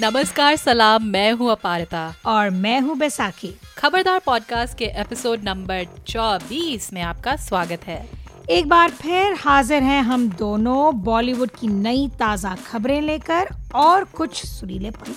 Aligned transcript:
नमस्कार 0.00 0.56
सलाम 0.56 1.04
मैं 1.04 1.32
हूँ 1.32 1.50
अपारिता। 1.50 2.14
और 2.26 2.48
मैं 2.50 2.80
हूँ 2.80 2.96
बैसाखी। 2.98 3.52
खबरदार 3.78 4.20
पॉडकास्ट 4.26 4.76
के 4.78 4.84
एपिसोड 4.84 5.44
नंबर 5.44 5.86
24 6.08 6.92
में 6.92 7.00
आपका 7.02 7.36
स्वागत 7.36 7.86
है। 7.86 8.08
एक 8.50 8.68
बार 8.68 8.90
फिर 8.90 9.36
हाजिर 9.38 9.82
हैं 9.82 10.02
हम 10.02 10.28
दोनों 10.28 11.00
बॉलीवुड 11.00 11.50
की 11.50 11.66
नई 11.66 12.08
ताज़ा 12.18 12.54
खबरें 12.66 13.00
लेकर 13.00 13.48
और 13.74 14.04
कुछ 14.04 14.44
सुरीले 14.46 14.90
पल। 14.90 15.12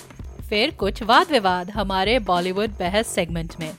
फिर 0.48 0.70
कुछ 0.70 1.02
वाद 1.02 1.32
विवाद 1.32 1.70
हमारे 1.70 2.18
बॉलीवुड 2.18 2.70
बहस 2.70 3.06
सेगमेंट 3.06 3.54
में। 3.60 3.70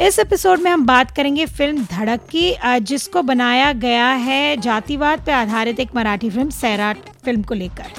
इस 0.00 0.18
एपिसोड 0.18 0.60
में 0.60 0.70
हम 0.70 0.86
बात 0.86 1.10
करेंगे 1.10 1.46
फ़िल्म 1.46 1.84
धड़क 1.84 2.26
की 2.34 2.54
जिसको 2.80 3.22
बनाया 3.22 3.72
गया 3.72 4.08
है 4.08 4.56
जातिवाद 4.56 5.24
पर 5.26 5.32
आधारित 5.32 5.80
एक 5.80 5.94
मराठी 5.96 6.30
फ़िल्म 6.30 6.50
सैराट 6.50 7.08
फ़िल्म 7.24 7.42
को 7.42 7.54
लेकर। 7.54 7.92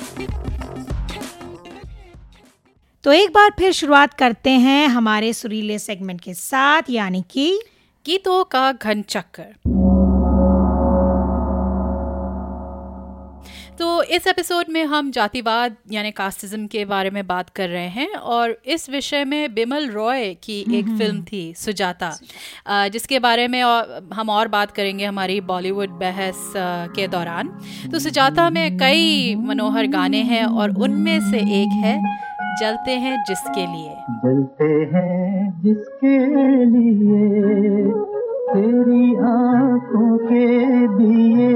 तो 3.04 3.12
एक 3.12 3.30
बार 3.30 3.50
फिर 3.60 3.72
शुरुआत 3.72 4.14
करते 4.14 4.50
हैं 4.50 4.88
हमारे 4.88 5.34
सुरीले 5.34 5.80
सेगमेंट 5.80 6.22
के 6.22 6.34
साथ 6.34 6.82
यानी 6.90 7.24
कि 7.30 7.60
गीतों 8.06 8.44
का 8.44 8.72
घन 8.72 9.02
चक्कर 9.02 9.54
तो 13.80 14.04
इस 14.04 14.28
एपिसोड 14.28 14.66
में 14.70 14.84
हम 14.86 15.12
जातिवाद 15.12 15.76
यानी 15.92 16.12
कास्टिज्म 16.12 16.68
के 16.68 16.86
बारे 16.86 17.10
में 17.10 17.28
बात 17.28 17.50
कर 17.50 17.70
रहे 17.70 17.88
हैं 17.88 18.14
और 18.14 18.62
इस 18.66 18.90
विषय 18.90 19.24
में 19.24 19.54
बिमल 19.54 19.90
रॉय 19.90 20.34
की 20.34 20.60
एक 20.60 20.86
हम्म, 20.86 20.98
फ़िल्म 20.98 21.16
हम्म। 21.16 21.26
थी 21.26 21.54
सुजाता। 21.58 22.18
जिसके 22.88 23.20
बारे 23.20 23.48
में 23.48 23.64
हम 24.14 24.30
और 24.30 24.48
बात 24.48 24.72
करेंगे 24.72 25.06
हमारी 25.06 25.42
बॉलीवुड 25.42 25.90
बहस 25.90 26.54
के 26.96 27.08
दौरान। 27.08 27.48
तो 27.92 28.00
सुजाता 28.00 28.50
में 28.50 28.78
कई 28.78 29.36
मनोहर 29.36 29.88
गाने 29.88 30.22
हैं 30.24 30.46
और 30.46 30.76
उनमें 30.78 31.20
से 31.32 31.38
एक 31.38 31.84
है 31.86 32.22
जलते 32.60 32.92
हैं 32.92 33.24
जिसके 33.28 33.66
लिए। 33.68 33.94
जलते 34.24 34.70
हैं 34.94 35.62
जिसके 35.64 36.18
लिए, 36.66 37.30
तेरी 38.54 39.16
आँखों 39.16 40.18
के 40.18 40.48
दिए 40.88 41.52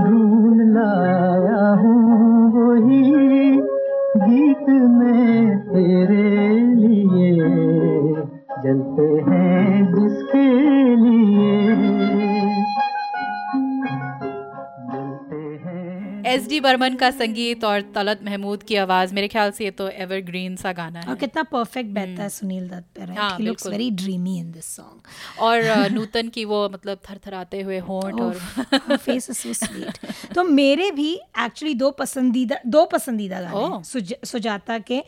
ढूंढ 0.00 0.60
लाया 0.74 1.66
हूँ 1.74 2.52
वही 2.52 3.02
गीत 4.16 4.68
में 4.68 5.58
तेरे 5.58 6.50
लिए। 6.74 7.30
जलते 8.64 9.08
हैं 9.30 10.05
एस 16.46 16.50
डी 16.50 16.58
बर्मन 16.60 16.94
का 16.94 17.10
संगीत 17.10 17.64
और 17.64 17.80
तलत 17.94 18.20
महमूद 18.24 18.62
की 18.62 18.76
आवाज़ 18.76 19.14
मेरे 19.14 19.28
ख्याल 19.28 19.50
से 19.50 19.64
ये 19.64 19.70
तो 19.70 19.88
एवरग्रीन 20.04 20.56
सा 20.56 20.72
गाना 20.72 21.00
है। 21.00 21.08
और 21.08 21.14
कितना 21.16 21.42
परफेक्ट 21.42 21.90
बैठता 21.90 22.22
है 22.22 22.28
सुनील 22.28 22.68
दत्त 22.68 22.98
पे 22.98 23.02
he 23.02 23.46
looks 23.46 23.66
very 23.66 23.90
dreamy 24.02 24.38
in 24.38 24.52
this 24.52 24.64
song 24.76 25.40
और 25.42 25.90
नूतन 25.96 26.28
की 26.28 26.44
वो 26.44 26.68
मतलब 26.72 27.00
थरथराते 27.10 27.60
हुए 27.60 27.78
होंठ 27.88 28.20
और 28.20 28.96
फेस 28.96 29.30
इज़ 29.30 29.38
सो 29.38 29.52
स्वीट 29.64 29.98
तो 30.34 30.44
मेरे 30.44 30.90
भी 30.90 31.12
एक्चुअली 31.46 31.74
दो 31.74 31.90
पसंदीदा 32.00 32.60
दो 32.66 32.84
पसंदीदा 32.86 33.40
गाने 33.40 34.04
सुजाता 34.26 34.78
के। 34.90 35.02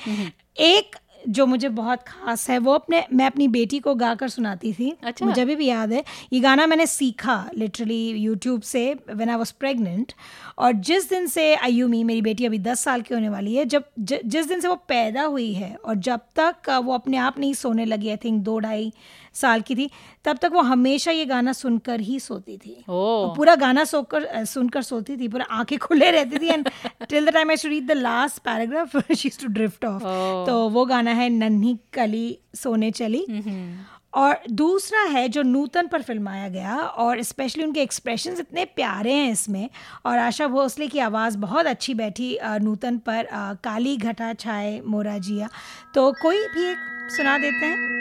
एक 0.59 0.97
जो 1.29 1.47
मुझे 1.47 1.69
बहुत 1.69 2.03
खास 2.03 2.49
है 2.51 2.59
वो 2.59 2.73
अपने 2.73 3.05
मैं 3.13 3.27
अपनी 3.27 3.49
बेटी 3.49 3.79
को 3.79 3.95
गा 3.95 4.15
कर 4.15 4.29
सुनाती 4.29 4.73
थी। 4.73 4.97
अच्छा। 5.03 5.27
मुझे 5.27 5.43
अभी 5.43 5.57
भी 5.57 5.67
याद 5.67 5.93
है। 5.93 6.05
ये 6.33 6.41
गाना 6.41 6.67
मैंने 6.67 6.87
सीखा 6.87 7.51
लिटरली 7.55 8.09
यूट्यूब 8.09 8.63
से 8.63 8.95
व्हेन 8.95 9.29
आई 9.31 9.37
वाज 9.37 9.51
प्रेग्नेंट 9.51 10.13
और 10.59 10.73
जिस 10.73 11.09
दिन 11.11 11.27
से 11.27 11.55
आयुमी 11.55 12.05
मेरी 12.05 12.23
बेटी 12.23 12.47
अभी 12.47 12.59
दस 12.59 12.81
साल 12.81 13.03
की 13.03 13.15
होने 13.15 13.29
वाली 13.29 13.55
है 13.55 13.65
जब 13.65 13.85
ज, 13.99 14.19
जिस 14.25 14.47
दिन 14.47 14.61
से 14.61 14.69
वो 14.69 14.75
पैदा 14.75 15.23
हुई 15.23 15.53
है 15.53 15.75
और 15.85 15.95
जब 15.95 16.21
तक 16.39 16.71
वो 16.85 16.95
अपने 16.95 17.17
आप 17.17 17.39
नहीं 17.39 17.55
सोने 17.55 17.85
लगी 17.85 18.09
आई 18.09 18.17
थिंक 18.17 18.43
दो 18.43 18.59
ढाई 18.59 18.93
साल 19.41 19.61
की 19.61 19.75
थी 19.75 19.91
तब 20.25 20.39
तक 20.43 20.51
वो 20.53 20.61
हमेशा 20.63 21.11
ये 21.11 21.25
गाना 21.25 21.53
सुनकर 21.53 22.01
ही 22.01 22.19
सोती 22.21 22.57
थी। 22.57 22.75
oh. 22.81 23.37
पूरा 23.37 23.55
गाना 23.57 23.85
सोकर 23.85 24.45
सुनकर 24.45 24.83
सोती 24.83 25.17
थी 25.17 25.29
पूरा 25.29 25.45
आँखें 25.51 25.79
खुले 25.79 26.11
रहती 26.11 26.39
थी 26.39 26.49
and 26.49 26.71
till 27.09 27.27
the 27.27 27.35
time 27.35 27.51
I 27.51 27.57
to 27.57 27.69
read 27.69 27.87
the 27.87 27.97
last 27.99 28.43
paragraph 28.45 29.13
she 29.13 29.29
to 29.43 29.53
drift 29.53 29.85
off 29.85 30.03
तो 30.47 30.69
वो 30.69 30.85
गाना 30.87 31.11
है 31.11 31.29
नन्ही 31.29 31.79
कली 31.93 32.39
सोने 32.55 32.91
चली। 32.91 33.25
mm-hmm. 33.31 33.97
और 34.15 34.39
दूसरा 34.51 35.01
है 35.03 35.29
जो 35.29 35.43
नूतन 35.43 35.87
पर 35.87 36.03
फिल्माया 36.03 36.49
गया 36.49 36.77
और 36.77 37.23
स्पेशली 37.23 37.65
उनके 37.65 37.81
एक्सप्रेशन 37.81 38.37
इतने 38.41 38.65
प्यारे 38.65 39.13
हैं 39.13 39.31
इसमें 39.33 39.69
और 40.07 40.19
आशा 40.19 40.47
भोसले 40.47 40.89
की 40.89 40.99
आवाज़ 40.99 41.37
बहुत 41.39 41.67
अच्छी 41.67 41.95
बैठी 41.95 42.39
नूतन 42.63 42.99
पर 42.99 43.29
काली 43.65 43.97
घटा 43.97 44.33
छाए 44.35 44.81
मोरा 44.87 45.19
जिया। 45.19 45.49
तो 45.95 46.11
कोई 46.23 46.39
भी 46.47 46.71
एक 46.71 47.11
सुना 47.17 47.39
देते 47.39 47.67
हैं। 47.67 47.98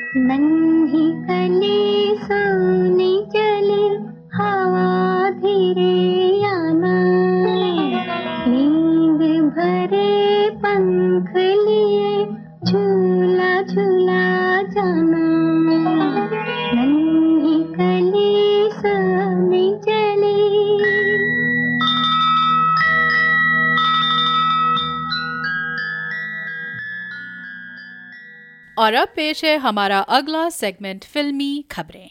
कली 1.30 2.16
और 28.78 28.94
अब 28.94 29.08
पेश 29.16 29.44
है 29.46 29.58
हमारा 29.58 30.00
अगला 30.00 30.50
सेगमेंट 30.50 31.04
फिल्मी 31.04 31.66
खबरें। 31.72 32.10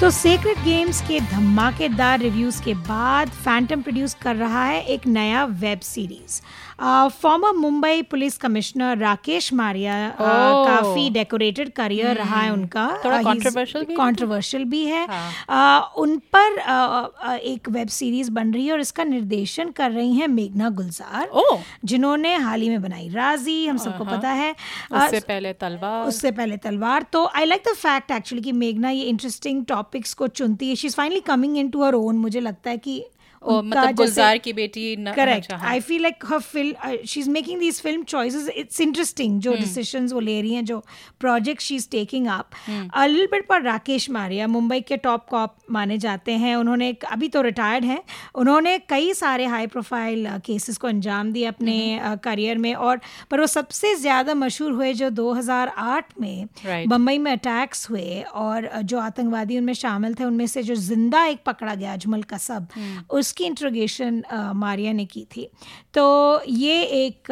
तो 0.00 0.10
सीक्रेट 0.10 0.58
गेम्स 0.64 1.00
के 1.00 1.20
धमाकेदार 1.20 2.18
रिव्यूज़ 2.20 2.62
के 2.62 2.74
बाद 2.88 3.28
फैंटम 3.28 3.82
प्रोड्यूस 3.82 4.14
कर 4.14 4.36
रहा 4.36 4.64
है 4.64 4.82
एक 4.84 5.06
नया 5.06 5.44
web 5.60 5.80
series 5.80 6.40
former 6.80 7.52
Mumbai 7.52 8.02
police 8.02 8.36
commissioner 8.38 8.98
Rakesh 8.98 9.52
Maria 9.52 9.94
uh, 10.12 10.18
काफ़ी 10.18 11.08
डेकोरेटेड 11.10 11.72
करियर 11.72 12.06
hmm. 12.06 12.18
रहा 12.18 12.40
है 12.40 12.52
उनका. 12.52 12.86
थोड़ा 13.04 13.22
कंट्रोवर्शियल 13.22 13.84
भी 13.84 13.94
कंट्रोवर्शियल 13.96 14.64
भी 14.64 14.84
है. 14.84 15.06
हाँ. 15.06 15.92
uh, 15.92 15.98
उन 15.98 16.16
पर 16.36 16.56
uh, 16.56 17.38
एक 17.38 17.68
वेब 17.68 17.88
सीरीज़ 17.88 18.30
बन 18.30 18.52
रही 18.52 18.66
है 18.66 18.72
और 18.72 18.80
इसका 18.80 19.04
निर्देशन 19.04 19.70
कर 19.70 19.90
रही 19.90 20.14
हैं 20.14 20.28
मेघना 20.28 20.70
गुलजार 20.70 21.30
oh. 21.36 21.58
जिन्होंने 21.84 22.34
हाल 22.36 22.60
ही 22.60 22.68
में 22.68 22.82
बनाई 22.82 23.08
राज़ी 23.08 23.66
हम 23.66 23.76
सबको 23.76 24.04
पता 24.04 24.28
है. 24.28 24.54
उससे 24.92 25.20
पहले 25.20 25.52
तलवार. 25.52 26.06
उससे 26.08 26.30
पहले 26.30 26.56
तलवार. 26.56 27.06
तो 27.12 27.24
I 27.26 27.44
like 27.44 27.62
the 27.68 27.74
fact 27.74 28.10
actually 28.10 28.42
कि 28.42 28.52
मेघना 28.52 28.90
ये 28.90 29.02
इंटरेस्टिंग 29.02 29.64
टॉपिक्स 29.64 30.14
को 30.14 30.26
चुनती 30.28 30.68
है. 30.68 30.74
She 30.74 30.86
is 30.86 30.96
finally 30.96 31.20
coming 31.20 31.58
into 31.68 31.84
her 31.84 31.94
own 31.94 32.18
मुझे 32.18 32.40
लगता 32.40 32.70
है 32.70 32.78
कि 32.78 33.04
मतलब 33.44 33.94
गुलजार 33.94 34.38
की 34.38 34.52
बेटी 34.52 34.96
correct 34.96 35.52
I 35.52 35.80
feel 35.80 36.02
like 36.02 36.24
her 36.26 36.38
film 36.38 36.96
she 37.06 37.20
is 37.20 37.30
making 37.30 37.60
these 37.60 37.80
film 37.80 38.02
choices 38.02 38.48
it's 38.48 38.80
interesting 38.80 39.40
जो 39.40 39.52
डिसीजंस 39.52 40.04
hmm. 40.04 40.12
वो 40.12 40.20
ले 40.20 40.40
रही 40.40 40.54
हैं 40.54 40.64
जो 40.64 40.78
project 41.20 41.62
she 41.62 41.76
is 41.76 41.88
taking 41.90 42.26
up 42.26 42.50
little 42.70 43.26
bit 43.26 43.46
पर 43.48 43.62
राकेश 43.62 44.10
मारिया 44.10 44.46
मुंबई 44.46 44.80
के 44.80 44.96
टॉप 44.96 45.26
कॉप 45.28 45.56
माने 45.70 45.98
जाते 45.98 46.32
हैं। 46.32 46.56
उन्होंने 46.56 46.96
अभी 47.10 47.28
तो 47.28 47.42
रिटायर्ड 47.42 47.84
हैं। 47.84 48.02
उन्होंने 48.34 48.78
कई 48.78 49.14
सारे 49.14 49.46
हाई 49.46 49.66
प्रोफ़ाइल 49.66 50.26
केसेस 50.38 50.76
को 50.76 50.88
अंजाम 50.88 51.32
दिए 51.32 51.44
अपने 51.46 52.00
करियर 52.24 52.56
hmm. 52.56 52.56
uh, 52.56 52.62
में 52.62 52.74
और 52.74 53.00
पर 53.30 53.40
वो 53.40 53.46
सबसे 53.46 53.94
ज़्यादा 53.94 54.34
मशहूर 54.34 54.72
हुए 54.72 54.92
जो 54.94 55.10
2008 55.10 56.02
में 56.20 56.48
बम्बई 56.88 57.18
में 57.18 57.32
अटैक्स 57.32 57.90
हुए 57.90 58.20
और 58.34 58.70
जो 58.82 58.98
आतंकवादी 58.98 59.58
उनमें 59.58 59.74
शामिल 59.74 60.14
थे 60.14 60.24
उनमें 60.24 60.46
से 60.46 60.62
जो 60.62 60.74
ज़िंदा 60.74 61.24
एक 61.24 61.38
पकड़ा 61.46 61.74
गया 61.74 61.92
अजमल 61.92 62.22
कसब 62.22 62.68
hmm. 62.68 63.10
उस 63.10 63.32
उसकी 63.36 63.44
इंट्रोगेशन 63.44 64.22
मारिया 64.56 64.92
ने 64.92 65.04
की 65.04 65.24
थी। 65.26 65.48
तो 65.94 66.04
ये 66.48 66.82
एक 66.96 67.28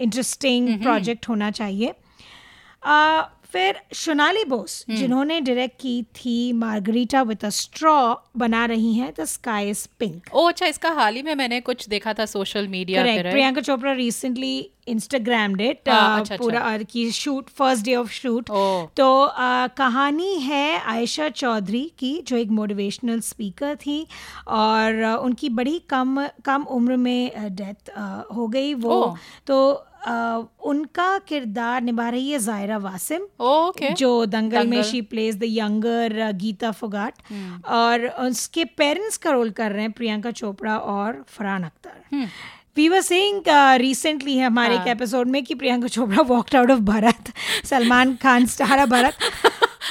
इंटरेस्टिंग 0.00 0.68
प्रोजेक्ट 0.82 1.28
होना 1.28 1.50
चाहिए। 1.50 1.94
फिर 3.52 3.80
सोनाली 3.94 4.44
बोस 4.44 4.84
जिन्होंने 4.90 5.40
डायरेक्ट 5.40 5.80
की 5.80 6.02
थी 6.16 6.52
मार्गरीटा 6.52 7.22
विद 7.22 7.44
अ 7.44 7.48
स्ट्रॉ 7.48 8.14
बना 8.36 8.64
रही 8.64 8.92
हैं 8.94 9.12
द 9.20 9.24
स्काई 9.24 9.70
इज़ 9.70 9.86
पिंक 9.98 10.34
ओ 10.34 10.48
अच्छा 10.48 10.66
इसका 10.66 10.90
हाल 10.90 11.14
ही 11.14 11.22
में 11.22 11.34
मैंने 11.34 11.60
कुछ 11.60 11.88
देखा 11.88 12.12
था 12.14 12.26
सोशल 12.26 12.68
मीडिया 12.68 13.04
पर 13.04 13.30
Priyanka 13.30 13.60
Chopra 13.60 13.92
recently 13.92 14.70
Instagram 14.88 15.54
date 15.54 15.80
पूरा 15.88 16.60
अच्छा। 16.60 16.84
की 16.92 17.10
shoot 17.12 17.48
first 17.48 17.84
day 17.84 17.94
of 17.94 18.10
shoot 18.10 18.48
तो 18.96 19.08
uh, 19.26 19.68
कहानी 19.76 20.34
है 20.34 20.78
आयशा 20.80 21.28
चौधरी 21.28 21.92
की 21.98 22.22
जो 22.26 22.36
एक 22.36 22.50
मोटिवेशनल 22.50 23.20
स्पीकर 23.20 23.76
थी 23.76 24.06
और 24.48 25.02
uh, 25.04 25.24
उनकी 25.24 25.48
बड़ी 25.48 25.78
कम 25.88 26.26
कम 26.44 26.62
उम्र 26.62 26.96
में 26.96 27.30
डेथ 27.36 27.90
uh, 27.90 28.36
हो 28.36 28.48
गई 28.48 28.74
वो। 28.74 29.16
तो 29.46 29.72
अ, 29.72 29.87
उनका 30.06 31.18
किरदार 31.18 31.82
निभा 31.82 32.08
रही 32.08 32.30
है 32.30 32.38
जायरा 32.38 32.76
वासिम 32.78 33.22
ओके 33.40 33.90
जो 33.90 34.26
दंगल 34.26 34.66
में 34.66 34.82
she 34.82 35.00
plays 35.02 35.36
the 35.36 35.44
younger 35.44 36.32
Geeta 36.32 36.70
Phogat 36.70 37.14
और 37.66 38.06
उसके 38.06 38.64
पेरेंट्स 38.64 39.16
का 39.16 39.30
रोल 39.30 39.50
कर 39.50 39.72
रहे 39.72 39.82
हैं 39.82 39.92
प्रियंका 39.92 40.30
चोपड़ा 40.30 40.76
और 40.76 41.24
Farhan 41.28 41.64
Akhtar. 41.64 42.28
We 42.76 42.88
were 42.88 43.00
saying 43.00 43.42
recently 43.74 44.36
uh, 44.36 44.42
हमारे 44.42 44.74
एक 44.74 44.80
हाँ। 44.80 44.88
एपिसोड 44.88 45.26
में 45.26 45.44
कि 45.44 45.54
Priyanka 45.54 45.88
Chopra 45.88 46.22
walked 46.22 46.56
out 46.56 46.70
of 46.70 46.80
Bharat 46.80 47.32
Salman 47.64 48.16
Khan 48.16 48.46
star 48.46 48.86
Bharat 48.86 49.14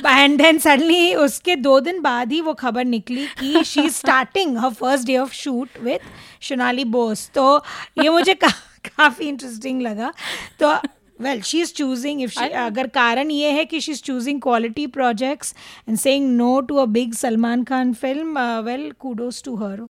and 0.05 0.41
then 0.41 0.57
suddenly 0.57 1.15
उसके 1.15 1.55
दो 1.55 1.79
दिन 1.79 2.01
बाद 2.01 2.31
ही 2.31 2.41
वो 2.41 2.53
खबर 2.53 2.85
निकली 2.85 3.25
कि 3.39 3.63
she 3.63 3.81
is 3.81 3.93
starting 3.93 4.57
her 4.57 4.73
first 4.73 5.07
day 5.07 5.17
of 5.17 5.33
shoot 5.33 5.69
with 5.83 5.99
Sonali 6.41 6.85
Bose 6.85 7.31
तो 7.35 7.63
ये 8.03 8.09
मुझे 8.09 8.33
का, 8.33 8.47
काफ़ी 8.87 9.27
इंटरेस्टिंग 9.27 9.81
लगा। 9.81 10.13
तो 10.59 10.73
well 11.21 11.41
she 11.41 11.61
is 11.61 11.73
choosing 11.73 12.21
if 12.21 12.39
अगर 12.39 12.87
कारण 12.95 13.31
ये 13.31 13.51
है 13.51 13.65
कि 13.65 13.79
she 13.81 13.91
is 13.91 14.01
choosing 14.03 14.41
quality 14.41 14.87
projects 14.87 15.53
and 15.89 15.97
saying 15.97 16.29
no 16.37 16.59
to 16.61 16.75
a 16.75 16.85
big 16.87 17.13
Salman 17.15 17.63
Khan 17.63 17.93
film 17.93 18.47
well 18.65 18.91
kudos 18.99 19.43
to 19.43 19.55
her 19.55 19.85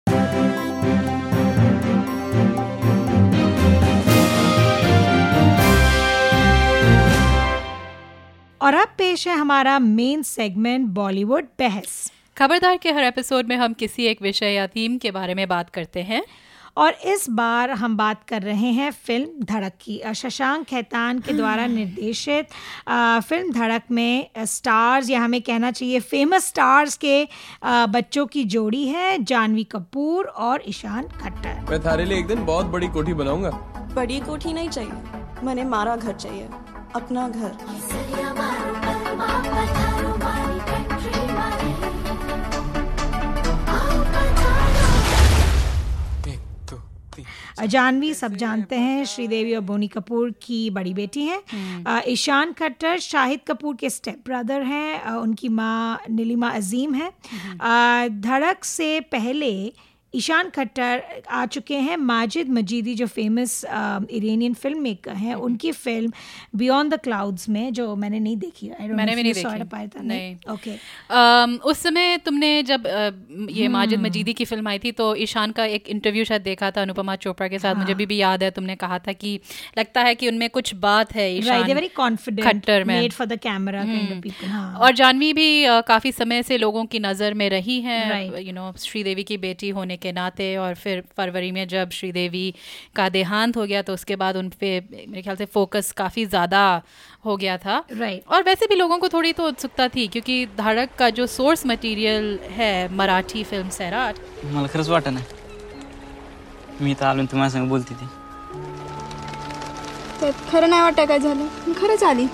और 8.61 8.73
अब 8.73 8.87
पेश 8.97 9.27
है 9.27 9.35
हमारा 9.35 9.77
मेन 9.79 10.21
सेगमेंट 10.23 10.87
बॉलीवुड 10.93 11.45
बहस। 11.59 12.11
खबरदार 12.37 12.77
के 12.77 12.91
हर 12.91 13.03
एपिसोड 13.03 13.47
में 13.47 13.55
हम 13.55 13.73
किसी 13.73 14.05
एक 14.05 14.21
विषय 14.21 14.51
या 14.53 14.65
थीम 14.67 14.97
के 14.97 15.11
बारे 15.11 15.33
में 15.33 15.47
बात 15.47 15.69
करते 15.69 16.01
हैं। 16.01 16.21
और 16.77 16.93
इस 17.05 17.25
बार 17.29 17.71
हम 17.71 17.95
बात 17.97 18.23
कर 18.29 18.41
रहे 18.41 18.71
हैं 18.71 18.89
फ़िल्म 19.05 19.45
धड़क 19.45 19.73
की। 19.81 20.01
शशांक 20.15 20.65
खैतान 20.67 21.19
के 21.19 21.33
द्वारा 21.33 21.65
निर्देशित 21.67 22.47
फ़िल्म 22.89 23.51
धड़क 23.53 23.83
में 23.91 24.45
स्टार्स 24.45 25.09
या 25.09 25.21
हमें 25.21 25.41
कहना 25.41 25.71
चाहिए 25.71 25.99
फ़ेमस 26.01 26.47
स्टार्स 26.47 26.97
के 26.97 27.27
बच्चों 27.65 28.25
की 28.27 28.43
जोड़ी 28.55 28.85
है 28.87 29.17
जानवी 29.23 29.63
कपूर 29.71 30.25
और 30.25 30.63
ईशान 30.67 31.07
खट्टर। 31.17 31.65
मैं 31.69 31.79
थारे 31.85 32.05
लिए 32.05 32.19
एक 32.19 32.27
दिन 32.27 32.45
बहुत 32.45 32.65
बड़ी 32.67 32.87
कोठी 32.89 33.13
बनाऊँगा। 33.15 33.49
बड़ी 33.95 34.19
कोठी 34.19 34.53
नहीं 34.53 34.69
चाहिए 34.69 35.43
मैंने 35.43 35.63
मारा 35.65 35.95
घर 35.95 36.13
चाहिए 36.13 36.47
अपना 36.95 37.27
घर। 37.29 37.51
जानवी 47.65 48.13
सब 48.13 48.35
जानते 48.35 48.75
हैं 48.75 49.05
श्रीदेवी 49.05 49.53
और 49.55 49.61
बोनी 49.61 49.87
कपूर 49.87 50.31
की 50.41 50.69
बड़ी 50.69 50.93
बेटी 50.93 51.23
हैं। 51.23 52.03
ईशान 52.07 52.53
खट्टर 52.53 52.99
शाहिद 52.99 53.39
कपूर 53.47 53.75
के 53.75 53.89
स्टेप 53.89 54.21
ब्रदर 54.25 54.61
हैं 54.63 55.01
उनकी 55.05 55.49
माँ 55.49 55.99
नीलिमा 56.09 56.49
अजीम 56.49 56.93
है। 56.93 57.09
धड़क 58.21 58.63
से 58.63 58.99
पहले 59.11 59.51
ईशान 60.13 60.49
खट्टर 60.49 61.01
आ 61.29 61.45
चुके 61.45 61.75
हैं 61.77 61.95
माजिद 61.99 62.49
मजीदी 62.49 62.93
जो 62.95 63.05
फ़ेमस 63.07 63.53
इरानियन 63.65 64.53
फ़िल्म 64.53 64.81
मेकर 64.81 65.15
हैं 65.15 65.33
उनकी 65.47 65.71
फ़िल्म 65.71 66.11
बियॉन्ड 66.55 66.93
द 66.93 66.99
क्लाउड्स 66.99 67.47
में 67.49 67.73
जो 67.73 67.95
मैंने 67.95 68.19
नहीं 68.19 68.37
देखी 68.37 68.69
मैंने 68.69 69.15
भी 69.15 69.23
नहीं 69.23 69.33
देखी। 69.33 69.63
पायता, 69.63 70.01
नहीं। 70.01 70.35
ओके 70.53 70.71
अम, 71.09 71.55
उस 71.65 71.79
समय 71.79 72.17
तुमने 72.25 72.51
जब 72.63 72.87
अ, 72.87 72.91
ये 72.91 73.63
हम्म। 73.63 73.71
माजिद 73.73 73.99
मजीदी 73.99 74.33
की 74.33 74.45
फ़िल्म 74.45 74.67
आई 74.67 74.79
थी 74.79 74.91
तो 74.91 75.13
ईशान 75.25 75.51
का 75.51 75.65
एक 75.77 75.89
इंटरव्यू 75.89 76.23
शायद 76.25 76.41
देखा 76.41 76.71
था 76.71 76.81
अनुपमा 76.81 77.15
चोपड़ा 77.17 77.47
के 77.47 77.59
साथ 77.59 77.75
मुझे 77.75 77.91
हाँ। 77.91 77.97
भी, 77.97 78.05
भी 78.05 78.17
याद 78.17 78.43
है 78.43 78.51
तुमने 78.51 78.75
कहा 78.77 78.99
था 79.07 79.13
कि 79.13 79.39
लगता 79.77 80.01
है 80.03 80.15
कि 80.15 80.27
उनमें 80.27 80.49
कुछ 80.49 80.73
बात 80.87 81.13
है 81.15 81.29
ईशान 81.37 81.73
वेरी 81.73 81.87
कॉन्फिडेंट 81.97 82.47
खट्टर 82.47 82.83
में 82.83 82.95
made 82.99 83.13
for 83.13 83.27
the 83.27 83.39
camera 83.39 83.83
kind 83.85 84.11
of 84.11 84.21
people 84.21 84.55
और 84.81 84.93
जानवी 84.95 85.31
भी 85.33 85.49
काफ़ी 85.87 86.11
समय 86.13 86.43
से 86.43 86.57
लोगों 86.57 86.85
की 86.85 86.99
नज़र 87.01 87.33
में 87.33 87.49
रही 87.49 87.79
हैं 87.81 88.39
यू 88.39 88.53
नो 88.53 88.71
श्रीदेवी 88.79 89.23
की 89.23 89.37
बेटी 89.45 89.69
होने 89.77 89.96
के 89.97 90.11
नाते 90.11 90.55
और 90.57 90.73
फिर 90.75 91.03
फरवरी 91.17 91.51
में 91.51 91.67
जब 91.67 91.89
श्रीदेवी 91.91 92.53
का 92.95 93.07
देहांत 93.09 93.57
हो 93.57 93.65
गया 93.65 93.81
तो 93.81 93.93
उसके 93.93 94.15
बाद 94.15 94.37
उन 94.37 94.49
पे 94.59 94.79
मेरे 94.91 95.21
ख्याल 95.21 95.35
से 95.35 95.45
फोकस 95.53 95.91
काफ़ी 95.97 96.25
ज़्यादा 96.25 96.63
हो 97.25 97.37
गया 97.37 97.57
था। 97.57 97.77
Right 97.91 98.15
Right. 98.17 98.33
और 98.33 98.43
वैसे 98.43 98.67
भी 98.67 98.75
लोगों 98.75 98.97
को 98.97 99.07
थोड़ी 99.09 99.31
तो 99.33 99.47
उत्सुकता 99.47 99.87
थी 99.87 100.07
क्योंकि 100.07 100.45
धड़क 100.57 100.89
का 100.99 101.09
जो 101.09 101.25
सोर्स 101.27 101.65
मटेरियल 101.65 102.39
है 102.51 102.71
मराठी 102.95 103.43
फ़िल्म 103.43 103.69
सैराट 103.69 104.15
मला 104.45 104.67
खरंच 104.67 104.89
वाटत 104.89 105.07
नाही 105.07 105.25
मी 106.81 106.93
तर 106.93 107.05
आलो 107.05 107.19
आणि 107.19 107.27
तुम्हाला 107.27 107.49
संग 107.49 107.69
बोलते 107.69 107.95
ती 107.95 108.05
त्यात 110.19 110.33
खरं 110.51 110.69
नाही 110.69 110.81
वाटतं 110.81 111.05
काय 111.05 111.19
झालं? 111.19 111.47
मी 111.67 111.73
खरंच 111.73 112.03
आली. 112.03 112.25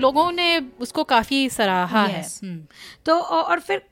लोगों 0.00 0.30
ने 0.32 0.58
उसको 0.80 1.04
काफ़ी 1.04 1.48
सराहा 1.50 2.04
है। 2.04 2.24
Yes. 2.24 2.44
है 2.44 2.68
तो 3.06 3.18
और 3.20 3.60
फिर 3.60 3.82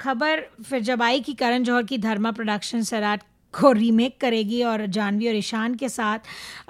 खबर 0.00 0.42
फिर 0.70 0.80
जब 0.80 1.02
आई 1.02 1.20
कि 1.20 1.32
करण 1.34 1.62
जौहर 1.62 1.82
की 1.82 1.98
धर्मा 1.98 2.30
प्रोडक्शन 2.32 2.82
सराट 2.82 3.22
को 3.54 3.72
रीमेक 3.72 4.20
करेगी 4.20 4.62
और 4.62 4.86
जानवी 4.86 5.28
और 5.28 5.36
ईशान 5.36 5.74
के 5.74 5.88
साथ 5.88 6.18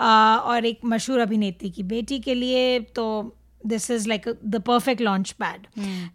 और 0.01 0.67
एक 0.67 0.81
मशहूर 0.85 1.21
अभिनेत्री 1.21 1.71
की 1.71 1.83
बेटी 1.83 2.19
के 2.21 2.35
लिए 2.35 2.81
तो 2.81 3.07
this 3.67 3.91
is 3.91 4.09
like 4.09 4.29
the 4.45 4.61
perfect 4.61 5.03
launch 5.03 5.31
pad 5.31 5.67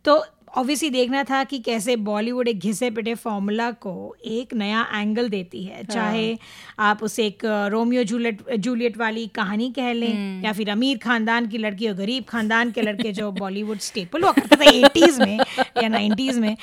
तो 0.06 0.24
ऑब्वियसली 0.56 0.90
देखना 0.90 1.24
था 1.24 1.44
कि 1.44 1.58
कैसे 1.60 1.96
बॉलीवुड 1.96 2.48
एक 2.48 2.60
घिसे 2.60 2.90
पिटे 2.92 3.14
फॉर्मूला 3.16 3.70
को 3.72 4.16
एक 4.26 4.54
नया 4.54 4.86
एंगल 4.96 5.30
देती 5.30 5.64
है। 5.64 5.84
चाहे 5.84 6.38
आप 6.80 7.04
उसे 7.04 7.26
एक 7.28 7.46
रोमियो 7.72 8.04
जूलियट 8.04 8.56
जूलियट 8.58 8.98
वाली 8.98 9.26
कहानी 9.36 9.70
कह 9.72 9.92
लें 9.94 10.44
या 10.44 10.54
फिर 10.54 10.70
अमीर 10.70 10.98
खानदान 10.98 11.48
की 11.48 11.58
लड़की 11.58 11.88
और 11.88 11.94
गरीब 11.96 12.24
खानदान 12.30 12.72
के 12.72 12.82
लड़के 12.82 13.12
जो 13.12 13.32
बॉलीवुड 13.32 13.80
स्टेपल 13.80 14.24
हुआ 14.24 14.32
करता 14.32 14.56
था 14.56 14.70
एटीज़ 14.72 15.22
में 15.22 15.38
या 15.84 15.88
नाइन्टीज़ 15.90 16.40
में 16.40 16.56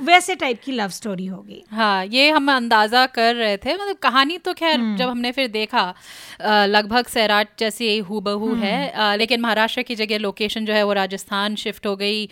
वैसे 0.00 0.34
टाइप 0.34 0.60
की 0.64 0.72
लव 0.72 0.88
स्टोरी 0.88 1.26
होगी। 1.26 1.62
हाँ 1.70 2.04
ये 2.06 2.30
हम 2.30 2.52
अंदाज़ा 2.52 3.06
कर 3.06 3.34
रहे 3.34 3.56
थे 3.56 3.74
मतलब 3.74 3.96
कहानी 3.96 4.38
तो 4.38 4.52
खैर 4.52 4.80
जब 4.96 5.08
हमने 5.08 5.32
फिर 5.32 5.48
देखा 5.48 5.94
लगभग 6.66 7.06
सैराट 7.06 7.48
जैसी 7.58 7.88
ही 7.88 7.98
हूबहू 7.98 8.54
है 8.54 8.88
अ, 8.88 9.14
लेकिन 9.14 9.40
महाराष्ट्र 9.40 9.82
की 9.82 9.94
जगह 9.94 10.18
लोकेशन 10.18 10.64
जो 10.64 10.72
है 10.72 10.82
वो 10.82 10.92
राजस्थान 10.92 11.54
शिफ्ट 11.54 11.86
हो 11.86 11.96
गई 11.96 12.28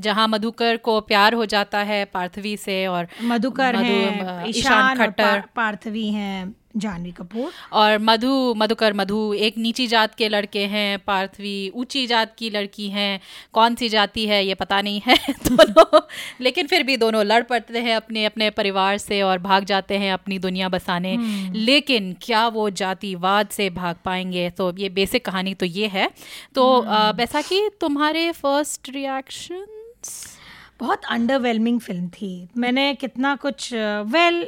जहाँ 0.00 0.28
मधुकर 0.28 0.76
को 0.76 1.00
प्यार 1.00 1.34
हो 1.34 1.46
जाता 1.46 1.78
है 1.78 2.04
पार्थवी 2.04 2.56
से 2.56 2.86
और 2.86 3.06
मधुकर 3.22 3.76
मधु- 3.76 3.84
हैं 3.86 4.46
ईशान 4.48 4.98
खट्टर। 4.98 5.42
पार्थवी 5.56 6.08
हैं। 6.08 6.54
जानवी 6.76 7.10
कपूर। 7.12 7.52
और 7.72 7.98
मधु 7.98 8.54
मधुकर 8.56 8.92
मधु 8.92 9.32
एक 9.34 9.58
नीची 9.58 9.86
जात 9.86 10.14
के 10.14 10.28
लड़के 10.28 10.64
हैं 10.66 10.98
पार्थवी 10.98 11.68
ऊँची 11.74 12.06
जात 12.06 12.34
की 12.38 12.50
लड़की 12.50 12.88
हैं 12.88 13.20
कौन 13.52 13.74
सी 13.74 13.88
जाति 13.88 14.26
है 14.26 14.46
ये 14.46 14.54
पता 14.54 14.80
नहीं 14.82 15.00
है 15.06 15.16
दोनों 15.30 16.00
लेकिन 16.40 16.66
फिर 16.66 16.82
भी 16.82 16.96
दोनों 16.96 17.24
लड़ 17.24 17.42
पड़ते 17.42 17.78
हैं 17.78 17.96
अपने 17.96 18.24
अपने 18.24 18.50
परिवार 18.50 18.98
से 18.98 19.22
और 19.22 19.38
भाग 19.38 19.64
जाते 19.64 19.98
हैं 19.98 20.12
अपनी 20.12 20.38
दुनिया 20.38 20.68
बसाने। 20.68 21.16
लेकिन 21.54 22.16
क्या 22.22 22.48
वो 22.48 22.70
जातिवाद 22.70 23.48
से 23.48 23.70
भाग 23.70 23.96
पाएँगे? 24.04 24.50
तो 24.50 24.72
ये 24.78 24.88
बेसिक 24.88 25.24
कहानी 25.24 25.54
तो 25.54 25.66
ये 25.66 25.86
है। 25.86 26.10
तो 26.54 26.78
अ, 26.80 27.12
कि 27.36 27.70
तुम्हारे 27.80 28.32
फ़र्स्ट 28.32 28.90
रिएक्शंस 28.90 30.36
बहुत 30.80 31.04
अंडरवेलमिंग 31.04 31.80
फ़िल्म 31.80 32.08
थी। 32.08 32.48
मैंने 32.56 32.94
कितना 32.94 33.36
कुछ 33.36 33.74
वेल 34.06 34.46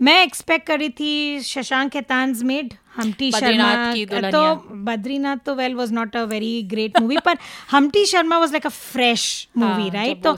मैं 0.00 0.22
एक्सपेक्ट 0.22 0.66
कर 0.66 0.78
रही 0.78 0.88
थी 0.90 1.40
शशांक 1.42 1.90
खेतान्स 1.92 2.42
मेड 2.42 2.74
हमटी 2.96 3.30
शर्मा 3.32 3.92
की 3.92 4.04
तो 4.06 4.54
बद्रीनाथ 4.84 5.36
तो 5.36 5.54
well 5.54 5.74
was 5.74 5.92
not 5.92 6.16
a 6.16 6.22
very 6.24 6.62
great 6.62 7.00
movie 7.00 7.16
पर 7.24 7.38
Humpty 7.70 8.04
Sharma 8.06 8.38
was 8.38 8.52
like 8.52 8.66
a 8.66 8.70
fresh 8.70 9.48
movie 9.56 9.82
हाँ, 9.82 9.90
राइट 9.90 10.22
तो। 10.22 10.34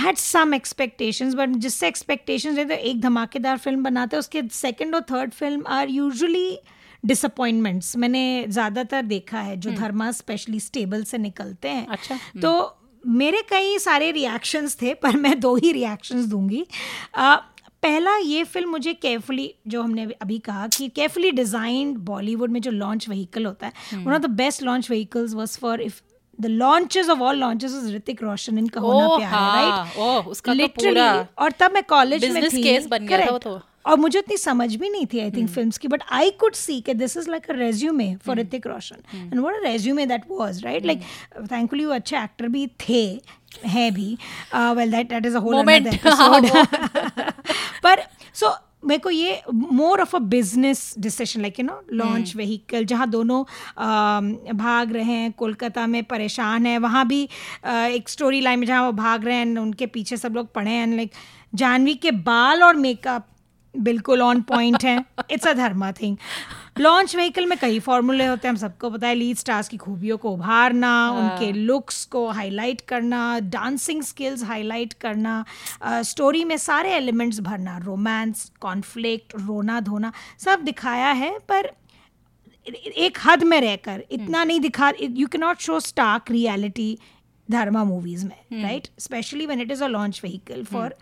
हैड 0.00 0.16
सम 0.16 0.54
एक्सपेक्टेशंस 0.54 1.34
बट 1.34 1.56
जिससे 1.56 1.88
एक्सपेक्टेशंस 1.88 2.56
रहे 2.56 2.64
तो 2.64 2.74
एक 2.74 3.00
धमाकेदार 3.00 3.58
फ़िल्म 3.58 3.82
बनाते 3.82 4.16
हैं 4.16 4.18
उसके 4.18 4.42
सेकंड 4.52 4.94
और 4.94 5.02
third 5.10 5.32
film 5.32 5.64
are 5.68 5.88
usually 5.88 6.58
disappointments 7.04 7.96
मैंने 7.96 8.44
ज़्यादातर 8.48 9.02
देखा 9.02 9.40
है 9.40 9.56
जो 9.56 9.70
धर्मा 9.70 10.10
स्पेशली 10.12 10.60
स्टेबल 10.60 11.02
से 11.04 11.18
निकलते 11.18 11.68
हैं। 11.68 11.82
हम्म। 11.82 11.92
अच्छा, 11.92 12.18
तो 12.42 12.78
मेरे 13.04 13.42
कई 13.42 13.78
सारे 13.78 14.10
रिएक्शंस 14.10 14.76
थे 14.82 14.94
पर 14.94 15.16
मैं 15.16 15.38
दो 15.40 15.54
ही 15.56 15.72
रिएक्शंस 15.72 16.24
दूँगी। 16.24 16.66
पहला 17.82 18.16
ये 18.16 18.42
फ़िल्म 18.44 18.70
मुझे 18.70 18.92
केयरफुली 18.94 19.54
जो 19.66 19.82
हमने 19.82 20.06
अभी- 20.22 20.40
कहा 20.44 20.66
कि 20.68 20.88
केयरफुली 20.88 21.30
डिजाइंड 21.30 21.96
बॉलीवुड 22.04 22.50
में 22.50 22.60
जो 22.60 22.70
लॉन्च 22.70 23.08
व्हीकल 23.08 23.46
होता 23.46 23.66
है 23.66 23.72
one 24.04 24.12
of 24.14 24.22
the 24.22 24.30
best 24.36 24.62
launch 24.62 24.90
vehicles 24.90 25.34
was 25.34 25.56
for 25.58 25.80
if 25.80 26.00
the 26.38 26.46
launches 26.46 27.08
of 27.08 27.20
all 27.20 27.36
launches 27.36 27.72
is 27.72 27.90
Hrithik 27.94 28.22
Roshan 28.22 28.58
इनका 28.58 28.80
होना 28.80 29.08
प्यार 29.16 29.32
है 29.34 29.70
राइट 29.70 29.98
ओह, 29.98 30.30
उसका 30.30 30.52
तो 30.52 30.58
पूरा 30.90 31.10
और 31.38 31.52
तब 31.60 31.72
मैं 31.72 31.82
कॉलेज 31.88 32.20
में 32.34 32.42
थी। 32.54 32.62
केस 32.62 32.86
बन 32.86 33.06
गया 33.06 33.18
था 33.26 33.32
वो 33.32 33.38
तो। 33.38 33.60
और 33.84 33.98
मुझे 33.98 34.18
उतनी 34.18 34.36
समझ 34.36 34.74
भी 34.76 34.88
नहीं 34.90 35.06
थी 35.12 35.20
आई 35.20 35.30
थिंक 35.30 35.48
फ़िल्म 35.50 35.70
की 35.80 35.88
बट 35.88 36.02
आई 36.12 36.30
कुड 36.40 36.54
सी 36.54 36.80
कि 36.80 36.94
this 36.94 37.16
is 37.16 37.30
like 37.30 37.50
a 37.50 37.54
resume 37.54 38.14
for 38.26 38.36
Hrithik 38.38 38.66
Roshan 38.66 38.96
and 39.14 39.38
what 39.40 39.54
a 39.54 39.62
resume 39.64 40.06
that 40.06 40.22
was 40.30 40.62
right 40.64 40.86
like 40.86 41.02
thankfully 41.52 41.84
वो 41.84 41.92
अच्छे 41.92 42.16
एक्टर 42.18 42.48
भी 42.48 42.66
थे 42.88 43.02
हैं 43.66 43.92
भी. 43.94 44.16
Well 44.76 44.90
that 44.92 45.08
that 45.08 45.26
is 45.26 45.36
a 45.36 45.40
whole 45.40 45.54
episode 45.86 46.46
पर 47.84 48.02
so 48.34 48.54
मेरे 48.86 48.98
को 48.98 49.10
ये 49.10 49.42
more 49.54 50.00
of 50.00 50.14
a 50.16 50.18
business 50.18 50.94
decision 50.98 51.40
like 51.42 51.58
you 51.60 51.64
know 51.66 51.80
launch 51.92 52.34
vehicle 52.36 52.84
जहाँ 52.84 53.08
दोनों 53.10 53.42
अम, 53.78 54.32
भाग 54.54 54.92
रहे 54.92 55.04
हैं 55.04 55.30
कोलकाता 55.32 55.86
में 55.86 56.02
परेशान 56.04 56.66
है 56.66 56.76
वहाँ 56.78 57.06
भी 57.08 57.24
अ, 57.64 57.70
एक 57.70 58.08
स्टोरी 58.08 58.40
लाइन 58.40 58.58
में 58.58 58.66
जहाँ 58.66 58.84
वो 58.86 58.92
भाग 58.92 59.24
रहे 59.24 59.36
हैं 59.36 59.56
उनके 59.58 59.86
पीछे 59.86 60.16
सब 60.16 60.34
लोग 60.34 60.52
पड़े 60.54 60.70
हैं 60.70 60.86
लाइक 60.96 61.10
जानवी 61.54 61.94
के 61.94 62.10
बाल 62.10 62.62
और 62.62 62.76
मेकअप 62.76 63.26
बिल्कुल 63.74 64.22
ऑन 64.22 64.40
पॉइंट 64.42 64.84
है। 64.84 64.96
It's 65.30 65.46
a 65.46 65.52
Dharma 65.52 65.90
thing 65.92 66.16
launch 66.80 67.14
vehicle 67.16 67.46
में 67.46 67.56
कई 67.58 67.78
फॉर्मूले 67.80 68.26
होते 68.26 68.48
हैं 68.48 68.52
हम 68.52 68.58
सबको 68.60 68.90
पता 68.90 69.06
है। 69.06 69.14
लीड 69.14 69.36
स्टार्स 69.36 69.68
की 69.68 69.76
खूबियों 69.76 70.16
को 70.18 70.30
उभारना 70.30 70.92
उनके 71.10 71.50
लुक्स 71.52 72.04
को 72.12 72.26
हाईलाइट 72.30 72.80
करना 72.88 73.38
डांसिंग 73.52 74.02
स्किल्स 74.02 74.44
हाईलाइट 74.44 74.92
करना 75.02 75.44
स्टोरी 75.84 76.44
में 76.44 76.56
सारे 76.58 76.94
एलिमेंट्स 76.96 77.40
भरना 77.40 77.76
रोमांस 77.84 78.50
कॉन्फ्लिक्ट 78.60 79.34
रोना 79.36 79.80
धोना 79.80 80.12
सब 80.38 80.62
दिखाया 80.64 81.10
है 81.12 81.38
पर 81.48 81.70
एक 82.66 83.18
हद 83.24 83.42
में 83.44 83.60
रहकर 83.60 84.02
इतना 84.10 84.44
नहीं 84.44 84.60
दिखा 84.60 84.92
you 85.00 85.26
can 85.26 85.40
not 85.40 85.60
show 85.60 85.80
stark 85.80 86.30
reality 86.30 86.96
Dharma 87.48 87.84
movies 87.84 88.24
में 88.26 88.62
right 88.62 88.88
specially 88.98 89.46
when 89.46 89.60
it 89.60 89.70
is 89.72 89.84
a 89.84 89.86
launch 89.88 90.20
vehicle 90.24 90.64
for 90.64 90.94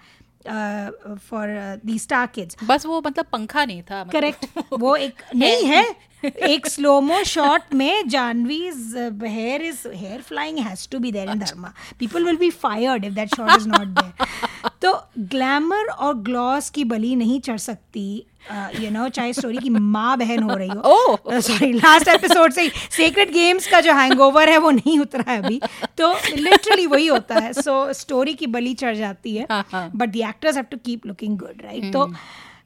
for 0.48 1.48
the 1.84 1.98
star 1.98 2.26
kids 2.26 2.56
बस 2.64 2.86
वो 2.86 3.02
मतलब 3.06 3.26
पंखा 3.32 3.64
नहीं 3.64 3.82
था 3.82 4.04
करेक्ट 4.04 4.44
मतलब। 4.58 4.80
वो 4.80 4.94
एक 4.96 5.22
नहीं 5.34 5.66
है। 5.66 5.84
एक 6.24 6.66
स्लोमो 6.66 7.22
शॉट 7.24 7.74
में 7.74 8.08
Janhvi's 8.08 8.94
hair 9.24 9.62
is 9.62 9.86
hair 9.88 10.20
flying 10.22 10.58
has 10.58 10.88
to 10.92 10.98
be 10.98 11.12
there 11.12 11.30
in 11.30 11.38
Dharma 11.38 11.72
people 11.98 12.24
will 12.24 12.36
be 12.36 12.50
fired 12.50 13.04
if 13.04 13.14
that 13.14 13.34
shot 13.36 13.50
is 13.56 13.68
not 13.68 13.86
there 14.00 14.68
तो 14.82 14.92
ग्लैमर 15.18 15.88
और 15.88 16.14
ग्लॉस 16.14 16.70
की 16.70 16.84
बली 16.84 17.14
नहीं 17.16 17.40
चढ़ 17.40 17.58
सकती 17.58 18.26
यू 18.80 18.90
नो 18.90 19.08
चाहे 19.08 19.32
स्टोरी 19.32 19.58
की 19.58 19.70
माँ 19.70 20.16
बहन 20.18 20.42
हो 20.42 20.56
रही 20.56 20.68
हो। 20.68 21.40
सॉरी 21.40 21.72
लास्ट 21.72 22.08
एपिसोड 22.08 22.52
से 22.52 22.68
सीक्रेट 22.68 23.32
गेम्स 23.32 23.66
का 23.66 23.80
जो 23.80 23.94
हैंगओवर 23.94 24.48
है 24.48 24.58
वो 24.58 24.70
नहीं 24.70 24.98
उतरा 24.98 25.30
है 25.32 25.42
अभी। 25.42 25.60
तो 25.98 26.12
लिटरली 26.36 26.86
वही 26.86 27.06
होता 27.06 27.34
है। 27.34 27.52
सो 27.52 27.92
स्टोरी 27.92 28.34
की 28.34 28.46
बलि 28.46 28.74
चढ़ 28.74 28.96
जाती 28.96 29.36
है। 29.36 29.46
But 29.74 30.08
the 30.08 30.16
actors 30.16 30.56
have 30.56 30.64
to 30.70 30.76
keep 30.76 31.06
looking 31.06 31.38
good 31.38 31.62
right 31.64 31.92
तो 31.92 32.06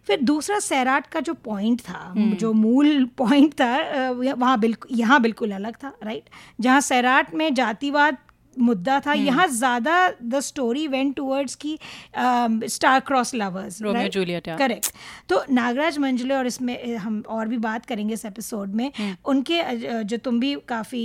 फिर 0.07 0.21
दूसरा 0.21 0.59
सैराट 0.59 1.07
का 1.07 1.21
जो 1.21 1.35
पॉइंट 1.35 1.81
था 1.81 2.15
hmm. 2.15 2.35
जो 2.35 2.53
मूल 2.53 3.05
पॉइंट 3.19 3.53
था 3.53 3.75
अ, 3.77 4.11
वहाँ 4.11 4.59
बिल्कुल 4.61 4.99
यहाँ 4.99 5.21
बिल्कुल 5.23 5.51
अलग 5.51 5.77
था 5.77 5.93
राइट 6.05 6.25
जहाँ 6.61 6.81
सैराट 6.81 7.35
में 7.35 7.55
जातिवाद 7.55 8.17
मुद्दा 8.59 8.99
था। 9.01 9.13
यहाँ 9.15 9.47
ज़्यादा 9.49 9.97
द 10.23 10.41
स्टोरी 10.43 10.87
वेंट 10.89 11.15
टूवर्ड्स 11.17 11.55
की 11.57 11.79
star 12.17 13.01
cross 13.03 13.35
lovers 13.35 13.79
Juliet, 13.79 14.49
correct 14.49 14.93
तो 15.29 15.43
नागराज 15.53 15.99
मंजुले 15.99 16.35
और 16.35 16.47
इसमें 16.47 16.97
हम 16.97 17.23
और 17.29 17.49
भी 17.49 17.59
बात 17.61 17.87
करेंगे 17.87 18.15
इस 18.15 18.25
एपिसोड 18.25 18.75
में। 18.75 18.91
उनके 19.25 19.63
जो 20.05 20.17
तुम 20.19 20.41
भी 20.41 20.55
काफ़ी 20.69 21.05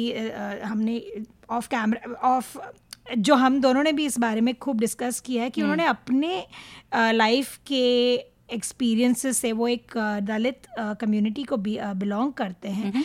हमने 0.64 1.02
ऑफ़ 1.52 1.68
कैमरा 1.68 2.14
ऑफ़ 2.28 2.58
जो 3.18 3.36
हम 3.36 3.60
दोनों 3.62 3.84
ने 3.84 3.92
भी 3.92 4.06
इस 4.06 4.18
बारे 4.20 4.42
में 4.42 4.54
खूब 4.56 4.80
डिस्कस 4.80 5.20
किया 5.20 5.44
है 5.44 5.50
कि 5.50 5.62
उन्होंने 5.62 5.86
अपने 5.88 6.44
लाइफ 6.94 7.56
के 7.68 7.86
एक्सपीरियंसेस 8.52 9.38
से 9.38 9.52
वो 9.52 9.68
एक 9.68 9.92
दलित 10.24 10.68
कम्युनिटी 11.02 11.44
को 11.44 11.58
बिलोंग 11.58 12.32
करते 12.34 12.70
हैं। 12.70 13.04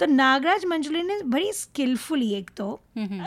तो 0.00 0.06
नागराज 0.06 0.64
मंजुले 0.64 1.02
ने 1.02 1.20
बड़ी 1.24 1.52
स्किलफुली 1.52 2.32
एक 2.34 2.50
तो 2.56 2.68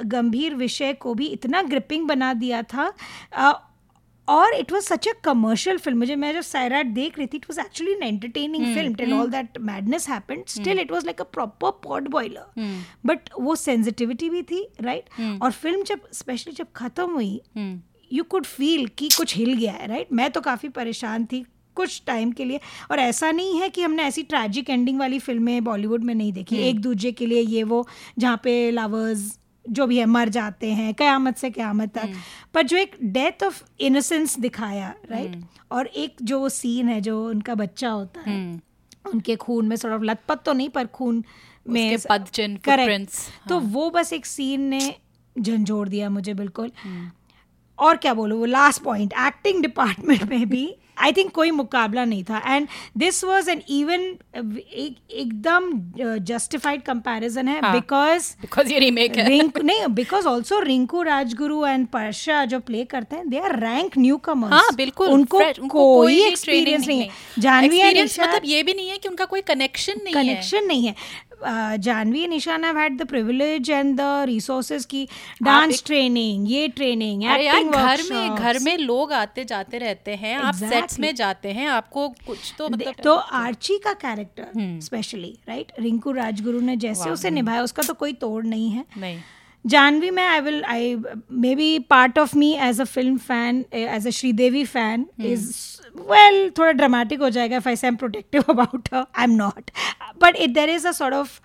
गंभीर 0.05 0.55
विषय 0.55 0.93
को 0.93 1.13
भी 1.13 1.25
इतना 1.27 1.61
ग्रिपिंग 1.61 2.07
बना 2.07 2.33
दिया 2.33 2.61
था। 2.63 2.93
अ, 3.33 3.51
और 4.27 4.53
it 4.53 4.71
was 4.71 4.83
such 4.85 5.07
a 5.07 5.11
commercial 5.23 5.77
film 5.77 5.97
मुझे 5.99 6.15
मैं 6.15 6.33
जब 6.33 6.41
सैराट 6.41 6.85
देख 6.95 7.17
रही 7.17 7.27
थी 7.27 7.37
it 7.37 7.45
was 7.49 7.59
actually 7.59 7.93
an 7.93 8.03
entertaining 8.03 8.65
film 8.75 8.93
till 8.95 9.13
all 9.13 9.29
that 9.31 9.57
madness 9.69 10.07
happened 10.09 10.43
still 10.47 10.79
it 10.79 10.91
was 10.91 11.05
like 11.05 11.21
a 11.21 11.23
proper 11.33 11.71
pot 11.83 12.07
boiler 12.07 12.61
but 13.05 13.29
वो 13.39 13.55
सेंसिटिविटी 13.55 14.29
भी 14.29 14.43
थी 14.43 14.67
राइट 14.81 15.09
और 15.41 15.51
फ़िल्म 15.51 15.83
जब 15.83 16.01
स्पेशली 16.13 16.53
जब 16.53 16.67
खत्म 16.75 17.11
हुई 17.11 17.41
यू 18.13 18.23
कुड 18.23 18.45
फील 18.45 18.87
कि 18.97 19.09
कुछ 19.17 19.35
हिल 19.37 19.53
गया 19.53 19.71
है 19.73 19.87
राइट 19.87 20.13
मैं 20.13 20.29
तो 20.31 20.41
काफ़ी 20.41 20.69
परेशान 20.69 21.25
थी 21.25 21.45
कुछ 21.79 22.01
टाइम 22.07 22.31
के 22.31 22.45
लिए। 22.45 22.59
और 22.91 22.99
ऐसा 22.99 23.31
नहीं 23.31 23.59
है 23.59 23.69
कि 23.69 23.83
हमने 23.83 24.03
ऐसी 24.03 24.23
ट्रैजिक 24.23 24.69
एंडिंग 24.69 24.99
वाली 24.99 25.19
फ़िल्में 25.19 25.63
बॉलीवुड 25.63 26.03
में 26.03 26.13
नहीं 26.15 26.31
देखी। 26.33 26.57
एक 26.69 26.79
दूसरे 26.81 27.11
के 27.11 27.25
लिए 27.25 27.41
ये 27.41 27.63
वो 27.63 27.85
जहाँ 28.19 28.39
पे 28.43 28.71
लवर्स 28.71 29.37
जो 29.65 29.85
भी 29.87 29.97
है 29.97 30.05
मर 30.05 30.29
जाते 30.29 30.71
हैं 30.71 30.93
कयामत 30.93 31.37
से 31.37 31.49
कयामत 31.49 31.93
तक। 31.97 32.13
पर 32.53 32.63
जो 32.63 32.77
एक 32.77 32.95
डेथ 33.03 33.43
ऑफ़ 33.43 33.63
इनोसेंस 33.79 34.39
दिखाया 34.39 34.93
राइट 35.11 35.43
और 35.71 35.87
एक 35.87 36.15
जो 36.21 36.47
सीन 36.49 36.89
है 36.89 37.01
जो 37.01 37.27
उनका 37.29 37.55
बच्चा 37.55 37.89
होता 37.89 38.21
है 38.21 38.39
उनके 39.05 39.35
खून 39.35 39.67
में 39.67 39.77
थोड़ा 39.77 39.97
लतपत 40.03 40.41
तो 40.45 40.53
नहीं 40.53 40.69
पर 40.69 40.87
खून 40.87 41.23
में 41.67 41.95
उसके 41.95 42.09
पदचिन्ह, 42.09 42.57
Correct. 42.57 43.49
तो 43.49 43.59
वो 43.59 43.89
बस 43.89 44.13
एक 44.13 44.25
सीन 44.25 44.61
ने 44.61 44.95
झंझोड़ 45.35 45.87
दिया 45.89 46.09
मुझे 46.09 46.33
बिल्कुल। 46.33 46.71
और 47.79 47.97
क्या 47.97 48.13
बोलूँ 48.13 48.39
वो 48.39 48.45
लास्ट 48.45 48.83
पॉइंट 48.83 49.13
एक्टिंग 49.19 49.61
डिपार्टमेंट 49.61 50.23
में 50.23 50.49
भी 50.49 50.65
आई 50.99 51.11
थिंक 51.17 51.31
कोई 51.31 51.51
मुकाबला 51.51 52.05
नहीं 52.05 52.23
था. 52.23 52.41
And 52.47 52.67
this 52.97 53.23
was 53.23 53.49
an 53.51 53.61
even 53.69 54.01
एकदम 55.11 55.71
जस्टिफाइड 56.25 56.81
कंपैरिजन 56.83 57.47
है। 57.47 57.61
बिकॉज़ 57.71 58.31
बिकॉज़ 58.41 58.73
ये 58.73 58.79
रीमेक 58.79 59.17
है. 59.17 59.27
रिंक 59.27 59.57
नहीं 59.61 59.87
because 59.95 60.27
also 60.27 60.59
Rinku 60.61 61.01
Rajguru 61.03 61.65
and 61.65 61.87
Parshya 61.87 62.43
जो 62.45 62.59
प्ले 62.61 62.83
करते 62.85 63.15
हैं 63.15 63.29
they 63.29 63.39
are 63.39 63.59
rank 63.59 63.97
new 63.97 64.17
commerce 64.25 64.53
हाँ 64.53 64.75
बिल्कुल. 64.75 65.09
उनको 65.09 65.39
fresh, 65.39 65.59
कोई 65.69 66.21
एक्सपीरियंस 66.23 66.87
नहीं 66.87 67.01
है. 67.01 67.09
जानवी 67.39 67.81
मतलब 68.03 68.41
ये 68.45 68.63
भी 68.63 68.73
नहीं 68.73 68.89
है 68.89 68.97
कि 68.97 69.09
उनका 69.09 69.25
कोई 69.25 69.41
कनेक्शन 69.43 70.01
नहीं 70.03 70.13
कनेक्शन 70.13 70.65
नहीं 70.67 70.87
है. 70.87 70.95
Uh, 71.47 71.77
जानवी 71.77 72.27
निशान 72.27 72.33
Ishaan 72.33 72.65
have 72.65 72.77
had 72.77 73.01
the 73.01 73.07
privilege 73.07 73.69
and 73.69 73.97
the 73.97 74.01
resources 74.01 74.85
की 74.85 75.07
डांस 75.43 75.83
ट्रेनिंग 75.85 76.51
ये 76.51 76.67
ट्रेनिंग 76.67 77.23
एक्टिंग 77.23 77.71
घर 77.71 78.01
में 78.11 78.35
घर 78.35 78.59
में 78.59 78.77
लोग 78.77 79.13
आते 79.13 79.45
जाते 79.45 79.77
रहते 79.77 80.15
हैं 80.15 80.37
आप 80.37 80.53
सेट्स 80.53 80.99
में 80.99 81.15
जाते 81.15 81.51
हैं 81.51 81.67
आपको 81.67 82.09
कुछ 82.09 82.53
तो 82.57 82.69
मतलब 82.69 82.93
तो 83.03 83.15
आर्ची 83.15 83.77
का 83.77 83.93
character 83.93 84.79
specially 84.81 85.37
right 85.47 85.71
Rinku 85.79 86.11
Rajguru 86.11 86.59
ने 86.59 86.75
जैसे 86.75 87.09
उसे 87.09 87.29
निभाया 87.29 87.61
उसका 87.61 87.83
तो 87.83 87.93
कोई 87.93 88.13
तोड़ 88.13 88.45
नहीं 88.45 88.71
है। 88.71 88.85
नहीं। 88.97 89.19
जानवी 89.65 90.09
में 90.11 90.23
I 90.23 90.39
will 90.39 90.63
I 90.63 90.95
may 91.31 91.55
be 91.55 91.77
part 91.79 92.19
of 92.19 92.37
me 92.37 92.53
as 92.53 92.81
a 92.81 92.83
film 92.83 93.17
fan 93.17 93.65
as 93.73 94.07
a 94.07 94.09
Sridevi 94.09 94.63
fan 94.65 95.05
is 95.19 95.51
well 95.95 96.49
थोड़ा 96.57 96.71
ड्रामेटिक 96.71 97.21
हो 97.21 97.29
जाएगा 97.29 97.61
I 97.67 97.75
am 97.85 97.95
protective 97.95 98.43
about 98.49 98.93
I 98.93 99.23
am 99.23 99.35
not 99.35 99.71
but 100.21 100.35
it 100.35 100.49
there 100.49 100.69
is 100.69 100.87
a 100.87 100.91
sort 100.91 101.13
of 101.13 101.39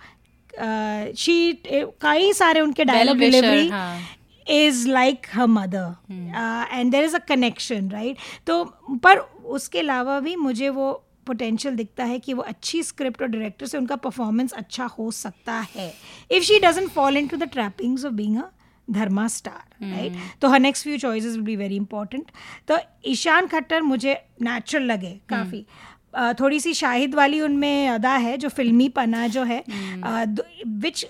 she 1.17 1.53
कई 1.67 2.33
सारे 2.33 2.61
उनके 2.61 2.85
dialogue 2.85 3.17
delivery 3.17 3.67
हाँ। 3.67 3.99
is 4.47 4.85
like 4.87 5.27
her 5.27 5.47
mother. 5.47 5.97
Uh, 6.09 6.65
and 6.71 6.93
there 6.93 7.03
is 7.03 7.13
a 7.13 7.19
connection 7.19 7.89
तो 8.47 8.63
पर 9.03 9.17
उसके 9.45 9.79
अलावा 9.79 10.19
भी 10.19 10.35
मुझे 10.35 10.69
वो 10.69 11.04
पोटेंशियल 11.27 11.75
दिखता 11.75 12.03
है 12.03 12.19
कि 12.19 12.33
वो 12.33 12.41
अच्छी 12.43 12.81
स्क्रिप्ट 12.83 13.21
और 13.21 13.27
डायरेक्टर 13.27 13.65
से 13.65 13.77
उनका 13.77 13.95
परफॉर्मेंस 13.95 14.53
अच्छा 14.53 14.85
हो 14.99 15.09
सकता 15.11 15.53
है। 15.75 15.93
If 16.31 16.43
she 16.43 16.59
doesn't 16.59 16.89
fall 16.91 17.17
into 17.27 17.37
the 17.37 17.43
trappings 17.43 18.05
of 18.05 18.13
being 18.13 18.37
a 18.37 18.43
Dharma 18.87 19.27
star 19.27 19.85
right 19.85 20.13
तो 20.41 20.47
her 20.49 20.59
next 20.59 20.83
few 20.83 20.97
choices 20.97 21.31
will 21.31 21.41
be 21.41 21.55
very 21.55 21.75
important 21.75 22.31
तो 22.67 22.77
ईशान 23.05 23.47
खट्टर 23.47 23.81
मुझे 23.81 24.13
नेचुरल 24.41 24.83
लगे 24.83 25.19
काफ़ी। 25.29 25.65
अ, 26.13 26.33
थोड़ी 26.39 26.59
सी 26.59 26.73
शाहिद 26.73 27.15
वाली 27.15 27.41
उनमें 27.41 27.89
अदा 27.89 28.15
है 28.17 28.37
जो 28.37 28.49
फिल्मी 28.49 28.87
पना 28.89 29.25
जो 29.27 29.43
है। 29.43 29.63
विच 30.79 31.05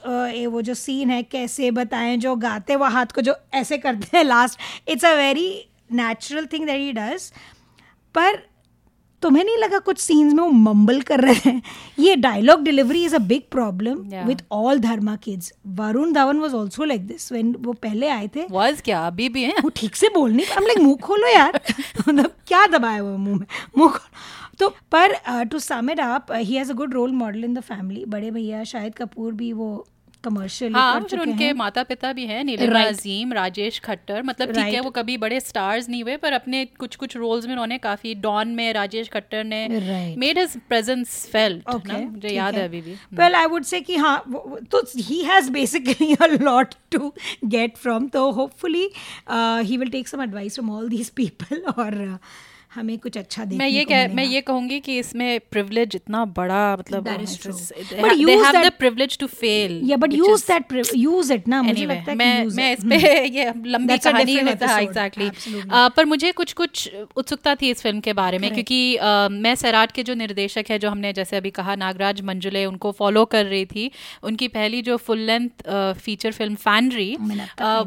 वो 0.50 0.62
जो 0.62 0.74
सीन 0.74 1.10
है 1.10 1.22
कैसे 1.24 1.72
बताएँ 1.72 2.18
जो 2.18 2.36
गाते 2.36 2.76
वो 2.76 2.86
हाथ 2.86 3.06
को 3.06 3.22
जो 3.22 3.36
ऐसे 3.54 3.78
करते 3.78 4.18
हैं 4.18 4.24
last 4.24 4.60
it's 4.88 5.06
a 5.06 5.14
very 5.14 5.48
natural 5.92 6.46
thing 6.46 6.66
that 6.66 6.80
he 6.80 6.92
does 6.94 7.32
पर 8.16 8.44
तुम्हें 9.26 9.44
नहीं 9.44 9.58
लगा 9.58 9.80
कुछ 9.80 9.98
सीन्स 9.98 10.34
में 10.34 10.44
वो 10.44 10.50
मम्बल 10.50 11.02
कर 11.02 11.20
रहे 11.20 11.34
हैं? 11.46 11.62
ये 12.00 12.16
dialogue 12.16 12.62
delivery 12.64 13.04
is 13.06 13.16
a 13.16 13.20
big 13.20 13.42
problem. 13.52 13.98
With 14.28 14.44
all 14.52 14.80
Dharma 14.80 15.16
kids 15.16 15.54
Varun 15.76 16.14
Dhawan 16.14 16.40
was 16.40 16.56
also 16.56 16.84
like 16.84 17.08
this 17.08 17.32
when 17.32 17.56
वो 17.60 17.74
पहले 17.74 18.10
आए 18.10 18.28
थे। 18.36 18.46
Was 18.48 18.82
क्या? 18.82 19.06
अभी 19.08 19.30
भी 19.30 19.44
है? 19.44 19.56
वो 19.64 19.70
ठीक 19.76 19.96
से 19.96 20.10
बोल 20.14 20.32
नहीं 20.32 20.46
हम 20.48 20.64
लाइक 20.64 20.80
मुँह 20.80 20.96
खोलो 21.04 21.28
यार। 21.28 21.60
मतलब 22.08 22.32
क्या 22.48 22.66
दबाया 22.68 23.00
हुआ 23.00 23.18
मुँह 23.18 23.38
में? 23.40 23.46
मुँह 23.78 24.00
तो 24.60 24.70
पर 24.96 25.14
to 25.52 25.60
sum 25.60 25.90
it 25.90 26.00
up 26.00 26.28
he 26.32 26.56
has 26.56 26.72
a 26.72 26.76
good 26.76 26.94
role 26.94 27.12
model 27.12 27.44
in 27.44 27.54
the 27.54 27.60
family 27.60 28.06
बड़े 28.06 28.32
भैया 28.32 28.64
शाहिद 28.64 28.96
कपूर 28.96 29.34
भी 29.34 29.52
वो 29.54 29.88
कमर्शियल 30.26 30.74
हाँ 30.74 31.00
फिर 31.02 31.20
उनके 31.20 31.44
हैं। 31.44 31.54
माता 31.56 31.84
पिता 31.84 32.12
भी 32.14 32.26
हैं 32.26 32.44
नीलिमा 32.44 32.74
Right. 32.76 32.94
अजीम 32.94 33.34
राजेश 33.34 33.80
खट्टर 33.80 34.22
मतलब 34.24 34.52
ठीक 34.54 34.74
है 34.74 34.80
वो 34.82 34.90
कभी 34.92 35.18
बड़े 35.18 35.40
स्टार्स 35.40 35.90
नहीं 35.90 36.04
हुए 36.04 36.16
पर 36.18 36.34
अपने 36.34 36.64
कुछ 36.80 36.96
कुछ 36.96 37.16
रोल्स 37.18 37.46
में 37.46 37.52
उन्होंने 37.54 37.78
काफ़ी 37.78 38.14
डॉन 38.22 38.48
में 38.56 38.72
राजेश 38.74 39.10
खट्टर 39.10 39.44
ने 39.44 39.68
मेड 40.18 40.38
हिज 40.40 40.58
प्रेजेंस 40.70 41.26
फेल्ट 41.32 41.70
मुझे 41.92 42.30
याद 42.30 42.56
है। 42.56 42.64
अभी 42.68 42.82
भी। 42.82 42.96
वेल 43.14 43.36
आई 43.36 43.46
वुड 43.46 43.64
से 43.64 43.82
कि 43.82 43.96
हाँ 43.98 44.18
तो 44.72 44.82
he 44.98 45.22
has 45.24 45.52
basically 45.52 46.14
a 46.14 46.28
lot 46.42 46.74
to 46.92 47.14
get 47.46 47.78
from 47.78 48.08
तो 48.08 48.30
hopefully 48.32 48.90
he 49.32 49.78
will 49.78 49.90
take 49.90 50.08
some 50.08 50.22
advice 50.24 50.56
from 50.56 50.72
all 50.72 50.90
these 50.90 51.10
people 51.16 51.62
और 51.78 52.04
uh, 52.08 52.18
हमें 52.76 52.98
कुछ 52.98 53.18
अच्छा 53.18 53.46
देखने 53.46 53.58
मैं 53.58 53.70
ये 53.70 53.86
कह 53.86 54.08
मैं 54.14 54.24
ये 54.24 54.42
कहूँगी 54.42 54.80
कि 54.80 54.98
इसमें 55.00 55.40
प्रिविलेज 55.52 55.92
इतना 55.96 56.26
बड़ा 56.26 56.78
मतलब 56.80 57.08
privilege 58.82 59.18
to 59.18 59.30
fail 59.34 59.90
या 59.90 59.98
but 59.98 60.14
use 60.14 60.44
that 60.52 60.82
use 60.96 61.34
it 61.34 61.48
ना 61.48 61.62
मुझे 61.62 61.76
Anyway, 61.76 61.98
लगता 61.98 62.12
है 62.12 62.18
मैं 62.18 62.46
मैं. 62.46 62.74
इस 62.74 62.84
पे 62.84 63.26
ये 63.28 63.54
लंबी 63.66 63.98
कहानी 63.98 64.40
होता 64.40 64.68
है 64.68 64.84
एग्जैक्टली 64.84 65.30
पर 65.72 66.06
मुझे 66.06 66.32
कुछ 66.32 66.54
कुछ 66.54 66.90
उत्सुकता 67.16 67.56
थी 67.56 67.70
इस 67.70 67.82
फ़िल्म 67.82 68.00
के 68.00 68.14
बारे 68.14 68.40
में. 68.40 68.54
क्योंकि 68.54 68.98
मैं 69.32 69.56
सैराट 69.56 69.92
के 69.92 70.04
जो 70.04 70.14
निर्देशक 70.14 70.66
है 70.70 70.80
जो 70.80 70.90
हमने 70.90 71.14
जैसे 71.14 71.38
अभी 71.38 71.52
कहा 71.52 71.76
नागराज 71.76 72.22
मंजुले 72.22 72.66
उनको 72.66 72.92
फॉलो 72.92 73.26
कर 73.26 73.46
रही 73.46 73.66
थी 73.66 73.92
उनकी 74.24 74.48
पहली 74.48 74.82
जो 74.82 74.98
फुल 74.98 75.20
लेंथ 75.20 75.50
फीचर 75.94 76.32
फ़िल्म 76.32 76.58
नहीं 76.66 77.16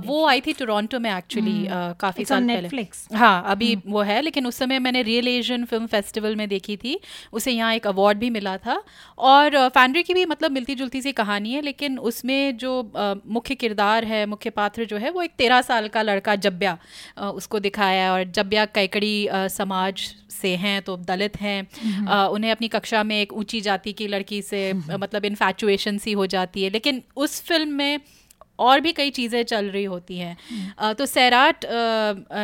वो 0.07 0.27
आई 0.27 0.41
थी 0.41 0.53
टोरंटो 0.53 0.99
में 0.99 1.11
एक्चुअली 1.19 1.67
काफ़ी 2.01 2.25
साल 2.25 2.47
पहले। 2.47 3.17
हाँ 3.17 3.45
अभी 3.47 3.77
वो 3.87 4.03
है 4.03 4.21
लेकिन 4.23 4.47
उस 4.47 4.57
समय 4.57 4.78
मैंने 4.79 5.03
रियल 5.03 5.29
एशियन 5.29 5.65
फ़िल्म 5.65 5.87
फेस्टिवल 5.87 6.37
में 6.37 6.49
देखी 6.49 6.77
थी। 6.77 6.99
उसे 7.33 7.53
यहाँ 7.53 7.75
एक 7.75 7.87
अवार्ड 7.87 8.19
भी 8.19 8.31
मिला 8.31 8.57
था। 8.59 8.83
और 9.19 9.57
फैंड्री 9.71 10.03
की 10.03 10.15
भी 10.15 10.25
मतलब 10.27 10.51
मिलती 10.53 10.75
जुलती 10.75 11.03
सी 11.03 11.13
कहानी 11.15 11.53
है 11.53 11.61
लेकिन 11.63 11.99
उसमें 12.01 12.57
जो 12.59 12.73
मुख्य 13.29 13.55
किरदार 13.55 14.05
है 14.05 14.25
मुख्य 14.27 14.51
पात्र 14.51 14.85
जो 14.85 14.97
है 14.97 15.11
वो 15.11 15.23
एक 15.23 15.33
तेरह 15.39 15.61
साल 15.63 15.89
का 15.89 16.03
लड़का 16.03 16.35
जब्या 16.39 16.77
उसको 17.33 17.59
दिखाया 17.61 18.05
है। 18.05 18.11
और 18.11 18.25
जब्या 18.33 18.65
कैकड़ी 18.69 19.29
समाज 19.51 20.15
से 20.33 20.55
हैं 20.57 20.81
तो 20.83 20.97
दलित 20.99 21.41
हैं। 21.41 22.27
उन्हें 22.29 22.51
अपनी 22.51 22.69
कक्षा 22.69 23.03
में 23.05 23.21
एक 23.21 23.33
ऊँची 23.35 23.61
जाति 23.61 23.93
की 23.93 24.07
लड़की 24.09 24.41
से 24.43 24.69
अ, 24.71 24.97
मतलब 24.97 25.25
इन्फैचुएशन 25.25 25.99
सी 25.99 26.13
हो 26.13 26.27
जाती 26.29 26.63
है। 26.63 26.71
लेकिन 26.71 27.03
उस 27.17 27.41
फ़िल्म 27.43 27.69
में 27.73 28.01
और 28.59 28.81
भी 28.81 28.93
कई 28.93 29.11
चीज़ें 29.11 29.43
चल 29.43 29.71
रही 29.71 29.85
होती 29.85 30.19
हैं। 30.19 30.95
तो 30.95 31.07
सैराट 31.07 31.65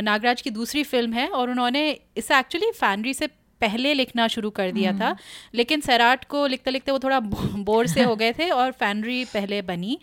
नागराज 0.03 0.43
की 0.43 0.51
दूसरी 0.51 0.83
फ़िल्म 0.85 1.13
है 1.13 1.29
और 1.29 1.51
उन्होंने 1.51 1.89
इसे 2.17 2.39
एक्चुअली 2.39 2.71
फैनरी 2.71 3.15
से 3.15 3.27
पहले 3.61 3.95
लिखना 3.95 4.27
शुरू 4.29 4.51
कर 4.51 4.71
दिया 4.73 4.93
था। 4.93 5.15
लेकिन 5.55 5.81
सैराट 5.81 6.25
को 6.25 6.47
लिखते 6.47 6.71
लिखते 6.71 6.93
वो 6.93 6.99
थोड़ा 6.99 7.21
बोर 7.21 7.87
से 7.87 8.03
हो 8.03 8.17
गए 8.23 8.33
थे 8.33 8.49
और 8.51 8.73
फैनरी 8.73 9.25
पहले 9.25 9.63
बनी। 9.63 9.99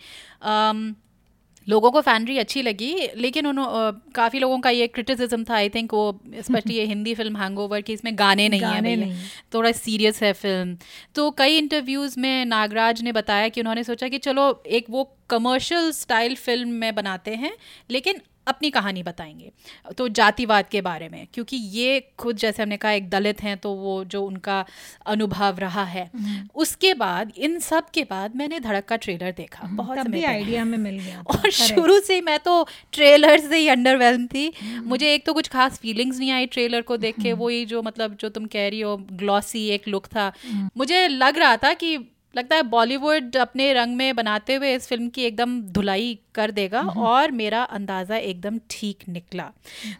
लोगों 1.68 1.90
को 1.90 2.00
फैनरी 2.00 2.38
अच्छी 2.38 2.62
लगी 2.62 2.94
लेकिन 3.16 3.46
उन्हों 3.46 3.92
काफ़ी 4.14 4.38
लोगों 4.38 4.58
का 4.58 4.70
ये 4.70 4.86
क्रिटिसिज्म 4.86 5.44
था 5.44 5.54
आई 5.54 5.68
थिंक 5.68 5.94
वो 5.94 6.20
स्पेशली 6.38 6.74
ये 6.74 6.84
हिंदी 6.84 7.14
फ़िल्म 7.14 7.36
हैंग 7.36 7.58
ओवर 7.58 7.80
की 7.80 7.92
इसमें 7.92 8.18
गाने 8.18 8.48
नहीं 8.48 8.60
हैं 8.60 8.70
गाने 8.72 8.90
है 8.90 8.96
नहीं। 8.96 9.14
थोड़ा 9.54 9.72
सीरियस 9.72 10.22
है 10.22 10.32
फ़िल्म 10.32 10.76
तो 11.14 11.30
कई 11.30 11.56
इंटरव्यूज़ 11.58 12.20
में 12.20 12.44
नागराज 12.44 13.02
ने 13.02 13.12
बताया 13.12 13.48
कि 13.48 13.60
उन्होंने 13.60 13.84
सोचा 13.84 14.08
कि 14.08 14.18
चलो 14.18 14.62
एक 14.66 14.86
वो 14.90 15.16
कमर्शियल 15.30 15.90
स्टाइल 15.92 16.34
फ़िल्म 16.34 16.68
में 16.68 16.94
बनाते 16.94 17.34
हैं 17.34 17.56
लेकिन 17.90 18.20
अपनी 18.46 18.70
कहानी 18.70 19.02
बताएँगे 19.02 19.50
तो 19.98 20.08
जातिवाद 20.10 20.68
के 20.68 20.80
बारे 20.80 21.08
में 21.08 21.26
क्योंकि 21.34 21.56
ये 21.56 22.00
खुद 22.18 22.36
जैसे 22.36 22.62
हमने 22.62 22.76
कहा 22.76 22.92
एक 22.92 23.08
दलित 23.10 23.42
हैं 23.42 23.56
तो 23.58 23.72
वो 23.74 24.02
जो 24.04 24.24
उनका 24.24 24.64
अनुभव 25.06 25.58
रहा 25.58 25.84
है। 25.84 26.10
उसके 26.54 26.94
बाद 26.94 27.32
इन 27.36 27.58
सब 27.60 27.90
के 27.90 28.04
बाद 28.04 28.36
मैंने 28.36 28.60
धड़क 28.60 28.84
का 28.84 28.96
ट्रेलर 28.96 29.32
देखा 29.32 29.68
बहुत 29.68 29.98
तब 29.98 30.04
समय 30.04 30.24
आइडिया 30.24 30.64
में 30.64 30.78
मिल 30.78 30.98
गया। 30.98 31.22
और 31.22 31.50
शुरू 31.50 31.98
से 32.00 32.20
मैं 32.20 32.38
तो 32.38 32.66
ट्रेलर 32.92 33.38
से 33.40 33.58
ही 33.58 33.68
अंडरवेल्म 33.68 34.26
थी। 34.26 34.52
मुझे 34.84 35.12
एक 35.14 35.26
तो 35.26 35.34
कुछ 35.34 35.48
खास 35.48 35.78
फीलिंग्स 35.78 36.18
नहीं 36.18 36.30
आई 36.30 36.46
ट्रेलर 36.46 36.82
को 36.82 36.96
देख 36.96 37.20
के 37.20 37.32
वही 37.34 37.64
जो 37.64 37.82
मतलब 37.82 38.16
जो 38.20 38.28
तुम 38.28 38.46
कह 38.46 38.68
रही 38.68 38.80
हो 38.80 38.96
ग्लॉसी 39.12 39.68
एक 39.68 39.88
लुक 39.88 40.06
था। 40.06 40.32
मुझे 40.76 41.06
लग 41.08 41.38
रहा 41.38 41.56
था 41.56 41.72
कि 41.74 41.96
लगता 42.34 42.56
है 42.56 42.62
बॉलीवुड 42.64 43.36
अपने 43.36 43.72
रंग 43.72 43.96
में 43.96 44.14
बनाते 44.16 44.54
हुए 44.54 44.74
इस 44.74 44.86
फ़िल्म 44.88 45.08
की 45.08 45.24
एकदम 45.24 45.60
धुलाई 45.72 46.18
कर 46.34 46.50
देगा 46.50 46.80
और 46.80 47.30
मेरा 47.32 47.62
अंदाज़ा 47.62 48.16
एकदम 48.16 48.58
ठीक 48.70 49.08
निकला। 49.08 49.50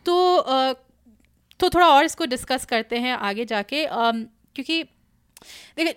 तो 0.06 0.14
तो 1.60 1.68
थोड़ा 1.68 1.88
और 1.88 2.04
इसको 2.04 2.24
डिस्कस 2.26 2.64
करते 2.64 2.98
हैं 2.98 3.12
आगे 3.14 3.44
जाके। 3.44 3.86
क्योंकि 3.88 4.82
देखिए 5.76 5.96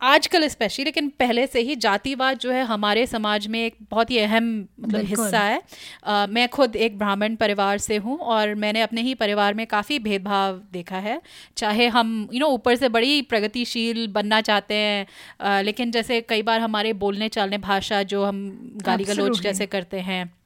आजकल 0.00 0.46
स्पेशली 0.48 0.84
लेकिन 0.84 1.08
पहले 1.08 1.46
से 1.46 1.60
ही 1.60 1.76
जातिवाद 1.76 2.38
जो 2.38 2.50
है 2.50 2.62
हमारे 2.64 3.06
समाज 3.06 3.46
में 3.46 3.58
एक 3.66 3.76
बहुत 3.90 4.10
ही 4.10 4.18
अहम 4.18 4.44
मतलब 4.80 5.00
हिस्सा 5.06 5.40
है। 5.40 5.62
अ, 6.04 6.26
मैं 6.26 6.48
खुद 6.48 6.76
एक 6.76 6.98
ब्राह्मण 6.98 7.34
परिवार 7.36 7.78
से 7.78 7.96
हूँ 7.96 8.18
और 8.18 8.54
मैंने 8.54 8.82
अपने 8.82 9.00
ही 9.00 9.14
परिवार 9.14 9.54
में 9.54 9.66
काफ़ी 9.66 9.98
भेदभाव 9.98 10.60
देखा 10.72 10.96
है। 10.98 11.20
चाहे 11.56 11.86
हम 11.88 12.28
यू 12.32 12.40
नो 12.40 12.46
ऊपर 12.46 12.76
से 12.76 12.88
बड़ी 12.88 13.22
प्रगतिशील 13.22 14.06
बनना 14.08 14.40
चाहते 14.40 14.74
हैं 14.74 15.06
अ, 15.40 15.60
लेकिन 15.62 15.90
जैसे 15.90 16.20
कई 16.20 16.42
बार 16.42 16.60
हमारे 16.60 16.92
बोलने 16.92 17.28
चालने 17.28 17.58
भाषा 17.58 18.02
जो 18.02 18.24
हम 18.24 18.42
गाली 18.82 19.04
गलोच 19.04 19.40
जैसे 19.42 19.66
करते 19.66 20.00
हैं 20.00 20.39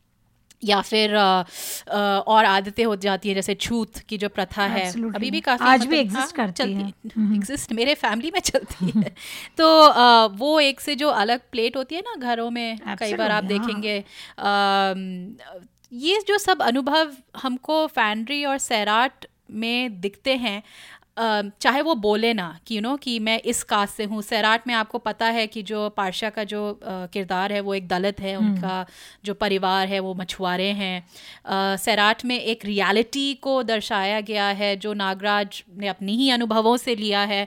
या 0.64 0.81
फिर 0.81 1.14
अ, 1.14 1.44
अ, 1.88 1.98
और 2.27 2.44
आदतें 2.44 2.85
हो 2.85 2.96
जाती 2.96 3.29
हैं 3.29 3.35
जैसे 3.35 3.55
छूत 3.55 3.98
की 3.98 4.18
जो 4.18 4.29
प्रथा 4.29 4.62
है 4.66 4.85
अभी 5.14 5.31
भी 5.31 5.40
काफ़ी 5.40 5.66
आज 5.66 5.87
भी 5.87 6.05
मतलब, 6.05 6.20
exist 6.20 6.33
करती 6.33 6.72
है। 6.72 6.88
एग्जिस्ट 7.37 7.72
मेरे 7.72 7.94
फैमिली 7.94 8.31
में 8.31 8.40
चलती 8.40 8.90
है 8.96 9.14
तो 9.59 9.81
अ, 9.83 10.27
वो 10.27 10.61
एक 10.61 10.81
से 10.81 10.94
जो 10.94 11.09
अलग 11.09 11.40
प्लेट 11.53 11.77
होती 11.77 11.94
है 11.94 12.00
ना 12.00 12.14
घरों 12.16 12.50
में 12.50 12.79
कई 12.98 13.14
बार 13.14 13.31
आप 13.31 13.44
हाँ। 13.44 13.48
देखेंगे 13.48 13.98
अम, 14.38 15.35
ये 15.92 16.20
जो 16.29 16.38
सब 16.38 16.62
अनुभव 16.62 17.12
हमको 17.37 17.87
फैंड्री 17.87 18.44
और 18.44 18.59
सैराट 18.59 19.27
में 19.50 20.00
दिखते 20.00 20.35
हैं 20.37 20.62
चाहे 21.16 21.81
वो 21.83 21.94
बोले 21.96 22.33
ना 22.35 22.46
कि 22.66 22.77
यू 22.77 22.81
नो 22.83 22.96
कि 22.96 23.18
मैं 23.18 23.38
इस 23.42 23.62
कास्ट 23.62 23.94
से 23.94 24.05
हूँ। 24.05 24.22
सैराट 24.22 24.66
में 24.66 24.74
आपको 24.74 24.98
पता 24.98 25.27
है 25.29 25.46
कि 25.46 25.62
जो 25.62 25.88
पारशा 25.88 26.31
का 26.31 26.44
जो 26.44 26.62
किरदार 26.85 27.53
है 27.53 27.61
वो 27.61 27.74
एक 27.74 27.88
दलित 27.88 28.20
है 28.20 28.35
उनका 28.37 28.85
जो 29.24 29.35
परिवार 29.35 29.88
है 29.88 30.00
वो 30.00 30.14
मछुआरे 30.14 30.68
हैं। 30.72 31.77
सैराट 31.77 32.24
में 32.24 32.38
एक 32.38 32.64
रियलिटी 32.64 33.33
को 33.35 33.62
दर्शाया 33.62 34.20
गया 34.22 34.48
है 34.53 34.77
जो 34.77 34.92
नागराज 34.94 35.62
ने 35.79 35.88
अपनी 35.88 36.16
ही 36.16 36.31
अनुभवों 36.31 36.77
से 36.77 36.94
लिया 36.96 37.22
है। 37.24 37.46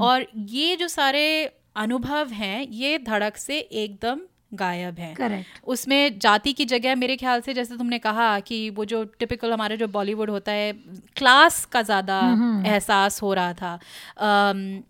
और 0.00 0.26
ये 0.48 0.76
जो 0.76 0.88
सारे 0.88 1.28
अनुभव 1.76 2.28
हैं 2.32 2.66
ये 2.72 2.98
धड़क 2.98 3.36
से 3.36 3.58
एकदम 3.58 4.20
गायब 4.52 4.98
है। 4.98 5.12
करेक्ट 5.14 5.60
उसमें 5.66 6.18
जाति 6.18 6.52
की 6.52 6.64
जगह 6.66 6.94
मेरे 6.96 7.16
ख्याल 7.16 7.40
से 7.40 7.54
जैसे 7.54 7.76
तुमने 7.76 7.98
कहा 7.98 8.28
कि 8.40 8.68
वो 8.70 8.84
जो 8.84 9.02
टिपिकल 9.18 9.52
हमारे 9.52 9.76
जो 9.76 9.88
बॉलीवुड 9.88 10.30
होता 10.30 10.52
है 10.52 10.72
क्लास 11.16 11.64
का 11.64 11.82
ज़्यादा 11.82 12.20
एहसास 12.66 13.22
हो 13.22 13.32
रहा 13.34 13.52
था। 13.54 13.78
अम, 14.18 14.80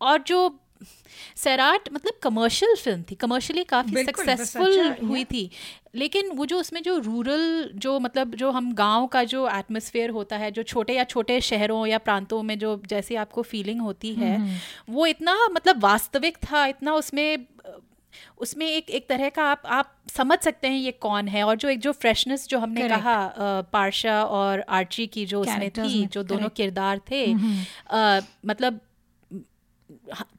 और 0.00 0.22
जो 0.22 0.58
सैराट 1.36 1.88
मतलब 1.92 2.18
कमर्शियल 2.22 2.74
फ़िल्म 2.76 3.02
थी 3.02 3.14
कमर्शियली 3.14 3.64
काफ़ी 3.64 4.04
सक्सेसफुल 4.04 4.78
हुई 5.02 5.24
थी। 5.24 5.50
लेकिन 5.94 6.30
वो 6.30 6.46
जो 6.46 6.58
उसमें 6.58 6.82
जो 6.82 6.96
रूरल 6.98 7.70
जो 7.76 7.98
मतलब 8.00 8.34
जो 8.34 8.50
हम 8.50 8.72
गाँव 8.74 9.06
का 9.06 9.22
जो 9.24 9.48
एटमॉस्फेयर 9.48 10.10
होता 10.10 10.36
है 10.36 10.50
जो 10.50 10.62
छोटे 10.62 10.94
या 10.94 11.04
छोटे 11.04 11.40
शहरों 11.40 11.86
या 11.86 11.98
प्रांतों 11.98 12.42
में 12.42 12.58
जो 12.58 12.80
जैसे 12.86 13.16
आपको 13.16 13.42
फीलिंग 13.42 13.80
होती 13.80 14.14
है 14.14 14.40
वो 14.90 15.06
इतना 15.06 15.36
मतलब 15.48 15.82
वास्तविक 15.82 16.36
था 16.42 16.66
इतना 16.66 16.94
उसमें 16.94 17.46
उसमें 18.38 18.66
एक 18.66 18.90
एक 18.90 19.08
तरह 19.08 19.28
का 19.28 19.44
आप 19.44 19.62
आप 19.66 19.94
समझ 20.16 20.38
सकते 20.38 20.68
हैं 20.68 20.78
ये 20.78 20.92
कौन 20.92 21.28
है 21.28 21.44
और 21.44 21.56
जो 21.56 21.68
एक 21.68 21.80
जो 21.80 21.92
फ्रेशनेस 21.92 22.48
जो 22.48 22.58
हमने 22.58 22.80
Correct. 22.80 22.98
कहा 22.98 23.24
अ, 23.24 23.62
पारशा 23.62 24.22
और 24.24 24.60
आर्ची 24.60 25.06
की 25.06 25.26
जो 25.26 25.40
उसमें 25.40 25.70
थी 25.70 26.06
जो 26.06 26.22
दोनों. 26.22 26.48
किरदार 26.48 27.00
थे 27.10 27.24
अ, 27.32 28.20
मतलब 28.46 28.80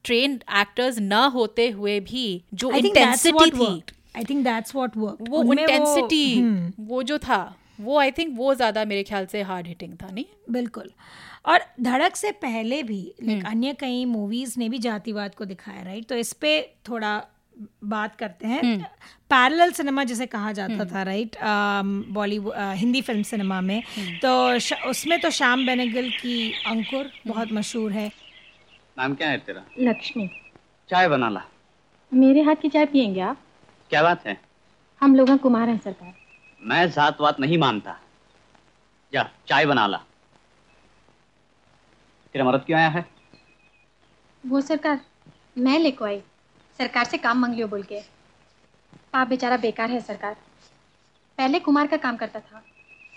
ट्रेन 0.03 0.39
एक्टर्स 0.57 0.97
न 0.99 1.13
होते 1.13 1.69
हुए 1.69 1.99
भी 1.99 2.43
जो 2.53 2.71
इंटेंसिटी 2.71 3.51
थी 3.51 3.83
I 4.15 4.23
think 4.23 4.43
that's 4.43 4.75
what 4.75 4.97
work 4.97 5.17
वो 5.29 5.43
इंटेंसिटी 5.43 6.41
वो 6.41 6.85
वो 6.85 7.03
जो 7.03 7.17
था 7.17 7.55
वो 7.81 7.97
आई 7.99 8.11
थिंक 8.11 8.37
वो 8.37 8.53
ज़्यादा 8.55 8.85
मेरे 8.85 9.03
ख्याल 9.03 9.25
से 9.25 9.41
हार्ड 9.41 9.67
हिटिंग 9.67 9.93
था 9.93 10.09
नहीं? 10.11 10.25
बिल्कुल। 10.51 10.91
और 11.45 11.59
धड़क 11.81 12.15
से 12.15 12.31
पहले 12.31 12.83
भी 12.83 13.13
लाइक 13.23 13.45
अन्य 13.45 13.73
कई 13.73 14.05
मूवीज़ 14.05 14.53
ने 14.57 14.69
भी 14.69 14.79
जातिवाद 14.79 15.35
को 15.35 15.45
दिखाया 15.45 15.81
राइट 15.81 16.05
तो 16.05 16.15
इस 16.15 16.33
पे 16.33 16.61
थोड़ा 16.89 17.25
बात 17.83 18.15
करते 18.15 18.47
हैं। 18.47 18.61
पैरेलल 19.29 19.71
सिनेमा 19.71 20.03
जिसे 20.03 20.25
कहा 20.27 20.51
जाता 20.51 20.85
था 20.85 21.03
right 21.03 21.35
Bollywood 22.13 22.53
Hindi 22.75 23.01
film 23.01 23.23
cinema 23.23 23.59
में। 23.61 23.81
तो 24.21 24.31
उसमें 24.89 25.19
तो 25.21 25.29
श्याम 25.31 25.65
बेनेगल 25.65 26.09
की 26.11 26.51
अंकुर 26.67 27.11
बहुत 27.27 27.51
मशहूर 27.53 27.91
है। 27.91 28.07
नाम 28.97 29.15
क्या 29.15 29.29
है 29.29 29.37
तेरा? 29.39 29.63
लक्ष्मी। 29.79 30.29
चाय 30.89 31.07
बना 31.09 31.29
ला। 31.29 31.43
मेरे 32.11 32.41
हाथ 32.41 32.55
की 32.61 32.69
चाय 32.69 32.85
पियेंगे 32.85 33.21
आप? 33.21 33.37
क्या 33.89 34.03
बात 34.03 34.25
है? 34.27 34.39
हम 35.01 35.15
लोग 35.15 35.37
कुमार 35.39 35.69
हैं 35.69 35.79
सरकार। 35.79 36.13
मैं 36.61 36.89
जात 36.91 37.21
वात 37.21 37.39
नहीं 37.39 37.57
मानता। 37.57 37.99
जा 39.13 39.29
चाय 39.47 39.65
बना 39.65 39.85
ला। 39.87 39.97
तेरा 42.35 42.45
मरद 42.45 42.63
क्यों 42.65 42.79
आया 42.79 42.89
है? 42.89 43.05
वो 44.43 44.61
सरकार 44.61 44.99
मैं 45.57 45.79
लेको 45.79 46.05
आई। 46.05 46.21
सरकार 46.79 47.05
से 47.05 47.17
काम 47.17 47.39
मांग 47.39 47.53
लियो 47.53 47.67
बोल 47.67 47.83
के। 47.83 47.99
पाप 49.13 49.27
बेचारा 49.27 49.57
बेकार 49.57 49.91
है 49.91 49.99
सरकार। 50.01 50.35
पहले 51.37 51.59
कुमार 51.59 51.87
का 51.87 51.97
काम 51.97 52.17
करता 52.17 52.39
था, 52.39 52.63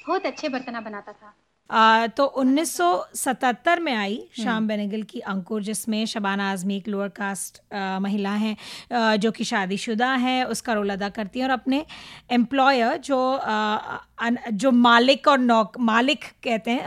बहुत 0.07 0.27
अच्छे 0.27 0.49
बर्तना 0.49 0.81
बनाता 0.81 1.13
था। 1.13 1.35
आ, 1.73 2.07
तो 2.07 2.25
1977 2.39 3.79
में 3.81 3.93
आई 3.95 4.21
शाम 4.45 4.67
बेनेगल 4.69 5.03
की 5.11 5.21
अंकुर 5.33 5.63
जिसमें 5.63 6.05
शबाना 6.07 6.51
आजमी 6.53 6.77
एक 6.77 6.89
लोअर 6.89 7.09
कास्ट 7.19 7.61
आ, 7.75 7.99
महिला 7.99 8.31
हैं 8.45 8.57
आ, 8.93 9.17
जो 9.17 9.31
कि 9.33 9.45
शादीशुदा 9.45 10.13
है 10.27 10.45
उसका 10.47 10.73
रोल 10.73 10.91
अदा 10.93 11.09
करती 11.19 11.39
हैं 11.39 11.47
और 11.47 11.53
अपने 11.53 11.85
एम्प्लॉयर 12.33 12.97
जो 13.05 13.21
आ, 13.37 13.99
अन- 14.19 14.39
जो 14.53 14.71
मालिक 14.71 15.29
और 15.29 15.39
नौक 15.39 15.79
मालिक 15.81 16.25
कहते 16.45 16.71
हैं 16.71 16.85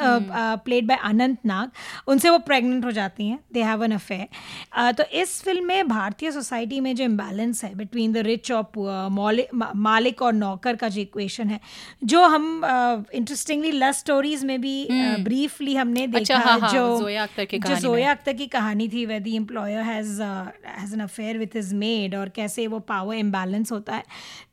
प्लेड 0.65 0.87
बाय 0.87 0.97
अनंत 1.03 1.37
नाग 1.45 1.71
उनसे 2.07 2.29
वो 2.29 2.37
प्रेग्नेंट 2.49 2.85
हो 2.85 2.91
जाती 2.91 3.27
हैं 3.27 3.39
दे 3.53 3.63
हैव 3.63 3.83
एन 3.83 3.91
अफेयर 3.91 4.91
तो 4.91 5.03
इस 5.21 5.41
फ़िल्म 5.41 5.65
में 5.65 5.87
भारतीय 5.87 6.31
सोसाइटी 6.31 6.79
में 6.79 6.95
जो 6.95 7.03
इम्बैलेंस 7.03 7.63
है 7.63 7.73
बिटवीन 7.75 8.13
द 8.13 8.17
रिच 8.27 8.51
और 8.51 8.63
पुअर 8.73 9.47
मालिक 9.87 10.21
और 10.21 10.33
नौकर 10.33 10.75
का 10.75 10.89
जो 10.89 11.01
इक्वेशन 11.01 11.49
है 11.49 11.59
जो 12.03 12.23
हम 12.25 12.61
इंटरेस्टिंगली 12.65 13.71
लव 13.71 13.91
स्टोरीज 13.91 14.43
में 14.43 14.59
भी 14.61 14.74
ब्रीफली 15.23 15.75
हमने 15.75 16.05
देखा 16.07 16.19
अच्छा, 16.19 16.38
हाँ, 16.38 16.59
हाँ, 16.59 16.71
जो 16.73 16.99
जोया 16.99 17.23
अख्तर 17.23 17.45
की 17.45 17.59
जो 17.59 17.75
जोया 17.75 18.11
अख्तर 18.11 18.33
की 18.33 18.47
कहानी 18.47 18.88
थी 18.89 19.05
where 19.05 19.19
the 19.19 19.27
employer 19.27 19.81
has 19.81 20.21
has 20.21 20.93
an 20.93 20.99
affair 20.99 21.38
with 21.38 21.55
his 21.55 21.73
maid 21.73 22.15
और 22.15 22.29
कैसे 22.29 22.67
वो 22.67 22.79
पावर 22.79 23.15
इम्बैलेंस 23.15 23.71
होता 23.71 23.95
है। 23.95 24.03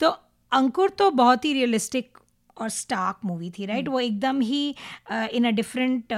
तो 0.01 0.09
अंकुर 0.53 0.91
तो 0.91 1.11
बहुत 1.11 1.45
ही 1.45 1.53
रियलिस्टिक 1.53 2.19
और 2.61 2.69
स्टार्क 2.69 3.19
मूवी 3.25 3.51
थी 3.51 3.67
राइट 3.67 3.89
वो 3.89 4.01
एकदम 4.01 4.41
ही 4.41 4.65
इन 5.13 5.45
अ 5.45 5.51
डिफरेंट 5.51 6.13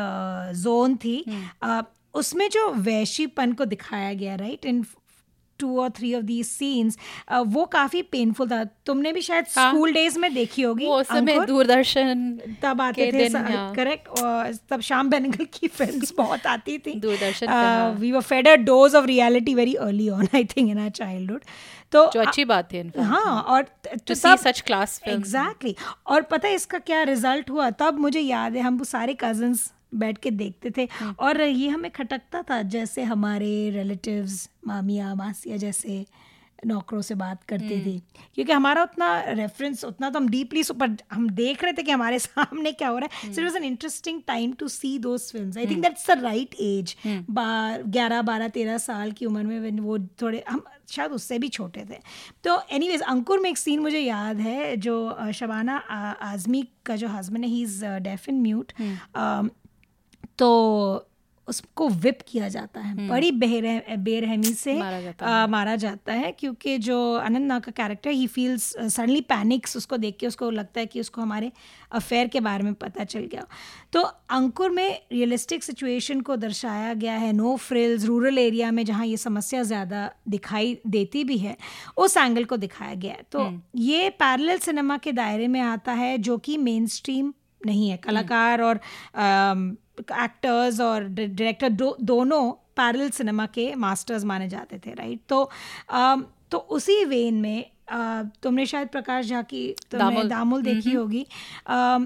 जोन 0.63 0.97
थी। 0.97 1.25
Uh, 1.65 1.83
उसमें 2.15 2.49
जो 2.51 2.69
वैशीपन 2.73 3.53
को 3.53 3.65
दिखाया 3.65 4.13
गया 4.15 4.35
राइट 4.35 4.67
इन 4.67 4.83
टू 5.59 5.79
और 5.81 5.91
थ्री 5.91 6.15
ऑफ़ 6.15 6.23
दीज 6.23 6.47
सीन्स 6.47 6.99
वो 7.49 7.65
काफ़ी 7.73 8.03
पेनफुल 8.13 8.49
था 8.49 8.63
तुमने 8.87 9.13
भी 9.13 9.21
शायद 9.21 9.47
हाँ। 9.57 9.71
स्कूल 9.71 9.93
डेज़ 9.93 10.19
में 10.19 10.33
देखी 10.35 10.63
होगी 10.63 10.87
वो 10.87 11.03
समय 11.03 11.45
दूरदर्शन 11.47 12.39
तब 12.63 12.81
आते 12.81 13.11
थे 13.13 13.27
हाँ। 13.29 13.75
करेक्ट 13.75 14.09
तब 14.71 14.81
शाम 14.81 15.11
बेनेगल 15.11 15.47
की 15.55 15.69
फिल्म्स 15.69 16.13
बहुत 16.19 16.47
आती 16.47 16.79
थी 16.79 16.99
दूरदर्शन 17.01 17.49
हाँ। 17.49 17.93
We 17.95 18.13
were 18.13 18.21
fed 18.23 18.49
a 18.49 18.55
dose 18.65 18.95
of 18.95 19.07
reality 19.07 19.55
very 19.55 19.75
early 19.83 20.09
on 20.11 20.29
I 20.35 20.45
think 20.47 20.71
in 20.71 20.79
our 20.79 20.91
childhood 20.93 21.43
तो 21.93 22.11
जो 22.15 22.21
अच्छी 22.21 22.45
बात 22.45 22.73
है 22.73 22.89
हाँ 23.05 23.41
और 23.43 23.67
To 24.07 24.15
see 24.15 24.31
such 24.39 24.61
class 24.65 24.95
films. 24.99 25.09
Exactly 25.09 25.75
और 26.07 26.23
पता 26.23 26.49
है 26.49 26.55
इसका 26.55 26.79
क्या 26.81 27.03
रिज़ल्ट 27.03 27.51
हुआ 27.51 27.71
तब 27.79 27.99
मुझे 27.99 28.21
याद 28.21 28.57
है 28.57 28.63
हम 28.63 28.79
वो 28.79 28.85
सारे 28.85 29.17
कजन्स 29.21 29.71
बैठ 29.95 30.19
के 30.19 30.31
देखते 30.33 30.71
थे। 30.77 30.89
हम्म। 30.99 31.15
और 31.21 31.41
ये 31.41 31.69
हमें 31.69 31.91
खटकता 31.91 32.43
था 32.43 32.61
जैसे 32.75 33.03
हमारे 33.05 33.71
रिलेटिव्स 33.71 34.49
मामिया 34.67 35.15
मासिया 35.15 35.57
जैसे 35.57 36.05
नौकरों 36.67 37.01
से 37.03 37.15
बात 37.15 37.43
करती 37.45 37.75
हम्म। 37.75 37.85
थी। 37.85 38.03
क्योंकि 38.35 38.53
हमारा 38.53 38.83
उतना 38.83 39.09
रेफरेंस 39.29 39.85
उतना 39.85 40.09
तो 40.11 40.19
हम 40.19 40.29
डीपली 40.29 40.63
सुपर 40.65 40.97
हम 41.13 41.29
देख 41.31 41.65
रहे 41.65 41.73
थे 41.73 41.83
कि 41.83 41.91
हमारे 41.91 42.19
सामने 42.27 42.73
क्या 42.73 42.89
हो 42.89 42.99
रहा 42.99 43.09
है। 43.15 43.33
So 43.33 43.41
it 43.41 43.47
was 43.47 43.57
an 43.57 43.65
interesting 43.65 44.21
time 44.27 44.53
to 44.53 44.69
see 44.69 44.99
those 44.99 45.31
films 45.33 45.59
I 45.59 45.67
think 45.67 45.83
that's 45.83 46.11
the 46.11 46.19
right 46.23 46.55
age 46.61 46.95
ग्यारह 47.07 48.23
बारह 48.23 48.49
तेरह 48.49 48.79
साल 48.79 49.13
की 49.13 49.27
उम्र 49.27 49.43
में 49.43 49.81
वो 49.81 49.99
थोड़े 50.23 50.43
हम 50.49 50.63
शायद 50.91 51.11
उससे 51.13 51.39
भी 51.39 51.49
छोटे 51.49 51.85
थे। 51.91 51.99
तो 52.45 52.61
एनीवेज 52.73 53.03
अंकुर 53.03 53.41
में 53.41 53.51
एक 53.51 53.59
सीन 53.59 53.81
मुझे 53.81 53.99
याद 53.99 54.41
है 54.41 54.77
जो 54.77 54.97
शबाना 55.35 55.77
आजमी 56.23 56.67
का 56.87 56.97
जो 56.97 57.09
हस्बैंड 57.09 57.45
है 57.45 57.51
he 57.51 57.63
is 57.63 57.85
deaf 57.85 58.29
and 58.29 58.43
mute 58.43 58.73
तो 60.39 61.09
उसको 61.49 61.89
विप 61.89 62.19
किया 62.29 62.47
जाता 62.49 62.81
है। 62.81 63.07
बड़ी 63.09 63.31
बेरह 63.33 63.97
बेरहमी 63.97 64.53
से 64.55 64.75
मारा 64.75 65.01
जाता 65.01 65.43
अ, 65.43 65.47
मारा 65.47 65.75
जाता 65.77 66.13
है 66.13 66.31
क्योंकि 66.33 66.77
जो 66.79 66.97
अनंत 67.15 67.47
नाग 67.49 67.63
का 67.63 67.73
character 67.73 68.11
he 68.11 68.27
feels 68.27 68.69
suddenly 68.79 69.21
panics 69.21 69.77
उसको 69.77 69.97
देख 69.97 70.17
के 70.21 70.27
उसको 70.27 70.49
लगता 70.51 70.81
है 70.81 70.87
कि 70.87 71.01
उसको 71.01 71.23
हमारे 71.23 71.51
अफेयर 71.93 72.29
के 72.29 72.41
बारे 72.41 72.65
में 72.65 72.73
पता 72.75 73.05
चल 73.05 73.29
गया। 73.33 73.47
तो 73.93 74.03
अंकुर 74.31 74.71
में 74.71 74.89
रियलिस्टिक 75.13 75.65
सिचुएशन 75.65 76.21
को 76.21 76.37
दर्शाया 76.37 76.95
गया 76.95 77.17
है। 77.17 77.33
नो 77.33 77.55
फ्रिल्स 77.59 78.05
रूरल 78.05 78.39
एरिया 78.39 78.71
में 78.71 78.85
जहाँ 78.85 79.07
ये 79.07 79.17
समस्या 79.19 79.63
ज़्यादा 79.63 80.11
दिखाई 80.29 80.77
देती 80.87 81.25
भी 81.25 81.39
है 81.39 81.57
उस 81.97 82.17
एंगल 82.17 82.45
को 82.45 82.57
दिखाया 82.57 82.95
गया 82.97 83.13
है। 83.13 83.27
तो 83.33 83.47
ये 83.77 84.11
पैरल 84.19 84.59
सिनेमा 84.59 84.99
के 84.99 85.13
दायरे 85.13 85.49
में 85.49 85.61
आता 85.61 85.93
है 85.93 86.17
जो 86.19 86.39
कि 86.39 86.57
मेन 86.59 86.87
स्ट्रीम 86.89 87.33
नहीं 87.67 87.89
है। 87.91 87.97
कलाकार 87.99 88.63
और 88.63 88.81
एक्टर्स 90.01 90.81
और 90.81 91.05
डायरेक्टर 91.05 91.69
दो, 91.69 91.97
दोनों 92.01 92.53
पैरल 92.53 93.11
सिनेमा 93.11 93.47
के 93.47 93.75
मास्टर्स 93.75 94.25
माने 94.25 94.49
जाते 94.49 94.79
थे 94.79 94.95
राइट 94.95 95.21
तो 95.29 95.51
आ, 95.91 96.17
तो 96.51 96.59
उसी 96.59 97.05
वेन 97.05 97.35
में 97.35 97.71
आ, 97.91 98.23
तुमने 98.23 98.67
शायद 98.67 98.89
प्रकाश 98.89 99.27
झा 99.27 99.43
की 99.43 99.77
तुमने 99.91 100.15
दामुल। 100.15 100.29
दामुल 100.29 100.63
देखी 100.63 100.93
होगी। 100.93 101.27
आ, 101.69 101.99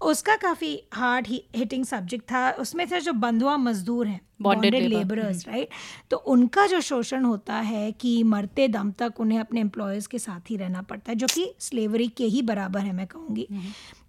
उसका 0.00 0.36
काफ़ी 0.36 0.82
हार्ड 0.92 1.26
हिटिंग 1.26 1.84
सब्जेक्ट 1.84 2.24
था। 2.24 2.50
उसमें 2.50 2.90
थे 2.90 3.00
जो 3.00 3.12
बंधुआ 3.12 3.56
मजदूर 3.56 4.06
हैं 4.06 4.25
बॉन्डेड 4.42 4.74
लेबरर्स 4.74 5.48
राइट 5.48 5.68
तो 6.10 6.16
उनका 6.16 6.66
जो 6.66 6.80
शोषण 6.80 7.24
होता 7.24 7.54
है 7.54 7.92
कि 7.92 8.22
मरते 8.22 8.68
दम 8.68 8.90
तक 8.90 9.20
उन्हें 9.20 9.38
अपने 9.40 9.60
एम्प्लॉयज़ 9.60 10.08
के 10.08 10.18
साथ 10.18 10.50
ही 10.50 10.56
रहना 10.56 10.82
पड़ता 10.82 11.10
है 11.12 11.16
जो 11.16 11.26
कि 11.34 11.54
स्लेवरी 11.60 12.08
के 12.08 12.24
ही 12.24 12.42
बराबर 12.42 12.80
है 12.80 12.92
मैं 12.92 13.06
कहूँगी। 13.06 13.48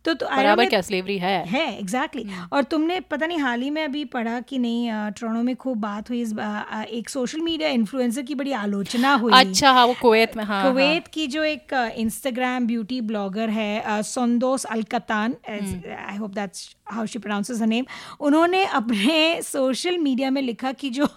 तो 0.05 0.13
तो 0.13 0.25
बराबर 0.25 0.65
क्या 0.65 0.81
स्लेवरी 0.81 1.17
है? 1.17 1.45
है 1.45 1.79
एग्जैक्टली 1.79 2.23
exactly. 2.23 2.53
और 2.53 2.63
तुमने 2.63 2.99
पता 2.99 3.25
नहीं 3.27 3.39
हाल 3.39 3.61
ही 3.61 3.69
में 3.69 3.83
अभी 3.83 4.05
पढ़ा 4.05 4.39
कि 4.39 4.59
नहीं 4.59 4.91
टोरंटो 4.91 5.41
में 5.43 5.55
खूब 5.55 5.77
बात 5.77 6.09
हुई 6.09 6.21
इस 6.21 6.33
बा- 6.33 6.85
एक 6.85 7.09
सोशल 7.09 7.41
मीडिया 7.41 7.69
इन्फ्लुएंसर 7.69 8.21
की 8.21 8.35
बड़ी 8.35 8.51
आलोचना 8.51 9.13
हुई। 9.13 9.33
अच्छा 9.33 9.71
हाँ 9.71 9.85
वो 9.85 9.95
कुवैत 10.01 10.37
में 10.37 10.43
हाँ 10.43 10.71
कुवैत 10.71 10.91
हाँ। 10.91 11.11
की 11.13 11.27
जो 11.27 11.43
एक 11.43 11.93
इंस्टाग्राम 11.97 12.67
ब्यूटी 12.67 13.01
ब्लॉगर 13.01 13.49
है 13.49 14.03
संदोस 14.03 14.65
अलकतान 14.65 15.35
I 15.49 16.17
hope 16.17 16.31
that's 16.31 16.76
how 16.91 17.05
she 17.05 17.19
pronounces 17.19 17.63
name 17.63 17.85
उन्होंने 18.19 18.65
अपने 18.65 19.41
सोशल 19.41 19.97
मीडिया 19.97 20.31
में 20.31 20.41
लिखा 20.41 20.71
कि 20.71 20.89
जो 20.89 21.09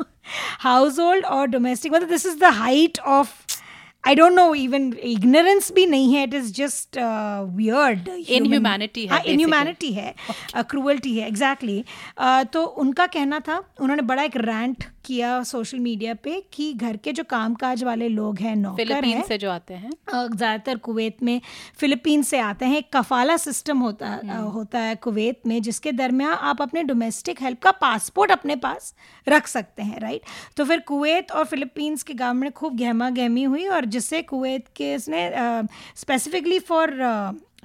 हाउस 0.61 0.99
होल्ड 0.99 1.25
और 1.25 1.47
डोमेस्टिक 1.47 1.93
मतलब 1.93 2.09
this 2.09 2.27
is 2.27 2.39
the 2.39 2.45
height 2.45 2.99
of 2.99 3.35
I 4.09 4.15
don't 4.15 4.33
know 4.33 4.55
even 4.55 4.93
ignorance 5.05 5.73
भी 5.73 5.87
नहीं 5.87 6.15
है 6.15 6.23
it 6.25 6.35
is 6.35 6.53
just 6.55 6.99
weird 7.57 8.09
humanity 8.09 8.21
है, 8.21 8.29
इन 8.29 8.47
ह्यूमैनिटी 8.47 9.03
इनह्यूमैनिटी 9.33 9.93
है 9.93 10.15
क्रूअल्टी 10.71 11.19
है 11.19 11.27
एग्जैक्टली 11.29 11.85
तो 12.53 12.63
उनका 12.85 13.07
कहना 13.07 13.41
था 13.41 13.63
उन्होंने 13.81 14.03
बड़ा 14.03 14.23
एक 14.23 14.37
रैंट 14.37 14.85
किया 15.05 15.43
सोशल 15.43 15.79
मीडिया 15.79 16.15
पे 16.15 16.41
कि 16.53 16.73
घर 16.75 16.97
के 16.97 17.13
जो 17.13 17.25
कामकाज 17.25 17.83
वाले 17.85 18.09
लोग 18.09 18.39
हैं 18.39 18.55
नौकर 18.57 19.05
हैं 19.05 19.23
से 19.25 19.39
जो 19.39 19.51
आते 19.51 19.75
हैं। 19.75 19.91
ज़्यादातर 20.13 20.79
कुवैत 20.79 21.23
में 21.23 21.41
फिलीपीन 21.79 22.23
से 22.23 22.39
आते 22.39 22.65
हैं। 22.65 22.79
एक 22.79 22.89
कफाला 22.95 23.37
सिस्टम 23.37 23.79
होता 23.79 24.09
है 24.09 24.29
अ, 24.29 24.39
होता 24.39 24.79
है 24.79 24.95
कुवैत 24.97 25.41
में 25.47 25.61
जिसके 25.63 25.93
दरमियान 25.93 26.35
आप 26.35 26.63
अपने 26.63 26.83
डोमेस्टिक 26.83 27.43
हेल्प 27.43 27.63
का 27.63 27.71
पासपोर्ट 27.81 28.31
अपने 28.31 28.57
पास 28.59 28.95
रख 29.27 29.47
सकते 29.47 29.83
हैं 29.83 30.01
राइट? 30.01 30.23
तो 30.57 30.65
फिर 30.65 30.81
कुवैत 30.81 31.33
और 31.33 31.45
फिलीपींस 31.45 32.03
के 32.03 32.15
गवर्नमेंट 32.15 32.43
में 32.43 32.53
खूब 32.53 32.77
गहमा 32.79 33.11
गहमी 33.11 33.43
हुई 33.45 33.67
और 33.69 33.85
जिससे 33.87 34.23
कुवैत 34.23 34.69
के 34.77 34.95
इसने 34.95 35.31
स्पेसिफिकली 35.97 36.59
फॉर 36.59 36.99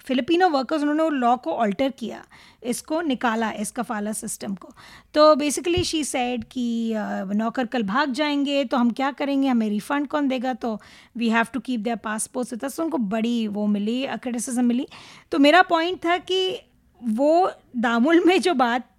फिलिपिनो 0.05 0.47
वर्कर्स 0.49 0.81
उन्होंने 0.81 1.17
लॉ 1.17 1.35
को 1.37 1.51
ऑल्टर 1.53 1.89
किया। 1.89 2.23
इसको 2.65 3.01
निकाला 3.01 3.51
इस 3.51 3.71
कफाला 3.71 4.11
सिस्टम 4.13 4.55
को। 4.55 4.73
तो 5.13 5.35
बेसिकली 5.35 5.83
शी 5.83 6.03
सेड 6.03 6.43
कि 6.43 6.93
नौकर 7.35 7.65
कल 7.65 7.83
भाग 7.83 8.11
जाएँगे 8.11 8.63
तो 8.63 8.77
हम 8.77 8.91
क्या 8.91 9.11
करेंगे? 9.11 9.47
हमें 9.47 9.69
रिफंड 9.69 10.07
कौन 10.07 10.27
देगा? 10.27 10.53
तो 10.53 10.79
we 11.17 11.29
have 11.29 11.45
to 11.53 11.59
keep 11.59 11.79
their 11.79 11.95
passport 11.95 12.47
से 12.47 12.65
अस 12.65 12.79
उनको 12.79 12.97
बड़ी 12.97 13.47
वो 13.47 13.65
मिली 13.67 14.05
क्रिटिसिज्म 14.13 14.65
मिली। 14.65 14.87
तो 15.31 15.39
मेरा 15.39 15.61
पॉइंट 15.61 16.05
था 16.05 16.17
कि 16.17 16.59
वो 16.99 17.51
दामुल 17.77 18.23
में 18.25 18.39
जो 18.41 18.53
बात 18.53 18.89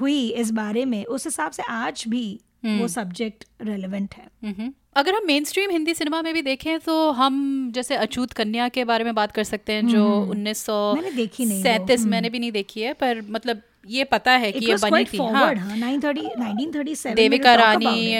हुई 0.00 0.28
इस 0.30 0.50
बारे 0.50 0.84
में, 0.84 1.04
उस 1.04 1.24
हिसाब 1.24 1.50
से 1.52 1.62
आज 1.62 2.04
भी 2.08 2.40
वो 2.64 2.88
सब्जेक्ट 2.88 3.44
रेलेवेंट 3.62 4.14
है। 4.14 4.26
मम्म। 4.44 4.72
अगर 4.96 5.14
हम 5.14 5.26
मेन 5.26 5.44
स्ट्रीम 5.44 5.70
हिंदी 5.70 5.94
सिनेमा 5.94 6.22
में 6.22 6.34
भी 6.34 6.42
देखें 6.42 6.78
तो 6.78 7.10
हम 7.10 7.70
जैसे 7.74 7.96
अछूत 7.96 8.32
कन्या 8.32 8.68
के 8.68 8.84
बारे 8.84 9.04
में 9.04 9.14
बात 9.14 9.32
कर 9.32 9.44
सकते 9.44 9.72
हैं 9.72 9.88
जो 9.88 10.20
उन्नीस 10.22 10.58
सौ 10.58 10.96
सैंतीस 11.40 12.06
मैंने 12.06 12.30
भी 12.30 12.38
नहीं 12.38 12.52
देखी 12.52 12.80
है 12.80 12.92
पर 12.92 13.22
मतलब 13.30 13.62
ये 13.88 14.04
पता 14.04 14.32
है 14.32 14.52
कि 14.52 14.66
ये 14.66 14.74
बनी 14.74 15.04
थी 15.04 15.18
हाँ। 15.18 15.54
हाँ 15.54 15.76
930 15.76 16.16
1937 16.16 17.06
में 17.06 17.14
देविका 17.14 17.54
रानी 17.54 18.14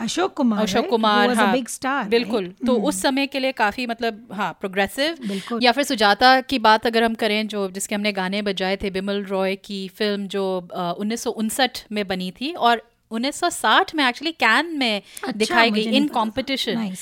अशोक 0.00 0.34
कुमार 0.34 0.62
अशोक 0.62 0.88
कुमार 0.88 1.30
हाँ 1.30 1.54
star, 1.54 2.06
बिल्कुल। 2.08 2.46
right? 2.46 2.66
तो 2.66 2.76
उस 2.76 3.02
समय 3.02 3.26
के 3.26 3.38
लिए 3.38 3.52
काफ़ी 3.52 3.86
मतलब 3.86 4.28
हाँ 4.32 4.52
प्रोग्रेसिव। 4.60 5.60
या 5.62 5.72
फिर 5.72 5.84
सुजाता 5.84 6.40
की 6.40 6.58
बात 6.58 6.86
अगर 6.86 7.02
हम 7.02 7.14
करें 7.14 7.48
जो 7.48 7.70
जिसके 7.70 7.94
हमने 7.94 8.12
गाने 8.12 8.42
बजाए 8.42 8.76
थे 8.76 8.90
बिमल 8.90 9.24
रॉय 9.24 9.56
की 9.56 9.88
फ़िल्म 9.88 10.26
जो 10.26 10.68
उन्नीस 10.98 11.22
सौ 11.22 11.30
उनसठ 11.30 11.78
में 11.92 12.08
बनी 12.08 12.30
थी 12.30 12.52
और 12.52 12.82
1960 13.12 13.94
में 13.94 14.04
एक्चुअली 14.04 14.32
कैन 14.34 14.66
में 14.78 14.96
अच्छा, 14.96 15.32
दिखाई 15.32 15.70
गई 15.70 15.82
इन 15.96 16.06
कंपटीशन 16.10 16.94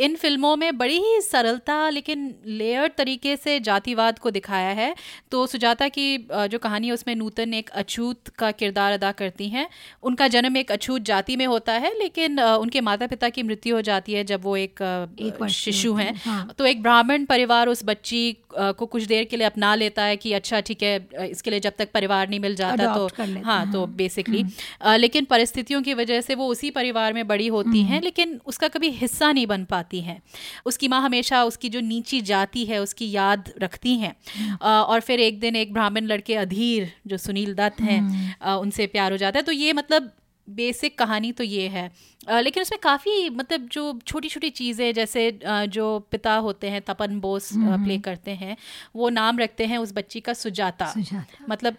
इन 0.00 0.16
फ़िल्मों 0.16 0.54
में 0.56 0.76
बड़ी 0.78 0.98
ही 0.98 1.20
सरलता 1.22 1.88
लेकिन 1.90 2.34
लेयर 2.46 2.90
तरीके 2.98 3.36
से 3.36 3.58
जातिवाद 3.60 4.18
को 4.18 4.30
दिखाया 4.30 4.70
है। 4.72 4.94
तो 5.30 5.46
सुजाता 5.46 5.88
की 5.88 6.16
जो 6.50 6.58
कहानी 6.58 6.86
है 6.86 6.92
उसमें 6.92 7.14
नूतन 7.16 7.54
एक 7.54 7.70
अछूत 7.76 8.28
का 8.38 8.50
किरदार 8.52 8.92
अदा 8.92 9.12
करती 9.14 9.48
हैं। 9.48 9.68
उनका 10.02 10.28
जन्म 10.28 10.56
एक 10.56 10.72
अछूत 10.72 11.02
जाति 11.04 11.36
में 11.36 11.46
होता 11.46 11.72
है 11.74 11.92
लेकिन 11.98 12.40
उनके 12.40 12.80
माता 12.82 13.06
पिता 13.06 13.28
की 13.28 13.42
मृत्यु 13.42 13.74
हो 13.76 13.80
जाती 13.82 14.12
है 14.12 14.24
जब 14.24 14.44
वो 14.44 14.56
एक, 14.56 14.82
एक 15.20 15.46
शिशु 15.52 15.94
हैं। 15.94 16.14
हाँ। 16.24 16.54
तो 16.58 16.66
एक 16.66 16.82
ब्राह्मण 16.82 17.24
परिवार 17.26 17.68
उस 17.68 17.84
बच्ची 17.84 18.36
को 18.58 18.86
कुछ 18.86 19.04
देर 19.04 19.24
के 19.24 19.36
लिए 19.36 19.46
अपना 19.46 19.74
लेता 19.74 20.02
है 20.02 20.16
कि 20.16 20.32
अच्छा 20.32 20.60
ठीक 20.60 20.82
है 20.82 21.28
इसके 21.30 21.50
लिए 21.50 21.60
जब 21.60 21.72
तक 21.78 21.90
परिवार 21.94 22.28
नहीं 22.28 22.40
मिल 22.40 22.54
जाता 22.56 22.94
तो 22.94 23.06
हाँ। 23.44 23.72
तो 23.72 23.86
बेसिकली 23.86 24.40
हम्म। 24.40 24.94
लेकिन 24.96 25.24
परिस्थितियों 25.24 25.82
की 25.82 25.94
वजह 25.94 26.20
से 26.20 26.34
वो 26.34 26.46
उसी 26.46 26.70
परिवार 26.70 27.12
में 27.12 27.26
बड़ी 27.28 27.46
होती 27.46 27.82
हैं 27.82 28.00
लेकिन 28.02 28.40
उसका 28.46 28.68
कभी 28.68 28.90
हिस्सा 28.96 29.32
नहीं 29.32 29.46
बन 29.46 29.64
पाती 29.64 30.00
हैं। 30.00 30.20
उसकी 30.66 30.88
माँ 30.88 31.02
हमेशा 31.02 31.42
उसकी 31.44 31.68
जो 31.68 31.80
नीची 31.80 32.20
जाति 32.22 32.64
है 32.64 32.78
उसकी 32.82 33.10
याद 33.10 33.52
रखती 33.62 33.96
हैं। 33.96 34.14
और 34.60 35.00
फिर 35.00 35.20
एक 35.20 35.40
दिन 35.40 35.56
एक 35.56 35.72
ब्राह्मण 35.72 36.06
लड़के 36.06 36.34
अधीर 36.36 36.92
जो 37.06 37.16
सुनील 37.16 37.54
दत्त 37.54 37.80
हैं 37.80 38.54
उनसे 38.56 38.86
प्यार 38.86 39.12
हो 39.12 39.18
जाता 39.18 39.38
है। 39.38 39.42
तो 39.42 39.52
ये 39.52 39.72
मतलब 39.72 40.10
बेसिक 40.50 40.98
कहानी 40.98 41.32
तो 41.32 41.44
ये 41.44 41.68
है 41.68 41.90
आ, 42.30 42.40
लेकिन 42.40 42.62
उसमें 42.62 42.80
काफ़ी 42.82 43.30
मतलब 43.30 43.68
जो 43.72 43.98
छोटी 44.06 44.28
छोटी 44.28 44.50
चीज़ें 44.50 44.92
जैसे 44.94 45.40
आ, 45.46 45.64
जो 45.64 45.98
पिता 46.10 46.34
होते 46.34 46.70
हैं 46.70 46.82
तपन 46.82 47.20
बोस 47.20 47.52
प्ले। 47.52 47.98
करते 47.98 48.30
हैं 48.30 48.56
वो 48.96 49.08
नाम 49.08 49.38
रखते 49.38 49.66
हैं 49.66 49.78
उस 49.78 49.92
बच्ची 49.94 50.20
का 50.20 50.32
सुजाता, 50.32 50.86
सुजाता। 50.86 51.44
मतलब 51.48 51.76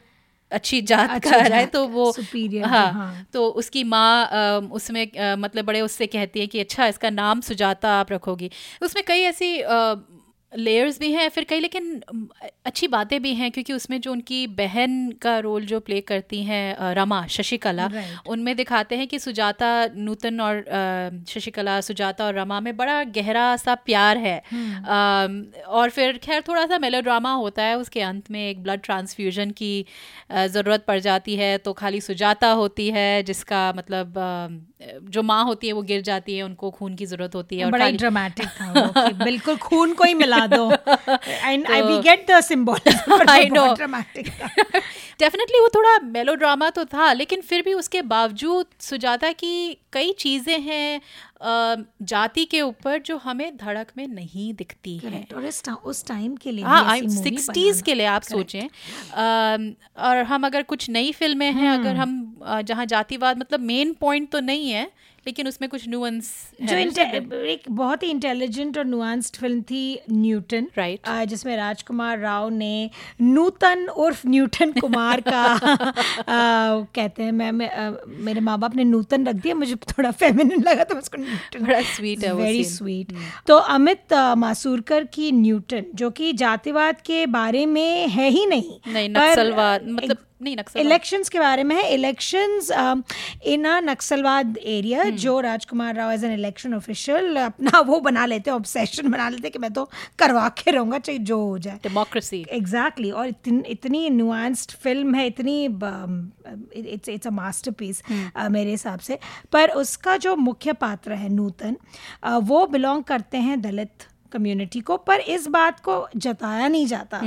अच्छी 0.52 0.82
जात 0.82 1.10
अच्छा 1.10 1.32
का 1.32 1.38
रहा 1.38 1.60
है 1.60 1.66
तो 1.66 1.88
वो 1.88 2.12
हाँ, 2.66 2.94
हाँ 2.94 3.26
तो 3.34 3.48
उसकी 3.48 3.84
माँ 3.84 4.62
उसमें 4.72 5.20
आ, 5.20 5.36
मतलब 5.36 5.66
बड़े 5.66 5.82
उससे 5.82 6.08
कहती 6.08 6.40
है 6.40 6.48
कि 6.48 6.60
अच्छा 6.60 6.88
इसका 6.88 7.10
नाम 7.10 7.42
सुजाता 7.42 7.90
आप 7.90 8.12
रखोगी 8.12 8.52
उसमें 8.82 9.04
कई 9.08 9.22
ऐसी 9.22 9.62
लेयर्स 10.54 11.00
भी 11.00 11.12
हैं 11.12 11.28
फिर 11.30 11.44
कई 11.44 11.60
लेकिन 11.60 12.02
अच्छी 12.66 12.88
बातें 12.88 13.22
भी 13.22 13.34
हैं 13.36 13.50
क्योंकि 13.52 13.74
उसमें 13.74 14.00
जो 14.02 14.12
उनकी 14.12 14.46
बहन 14.58 15.12
का 15.22 15.38
रोल 15.40 15.66
जो 15.66 15.80
प्ले 15.80 16.00
करती 16.04 16.42
हैं 16.44 16.94
रमा 16.96 17.26
शशिकला 17.28 17.90
उनमें 18.28 18.56
दिखाते 18.56 18.96
हैं 18.96 19.08
कि 19.08 19.20
सुजाता 19.20 19.72
नूतन 19.96 20.40
और 20.40 20.64
शशिकला 21.30 21.80
सुजाता 21.82 22.26
और 22.26 22.34
रमा 22.34 22.60
में 22.60 22.76
बड़ा 22.78 23.04
गहरा 23.12 23.56
सा 23.58 23.76
प्यार 23.84 24.18
है 24.18 24.42
हम्म। 24.52 25.64
और 25.70 25.90
फिर 25.90 26.18
खैर 26.18 26.44
थोड़ा 26.48 26.66
सा 26.66 26.78
मेलोड्रामा 26.78 27.34
होता 27.36 27.64
है 27.64 27.78
उसके 27.78 28.02
अंत 28.04 28.32
में 28.32 28.42
एक 28.42 28.64
ब्लड 28.64 28.82
ट्रांसफ्यूजन 28.82 29.52
की 29.52 29.86
ज़रूरत 30.32 30.86
पड़ 30.88 31.00
जाती 31.00 31.36
है 31.36 31.58
तो 31.60 31.74
खाली 31.74 32.02
सुजाता 32.02 32.52
होती 32.54 32.90
है 32.92 33.24
जिसका 33.24 33.72
मतलब 33.74 34.14
जो 34.82 35.22
माँ 35.24 35.44
होती 35.44 35.68
है 35.68 35.74
वो 35.74 35.82
गिर 35.82 36.02
जाती 36.02 36.36
है 36.38 36.44
उनको 36.44 36.70
खून 36.72 36.96
की 36.96 37.06
ज़रूरत 37.06 37.36
होती 37.36 37.58
है 37.58 37.66
और 37.66 37.72
बड़ा 37.72 37.90
ड्रामेटिक 37.92 38.48
था 38.48 39.12
बिल्कुल 39.24 39.56
खून 39.58 39.94
को 39.94 40.04
ही 40.04 40.14
मिला 40.14 40.46
दो। 40.48 40.72
And 40.72 41.68
I 41.68 41.82
we 41.82 41.98
get 42.00 42.26
the 42.32 42.40
symbol 42.42 43.26
I 43.30 43.50
know 43.50 43.74
dramatic 43.74 44.28
definitely 45.20 45.60
वो 45.60 45.70
थोड़ा 45.76 45.98
मेलोड्रामा 46.00 46.70
तो 46.70 46.86
था 46.86 47.12
लेकिन 47.14 47.42
फिर 47.42 47.62
भी 47.62 47.74
उसके 47.74 48.02
बावजूद 48.02 48.66
सुजाता 48.80 49.32
की 49.32 49.78
कई 49.94 50.12
चीज़ें 50.20 50.60
हैं 50.60 51.02
जाति 51.44 52.46
के 52.46 52.62
ऊपर 52.62 53.00
जो 53.00 53.18
हमें 53.18 53.58
धड़क 53.58 53.92
में 53.98 54.08
नहीं 54.08 54.54
दिखती 54.54 54.98
है। 54.98 55.28
और 55.36 55.46
इस 55.46 55.64
उस 55.86 56.06
टाइम 56.06 56.36
के 56.36 56.52
लिए 56.52 56.66
हाँ 56.66 56.98
सिक्सटीज़ 57.00 57.84
के 57.84 57.94
लिए 57.94 58.06
आप 58.06 58.22
सोचें। 58.22 58.68
और 59.98 60.18
हम 60.18 60.46
अगर 60.46 60.64
कुछ 60.64 60.90
नई 60.90 61.12
फ़िल्में 61.12 61.52
हैं 61.52 61.70
अगर 61.70 61.90
hmm. 61.90 62.02
हम 62.02 62.40
जहाँ 62.62 62.86
जातिवाद 62.86 63.38
मतलब 63.38 63.60
मेन 63.60 63.94
पॉइंट 63.94 64.30
तो 64.30 64.40
नहीं 64.40 64.72
है 64.72 64.92
लेकिन 65.28 65.48
उसमें 65.48 65.70
कुछ 65.70 65.88
नुअंस 65.88 66.32
जो 66.62 66.76
एक 66.76 67.64
बहुत 67.70 68.04
ही 68.04 68.10
इंटेलिजेंट 68.10 68.78
और 68.78 68.86
नुआंस्ड 68.86 69.36
फ़िल्म 69.36 69.62
थी 69.62 70.00
न्यूटन 70.12 70.68
राइट 70.78 71.00
right. 71.00 71.26
जिसमें 71.26 71.56
राजकुमार 71.58 72.20
राव 72.20 72.50
ने 72.50 72.90
नूतन 73.22 73.88
उर्फ़ 73.88 74.28
न्यूटन 74.28 74.72
कुमार 74.72 75.22
का 75.22 75.42
आ, 75.48 75.94
कहते 76.96 77.24
हैं 77.24 77.32
मैं, 77.32 77.52
मैं 77.52 77.70
आ, 77.72 77.92
मेरे 78.08 78.40
माँ 78.40 78.58
बाप 78.60 78.76
ने 78.76 78.84
नूतन 78.84 79.28
रख 79.28 79.36
दिया 79.36 79.56
मुझे 79.56 79.76
थोड़ा 79.76 80.12
फेमिनिन 80.12 80.64
लगा 80.64 80.84
तो 80.84 80.96
उसको 80.96 81.22
न्यूटन 81.22 81.66
बड़ा 81.66 81.82
स्वीट 81.96 82.24
है 82.24 82.34
वेरी 82.36 82.64
स्वीट 82.66 83.14
तो 83.48 83.58
अमित 83.58 84.14
मासूरकर 84.38 85.04
की 85.14 85.32
न्यूटन 85.32 85.86
जो 85.96 86.10
कि 86.12 86.32
जातिवाद 86.34 87.02
के 87.02 87.26
बारे 87.26 87.66
में 87.66 88.08
है 88.08 88.30
ही 88.30 88.46
नहीं 88.46 88.94
नहीं 88.94 89.10
नक्सलवाद 89.10 89.88
मतलब 89.90 90.18
नहीं 90.42 90.56
नक्सल 90.58 90.80
इलेक्शंस 90.80 91.30
के 91.30 91.40
बारे 91.40 91.64
में 91.64 91.76
है। 91.76 91.94
इलेक्शंस 91.94 92.70
इन 92.72 93.64
अ 93.66 93.80
नक्सलवाद 93.82 94.58
एरिया 94.58 95.04
जो 95.22 95.40
Rajkumar 95.42 95.96
Rao 95.96 96.12
as 96.12 96.24
an 96.24 96.34
election 96.34 96.74
official 96.74 97.36
अपना 97.38 97.80
वो 97.88 98.00
बना 98.00 98.26
लेते 98.26 98.50
हैं 98.50 98.56
ऑब्सेशन 98.58 99.10
बना 99.12 99.30
लेते 99.30 99.48
हैं 99.48 99.52
कि 99.52 99.60
मैं 99.60 99.72
तो 99.74 99.90
करवा 100.20 100.48
के 100.58 100.72
रहूँगा 100.72 101.00
चाहे 101.00 101.18
जो 101.20 101.40
हो 101.40 101.58
जाए। 101.60 101.80
डेमोक्रेसी 101.84 102.46
एग्जैक्टली 102.52 103.12
और 103.12 103.28
इतन, 103.28 103.64
इतनी 103.68 104.10
नुआंस्ड 104.10 104.72
फ़िल्म 104.84 105.16
है 105.16 105.26
इतनी 105.28 105.64
it's 105.66 107.10
it's 107.10 107.28
a 107.28 107.32
master 107.32 107.72
piece 107.72 108.04
मेरे 108.52 108.72
हिसाब 108.72 109.00
से। 109.00 109.20
पर 109.52 109.70
उसका 109.78 110.18
जो 110.18 110.36
मुख्य 110.36 110.74
पात्र 110.76 111.14
है 111.14 111.30
नूतन 111.30 111.76
uh, 112.28 112.40
वो 112.44 112.66
बिलोंग 112.68 113.04
करते 113.04 113.38
हैं 113.40 113.62
दलित 113.62 114.08
कम्युनिटी 114.32 114.80
को 114.80 114.98
पर 114.98 115.20
इस 115.36 115.48
बात 115.48 115.80
को 115.80 115.96
जताया 116.16 116.68
नहीं 116.68 116.86
जाता 116.88 117.20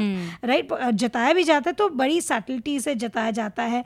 राइट 0.44 0.72
हम्म। 0.72 0.90
जताया 0.96 1.32
भी 1.32 1.44
जाता 1.44 1.70
है 1.70 1.74
तो 1.74 1.88
बड़ी 1.88 2.20
सटलिटी 2.20 2.78
से 2.80 2.94
जताया 2.94 3.30
जाता 3.30 3.62
है। 3.62 3.84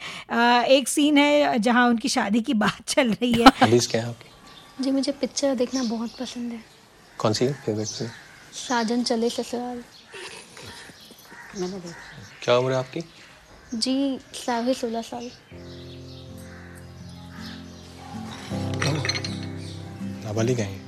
एक 0.76 0.88
सीन 0.88 1.18
है 1.18 1.58
जहाँ 1.58 1.88
उनकी 1.88 2.08
शादी 2.08 2.40
की 2.40 2.54
बात 2.54 2.80
चल 2.88 3.12
रही 3.12 3.32
है। 3.32 3.78
क्या 3.80 4.06
है 4.06 4.14
जी 4.80 4.90
मुझे 4.90 5.12
पिक्चर 5.12 5.54
देखना 5.54 5.82
बहुत 5.82 6.16
पसंद 6.20 6.52
है। 6.52 6.62
कौन 7.18 7.32
सी 7.32 7.48
फेवरेट 7.48 7.86
से 7.86 8.08
साजन 8.66 9.02
चले 9.02 9.30
ससुराल। 9.30 9.82
क्या 12.42 12.56
उम्र 12.58 12.72
है 12.72 12.78
आपकी? 12.78 13.00
जी 13.74 14.18
साढ़े 14.34 14.74
सोलह 14.74 15.02
साल। 15.02 15.30
नाबालिग 20.24 20.60
हैं। 20.60 20.83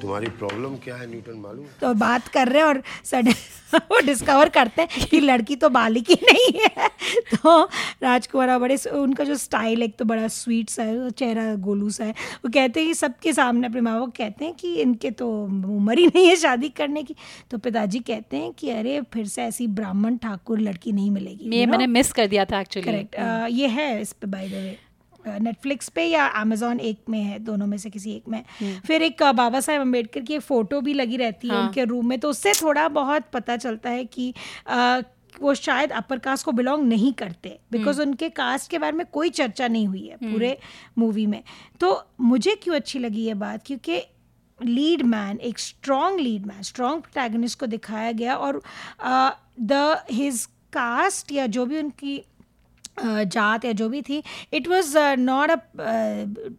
तुम्हारी 0.00 0.26
प्रॉब्लम 0.38 0.76
क्या 0.84 0.96
है 0.96 1.10
न्यूटन 1.10 1.38
मालूम? 1.38 1.64
तो 1.80 1.92
बात 1.96 2.28
कर 2.28 2.48
रहे 2.48 2.58
हैं 2.58 2.68
और 2.68 2.82
सडन 3.04 3.34
वो 3.74 4.00
डिस्कवर 4.06 4.48
करते 4.48 4.82
हैं 4.82 5.06
कि 5.06 5.20
लड़की 5.20 5.56
तो 5.56 5.68
बालिक 5.70 6.10
ही 6.10 6.16
नहीं 6.22 6.60
है। 6.60 6.88
तो 7.34 7.62
राजकुमार 8.02 8.58
बड़े 8.58 8.76
उनका 8.92 9.24
जो 9.24 9.36
स्टाइल 9.36 9.82
एक 9.82 9.96
तो 9.98 10.04
बड़ा 10.04 10.28
स्वीट 10.30 10.70
सा 10.70 10.82
है 10.82 11.10
चेहरा 11.12 11.54
गोलू 11.66 11.90
सा 11.90 12.04
है। 12.04 12.14
वो 12.44 12.50
कहते 12.50 12.80
हैं 12.80 12.88
कि 12.88 12.94
सबके 12.94 13.32
सामने 13.32 13.66
अपने 13.66 13.80
माँ 13.80 13.98
बाप 14.00 14.12
कहते 14.16 14.44
हैं 14.44 14.54
कि 14.54 14.74
इनके 14.82 15.10
तो 15.12 15.30
उम्र 15.44 15.98
ही 15.98 16.06
नहीं 16.06 16.26
है 16.28 16.36
शादी 16.36 16.68
करने 16.76 17.02
की। 17.02 17.14
तो 17.50 17.58
पिताजी 17.58 17.98
कहते 18.02 18.36
हैं 18.36 18.52
कि 18.52 18.70
अरे 18.70 19.00
फिर 19.12 19.26
से 19.26 19.42
ऐसी 19.42 19.66
ब्राह्मण 19.78 20.16
ठाकुर 20.18 20.60
लड़की 20.60 20.92
नहीं 20.92 21.10
मिलेगी 21.10 21.56
ये 21.56 21.66
मैंने 21.66 21.86
मिस 21.88 22.12
कर 22.12 22.26
दिया 22.26 22.44
था 22.44 22.60
एक्चुअली 22.60 22.90
करेक्ट 22.90 23.16
ये 23.52 23.66
है 23.68 24.00
इस 24.00 24.12
पे 24.12 24.26
बाय 24.26 24.48
द 24.48 24.52
वे 24.52 24.78
नेटफ्लिक्स 25.28 25.88
पे 25.88 26.04
या 26.04 26.26
अमेजोन 26.36 26.80
एक 26.82 26.98
में 27.08 27.22
है 27.22 27.38
दोनों 27.40 27.66
में 27.66 27.76
से 27.78 27.90
किसी 27.90 28.12
एक 28.12 28.28
में 28.28 28.42
हम्म। 28.50 28.80
फिर 28.86 29.02
एक 29.02 29.22
बाबा 29.34 29.60
साहेब 29.60 29.80
अंबेडकर 29.80 30.20
की 30.20 30.34
एक 30.34 30.40
फ़ोटो 30.42 30.80
भी 30.80 30.94
लगी 30.94 31.16
रहती 31.16 31.48
है 31.48 31.54
हाँ. 31.54 31.62
उनके 31.62 31.84
रूम 31.84 32.08
में 32.08 32.18
तो 32.20 32.30
उससे 32.30 32.52
थोड़ा 32.62 32.88
बहुत 32.90 33.30
पता 33.32 33.56
चलता 33.58 33.90
है 33.90 34.04
कि 34.06 34.32
आ, 34.68 35.00
वो 35.40 35.54
शायद 35.54 35.92
अपर 35.92 36.18
कास्ट 36.18 36.44
को 36.44 36.52
बिलोंग 36.52 36.86
नहीं 36.88 37.12
करते 37.14 37.58
बिकॉज़ 37.72 38.00
हम्म। 38.00 38.10
उनके 38.10 38.28
कास्ट 38.30 38.70
के 38.70 38.78
बारे 38.78 38.92
में 38.92 39.06
कोई 39.08 39.30
चर्चा 39.32 39.68
नहीं 39.68 39.86
हुई 39.86 40.06
है 40.06 40.14
हम्म। 40.14 40.32
पूरे 40.32 40.56
मूवी 40.98 41.26
में 41.26 41.42
तो 41.80 41.92
मुझे 42.22 42.54
क्यों 42.62 42.74
अच्छी 42.76 42.98
लगी 42.98 43.24
ये 43.24 43.34
बात 43.36 43.62
क्योंकि 43.66 44.00
लीड 44.58 45.02
मैन 45.06 45.38
एक 45.40 45.58
strong 45.58 46.20
lead 46.20 46.46
man 46.46 46.62
strong 46.62 47.02
protagonist 47.02 47.58
को 47.60 47.66
दिखाया 47.66 48.12
गया 48.12 48.36
और 48.36 48.62
द 49.62 49.96
हिज 50.10 50.44
कास्ट 50.72 51.32
या 51.32 51.46
जो 51.48 51.64
भी 51.66 51.78
उनकी 51.78 52.22
जात 53.04 53.64
या 53.64 53.72
जो 53.72 53.88
भी 53.88 54.02
थी 54.02 54.22
it 54.52 54.68
was 54.68 54.96
not 55.18 55.50
a 55.50 55.56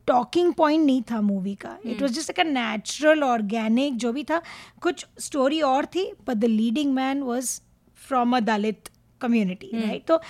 talking 0.08 0.54
point 0.54 0.86
नहीं 0.86 1.02
था 1.12 1.22
मूवी 1.22 1.56
का। 1.56 1.78
It 1.86 2.02
was 2.02 2.14
just 2.14 2.40
a 2.40 2.44
natural 2.44 3.24
organic 3.24 3.98
जो 3.98 4.14
भी 4.14 4.24
था 4.24 4.42
कुछ 4.82 5.06
स्टोरी 5.20 5.62
और 5.62 5.86
थी 5.86 6.12
but 6.28 6.38
the 6.38 6.46
leading 6.46 6.94
man 6.94 7.22
was 7.24 7.60
from 8.08 8.38
a 8.38 8.40
Dalit 8.40 8.90
community 9.22 9.72
right 9.74 10.06
तो 10.06 10.22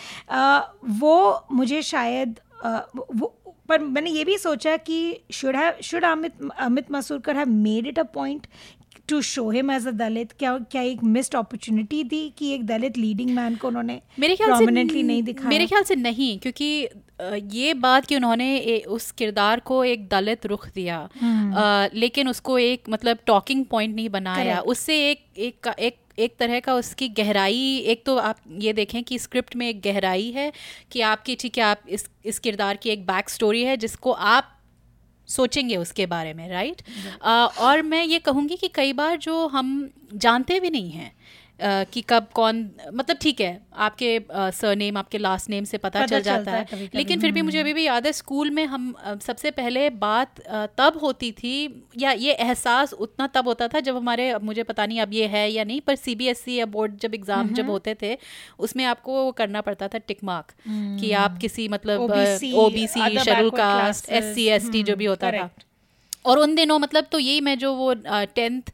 वो 1.00 1.48
मुझे 1.52 1.82
शायद 1.82 2.40
वो 2.96 3.34
पर 3.70 3.80
मैंने 3.80 4.10
ये 4.10 4.24
भी 4.26 4.38
सोचा 4.38 4.76
कि 4.78 4.98
should 5.32 5.56
have 5.56 5.74
should 5.84 6.06
Amit 6.06 6.34
Amit 6.60 6.92
Masurkar 6.92 7.38
have 7.38 7.50
made 7.50 7.88
it 7.88 8.00
a 8.00 8.04
point 8.04 8.48
to 9.08 9.22
show 9.22 9.50
him 9.50 9.72
as 9.72 9.88
a 9.88 9.92
Dalit 9.92 10.32
क्या 10.32 10.58
क्या 10.72 10.82
एक 10.82 11.04
मिस्ड 11.04 11.36
अपॉर्चुनिटी 11.36 12.04
थी 12.04 12.34
कि 12.38 12.54
एक 12.54 12.66
दलित 12.66 12.98
लीडिंग 12.98 13.30
मैन 13.30 13.56
को 13.56 13.68
उन्होंने 13.68 14.02
मेरे 14.20 14.36
ख्याल 14.36 14.58
से 14.58 14.72
नहीं 15.04 15.24
दिखाया? 15.24 15.50
मेरे 15.50 15.68
ख्याल 15.68 15.84
से 15.84 15.96
नहीं 15.96 16.38
क्योंकि 16.40 16.88
ये 17.58 17.74
बात 17.74 18.06
कि 18.06 18.16
उन्होंने 18.16 18.78
उस 18.80 19.12
किरदार 19.12 19.60
को 19.60 19.84
एक 19.84 20.08
दलित 20.08 20.46
रुख 20.46 20.68
दिया 20.68 20.98
आ, 20.98 21.08
हम्म। 21.22 22.00
लेकिन 22.00 22.28
उसको 22.28 22.58
एक 22.60 22.90
मतलब 22.90 23.18
टॉकिंग 23.26 23.66
पॉइंट 23.66 23.96
नहीं 23.96 24.10
बनाया। 24.10 24.60
उससे 24.60 25.12
एक 25.12 25.26
एक 25.38 25.68
एक 25.80 25.98
एक 26.20 26.36
तरह 26.40 26.60
का 26.60 26.74
उसकी 26.76 27.08
गहराई 27.10 27.78
एक 27.88 28.06
तो 28.06 28.16
आप 28.18 28.38
ये 28.60 28.74
देखें 28.74 29.04
कि 29.04 29.20
स्क्रिप्ट 29.20 29.56
में 29.56 29.68
एक 29.70 29.82
गहराई 29.82 30.32
है 30.32 30.52
कि 30.92 31.02
आपकी 31.02 31.36
ठीक 31.36 31.58
है 31.58 31.64
आप 31.64 31.82
इस 31.90 32.10
इस 32.26 32.40
किरदार 32.40 32.78
की 32.78 32.90
एक 32.90 33.06
बैक 33.06 33.30
स्टोरी 33.30 33.64
है 33.64 33.78
जिसको 33.78 34.12
आप 34.12 34.58
सोचेंगे 35.32 35.78
उसके 35.78 36.06
बारे 36.06 36.34
में 36.34 36.48
राइट 36.50 36.82
uh, 36.82 37.58
और 37.58 37.82
मैं 37.82 38.04
ये 38.04 38.20
कहूँगी 38.20 38.56
कि 38.56 38.68
कई 38.76 38.94
बार 38.94 39.18
जो 39.18 39.46
हम 39.48 39.90
जानते 40.16 40.60
भी 40.60 40.70
नहीं 40.70 40.92
हैं 40.92 41.12
कि 41.64 42.02
कब 42.02 42.28
कौन 42.34 42.70
मतलब 42.94 43.18
ठीक 43.22 43.42
है 43.42 43.52
आपके 43.76 44.10
सरनेम 44.32 44.98
आपके 44.98 45.18
लास्ट 45.18 45.50
नेम 45.50 45.64
से 45.64 45.78
पता, 45.78 46.00
पता 46.00 46.06
चल 46.08 46.22
जाता 46.22 46.52
है 46.52 46.58
है। 46.58 46.64
कभी-कभी, 46.66 46.98
लेकिन 46.98 47.20
फिर 47.20 47.32
भी 47.32 47.42
मुझे 47.42 47.60
अभी 47.60 47.74
भी 47.74 47.86
याद 47.86 48.06
है 48.06 48.12
स्कूल 48.12 48.50
में 48.50 48.66
हम 48.66 48.94
सबसे 49.22 49.52
पहले 49.52 49.90
बात 49.90 50.42
तब 50.78 51.00
होती 51.02 51.32
थी 51.32 51.54
या 51.98 52.12
ये 52.12 52.34
एहसास 52.34 52.94
उतना 52.94 53.28
तब 53.28 53.48
होता 53.48 53.68
था 53.68 53.80
जब 53.80 53.96
हमारे 53.96 54.34
मुझे 54.44 54.64
पता 54.64 54.86
नहीं 54.86 55.00
अब 55.00 55.14
ये 55.14 55.28
है 55.28 55.50
या 55.52 55.64
नहीं 55.64 55.82
पर 55.82 55.96
सीबीएसई 55.96 56.54
या 56.54 56.66
बोर्ड 56.66 56.98
जब 56.98 57.16
एग्ज़ाम 57.16 57.54
जब 57.54 57.70
होते 57.70 57.96
थे 58.02 58.18
उसमें 58.60 58.86
आपको 58.86 59.24
वो 59.24 59.32
करना 59.32 59.62
पड़ता 59.62 59.88
था 59.88 59.98
टिक 59.98 60.24
मार्क 60.24 60.54
कि 61.00 61.12
आप 61.12 61.38
किसी 61.38 61.68
मतलब 61.68 62.10
OBC, 62.10 62.54
OBC 62.54 63.00
other 63.00 63.24
schedule 63.26 63.50
caste 63.50 64.10
S 64.10 64.34
C 64.36 64.48
S 64.48 64.70
T 64.72 64.84
जो 64.84 64.96
भी 64.96 65.06
होता 65.06 65.32
था। 65.32 65.50
और 66.26 66.40
उन 66.40 66.56
दिनों 66.56 66.80
मतलब 66.80 67.06
तो 67.12 67.20
यही 67.20 67.42
मैं 67.42 67.58
जो 67.58 67.74
वो 67.76 67.94
टेंथ 68.36 68.72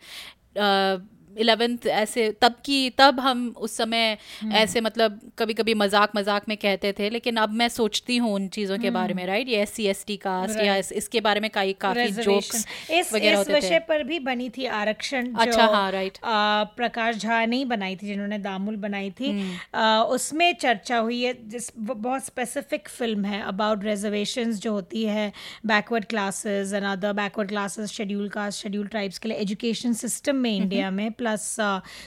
इलेवेंथ 1.38 1.88
ऐसे 1.96 2.30
तब 2.42 2.56
की 2.66 2.90
तब 2.98 3.20
हम 3.20 3.48
उस 3.58 3.78
समय 3.78 4.18
ऐसे 4.56 4.82
मतलब 4.82 5.20
कभी 5.38 5.54
कभी 5.54 5.74
मज़ाक 5.76 6.12
मज़ाक 6.16 6.48
में 6.50 6.58
कहते 6.58 6.94
थे 7.00 7.10
लेकिन 7.10 7.38
अब 7.38 7.54
मैं 7.54 7.70
सोचती 7.70 8.18
हूँ 8.18 8.34
उन 8.34 8.48
चीज़ों 8.50 8.78
के 8.78 8.90
बारे 8.92 9.14
में 9.14 9.26
राइट 9.26 9.50
ये 9.50 9.62
S 9.62 9.74
C 9.74 9.86
S 9.88 10.04
T 10.08 10.18
caste 10.18 10.60
या 10.60 10.76
इस, 10.76 10.92
इसके 10.94 11.22
बारे 11.22 11.40
में 11.40 11.50
कई 11.54 11.74
काफ़ी 11.82 12.08
जोक्स 12.14 12.66
इस 12.92 13.14
वगैरह 13.14 13.42
इस 13.42 13.50
विषय 13.50 13.80
पर 13.90 14.04
भी 14.04 14.20
बनी 14.22 14.50
थी 14.50 14.66
आरक्षण 14.78 15.34
अच्छा, 15.36 15.66
हाँ. 15.66 15.92
आ, 16.24 16.64
प्रकाश 16.78 17.18
झा 17.18 17.46
ने 17.46 17.64
बनाई 17.66 17.96
थी 17.96 18.08
जिन्होंने 18.08 18.38
दामुल 18.40 18.76
बनाई 18.78 19.10
थी। 19.12 19.30
हम्म। 19.30 19.80
आ, 19.80 20.02
उसमें 20.16 20.54
चर्चा 20.56 20.98
हुई 20.98 21.22
है 21.22 21.34
जिस 21.48 21.72
बहुत 21.78 22.26
स्पेसिफिक 22.26 22.90
फ़िल्म 22.90 23.26
है 23.26 23.42
अबाउट 23.44 23.84
रिजर्वेशन 23.84 24.52
जो 24.58 24.72
होती 24.72 25.04
है 25.06 25.32
backward 25.66 26.06
classes 26.06 26.74
and 26.74 26.86
other 26.86 27.14
backward 27.14 27.50
classes 27.50 27.92
schedule 27.92 28.30
caste 28.30 28.64
schedule 28.64 28.88
tribes 28.88 29.20
के 29.20 29.30
लिए 29.30 29.38
एजुकेशन 29.38 29.94
सिस्टम 29.96 30.36
में 30.38 30.52
इंडिया 30.52 30.92
में 30.92 31.12
प्लस 31.28 31.56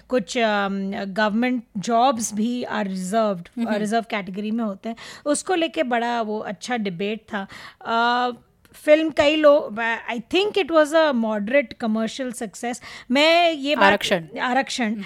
कुछ 0.09 0.35
गवर्नमेंट 0.39 1.63
जॉब्स 1.79 2.35
भी 2.35 2.63
आर 2.65 2.87
रिज़र्व 2.89 3.43
रिज़र्व 3.79 4.05
कैटेगरी 4.11 4.51
में 4.51 4.65
होते 4.65 4.89
हैं। 4.89 4.97
उसको 5.27 5.55
लेके 5.55 5.83
बड़ा 5.83 6.21
वो 6.23 6.39
अच्छा 6.39 6.77
डिबेट 6.77 7.21
था। 7.33 7.47
आ, 7.87 8.31
फ़िल्म 8.75 9.11
कई 9.17 9.37
लोग 9.37 9.81
I 9.81 10.21
think 10.33 10.59
it 10.59 10.71
was 10.71 10.95
a 10.95 11.11
moderate 11.13 11.73
commercial 11.81 12.33
success 12.33 12.81
मैं 13.11 13.53
ये 13.53 13.75
आरक्षण। 13.87 14.27
आरक्षण। 14.43 14.97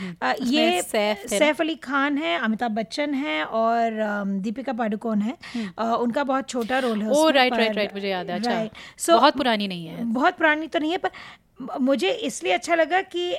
ये 0.44 0.82
सैफ 0.82 1.60
अली 1.60 1.74
खान 1.84 2.18
है 2.18 2.38
अमिताभ 2.38 2.70
बच्चन 2.72 3.14
है 3.14 3.44
और 3.44 4.02
दीपिका 4.42 4.72
पादुकोण 4.72 5.20
है। 5.20 5.36
उनका 5.78 6.24
बहुत 6.24 6.48
छोटा 6.48 6.78
रोल 6.78 7.02
है 7.02 7.10
ओ 7.10 7.28
राइट 7.30 7.54
राइट 7.54 7.76
राइट 7.76 7.94
मुझे 7.94 8.08
याद 8.08 8.30
है। 8.30 8.38
अच्छा। 8.38 8.50
Right. 8.50 9.08
बहुत 9.10 9.36
पुरानी 9.36 9.68
नहीं 9.68 9.86
है। 9.86 10.04
बहुत 10.04 10.38
पुरानी 10.38 10.66
तो 10.66 10.78
नहीं 10.78 10.92
है 10.92 10.98
पर 10.98 11.78
मुझे 11.80 12.10
इसलिए 12.28 12.52
अच्छा 12.52 12.74
लगा 12.74 13.00
कि 13.14 13.30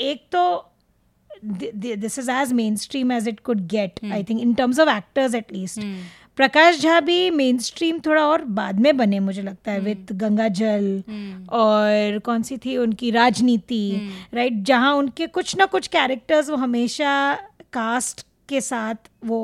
एक 0.00 0.26
तो 0.32 0.42
this 1.44 2.18
is 2.18 2.30
as 2.30 2.52
mainstream 2.76 3.12
as 3.12 3.28
it 3.28 3.40
could 3.40 3.60
get 3.68 4.00
I 4.12 4.24
think 4.24 4.40
in 4.40 4.52
terms 4.54 4.80
of 4.80 4.88
actors 4.88 5.34
at 5.34 5.52
least 5.52 5.80
Prakash 6.36 6.80
Jha 6.80 7.00
भी 7.00 7.30
मेन 7.30 7.58
स्ट्रीम 7.58 7.98
थोड़ा 7.98 8.22
और 8.22 8.44
बाद 8.44 8.80
में 8.80 8.96
बने 8.96 9.18
मुझे 9.20 9.42
लगता 9.42 9.72
है 9.72 9.80
विद 9.80 10.06
गंगा 10.12 10.48
जल 10.48 11.02
और 11.52 12.18
कौन 12.18 12.42
सी 12.42 12.56
थी 12.56 12.76
उनकी 12.76 13.10
राजनीति 13.10 14.10
राइट 14.34 14.62
जहाँ 14.62 14.94
उनके 14.94 15.26
कुछ 15.26 15.56
ना 15.56 15.64
कुछ 15.66 15.86
कैरेक्टर्स 15.88 16.50
वो 16.50 16.56
हमेशा 16.56 17.34
कास्ट 17.72 18.26
के 18.48 18.60
साथ 18.60 19.10
वो 19.24 19.42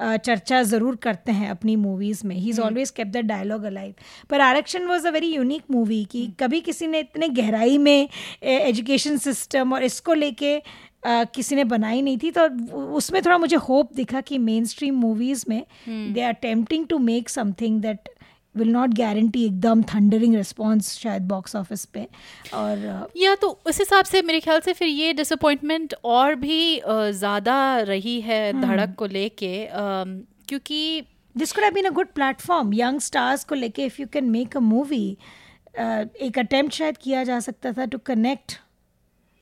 चर्चा 0.00 0.62
ज़रूर 0.62 0.96
करते 0.96 1.32
हैं 1.32 1.50
अपनी 1.50 1.74
मूवीज़ 1.76 2.26
में। 2.26 2.34
He 2.36 2.50
is 2.50 2.60
always 2.60 2.90
kept 2.90 3.06
the 3.06 3.16
dialogue 3.16 3.64
alive 3.64 3.94
पर 4.30 4.40
Aarakshan 4.40 4.86
was 4.86 5.06
a 5.06 5.10
very 5.10 5.34
unique 5.34 5.62
movie 5.70 6.04
कि 6.04 6.26
कभी 6.40 6.60
किसी 6.60 6.86
ने 6.86 6.98
इतने 6.98 7.28
गहराई 7.28 7.78
में 7.78 8.08
एजुकेशन 8.42 9.16
सिस्टम 9.16 9.72
और 9.72 9.82
इसको 9.82 10.14
लेके 10.14 10.56
किसी 11.06 11.56
ने 11.56 11.64
बनाई 11.64 12.02
नहीं 12.02 12.18
थी 12.18 12.30
तो 12.30 12.48
उसमें 12.96 13.20
थोड़ा 13.22 13.38
मुझे 13.38 13.56
होप 13.56 13.92
दिखा 13.94 14.20
कि 14.20 14.38
मेन 14.38 14.64
स्ट्रीम 14.64 14.94
मूवीज़ 14.94 15.44
में 15.48 15.62
they 15.88 16.22
are 16.22 16.34
attempting 16.34 16.86
to 16.86 16.98
make 16.98 17.28
something 17.28 17.80
that 17.82 18.08
will 18.54 18.68
not 18.68 18.94
guarantee 18.94 19.44
एकदम 19.46 19.82
थंडरिंग 19.82 20.34
रिस्पॉन्स 20.34 20.92
शायद 20.98 21.22
बॉक्स 21.28 21.56
ऑफ़िस 21.56 21.84
पे। 21.84 22.06
और 22.54 23.10
या 23.16 23.34
तो 23.34 23.48
उस 23.66 23.78
हिसाब 23.78 24.04
से 24.04 24.22
मेरे 24.22 24.40
ख्याल 24.40 24.60
से 24.60 24.72
फिर 24.72 24.88
ये 24.88 25.12
डिसअपॉइंटमेंट 25.12 25.94
और 26.04 26.34
भी 26.34 26.80
ज़्यादा 26.86 27.78
रही 27.78 28.20
है 28.20 28.52
धड़क 28.60 28.94
को 28.98 29.06
लेके 29.06 29.68
क्योंकि 29.72 31.02
this 31.36 31.52
could 31.52 31.64
have 31.64 31.72
been 31.74 31.84
a 31.84 31.90
good 31.90 32.06
platform 32.06 32.74
young 32.74 33.00
stars 33.00 33.44
को 33.44 33.54
लेके 33.54 33.84
if 33.84 34.00
you 34.00 34.06
can 34.12 34.30
make 34.30 34.56
a 34.56 34.60
movie 34.60 35.06
एक 35.78 36.38
अटेम्प्ट 36.38 36.74
शायद 36.74 36.96
किया 36.96 37.24
जा 37.24 37.40
सकता 37.40 37.72
था 37.72 37.84
to 37.84 37.98
connect 37.98 38.58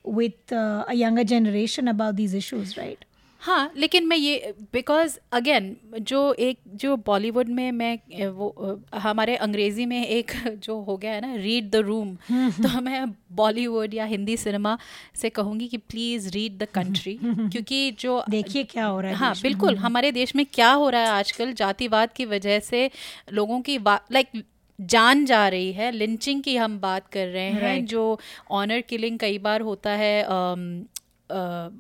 with 0.04 0.54
a 0.54 0.92
younger 0.94 1.22
generation 1.26 1.86
about 1.86 2.14
these 2.14 2.36
issues 2.36 2.74
right 2.78 3.04
हाँ 3.42 3.72
लेकिन 3.76 4.06
मैं 4.06 4.16
ये 4.16 4.54
बिकॉज़ 4.72 5.16
अगेन 5.32 5.76
जो 6.00 6.32
एक 6.38 6.58
जो 6.74 6.96
बॉलीवुड 6.96 7.48
में 7.48 7.70
मैं 7.72 8.26
वो 8.28 8.80
हमारे 8.94 9.36
अंग्रेज़ी 9.36 9.86
में 9.86 10.06
एक 10.06 10.32
जो 10.64 10.78
हो 10.80 10.96
गया 10.96 11.12
है 11.12 11.20
ना 11.20 11.34
रीड 11.34 11.70
द 11.70 11.76
रूम 11.76 12.14
तो 12.62 12.80
मैं 12.82 13.04
बॉलीवुड 13.32 13.94
या 13.94 14.04
हिंदी 14.04 14.36
सिनेमा 14.36 14.76
से 15.14 15.30
कहूँगी 15.30 15.68
कि 15.68 15.76
प्लीज़ 15.76 16.28
रीड 16.28 16.58
द 16.58 16.68
कंट्री 16.74 17.18
क्योंकि 17.22 17.90
जो 18.00 18.22
देखिए 18.30 18.64
क्या 18.64 18.86
हो 18.86 19.00
रहा 19.00 19.10
है 19.10 19.16
हाँ। 19.16 19.34
बिल्कुल 19.42 19.76
हमारे 19.78 20.12
देश 20.12 20.36
में 20.36 20.46
क्या 20.46 20.70
हो 20.72 20.90
रहा 20.90 21.00
है 21.00 21.08
आजकल 21.08 21.52
जातिवाद 21.54 22.12
की 22.12 22.24
वजह 22.26 22.58
से 22.60 22.90
लोगों 23.32 23.60
की 23.60 23.78
लाइक 23.78 24.42
जान 24.81 25.25
जा 25.25 25.49
रही 25.49 25.73
है 25.73 25.90
लिंचिंग 25.93 26.43
की 26.43 26.57
हम 26.57 26.79
बात 26.81 27.07
कर 27.09 27.27
रहे 27.27 27.49
हैं 27.51 27.77
Right. 27.77 27.90
जो 27.90 28.19
ऑनर 28.51 28.81
किलिंग 28.81 29.19
कई 29.19 29.38
बार 29.38 29.61
होता 29.61 29.90
है 29.90 30.14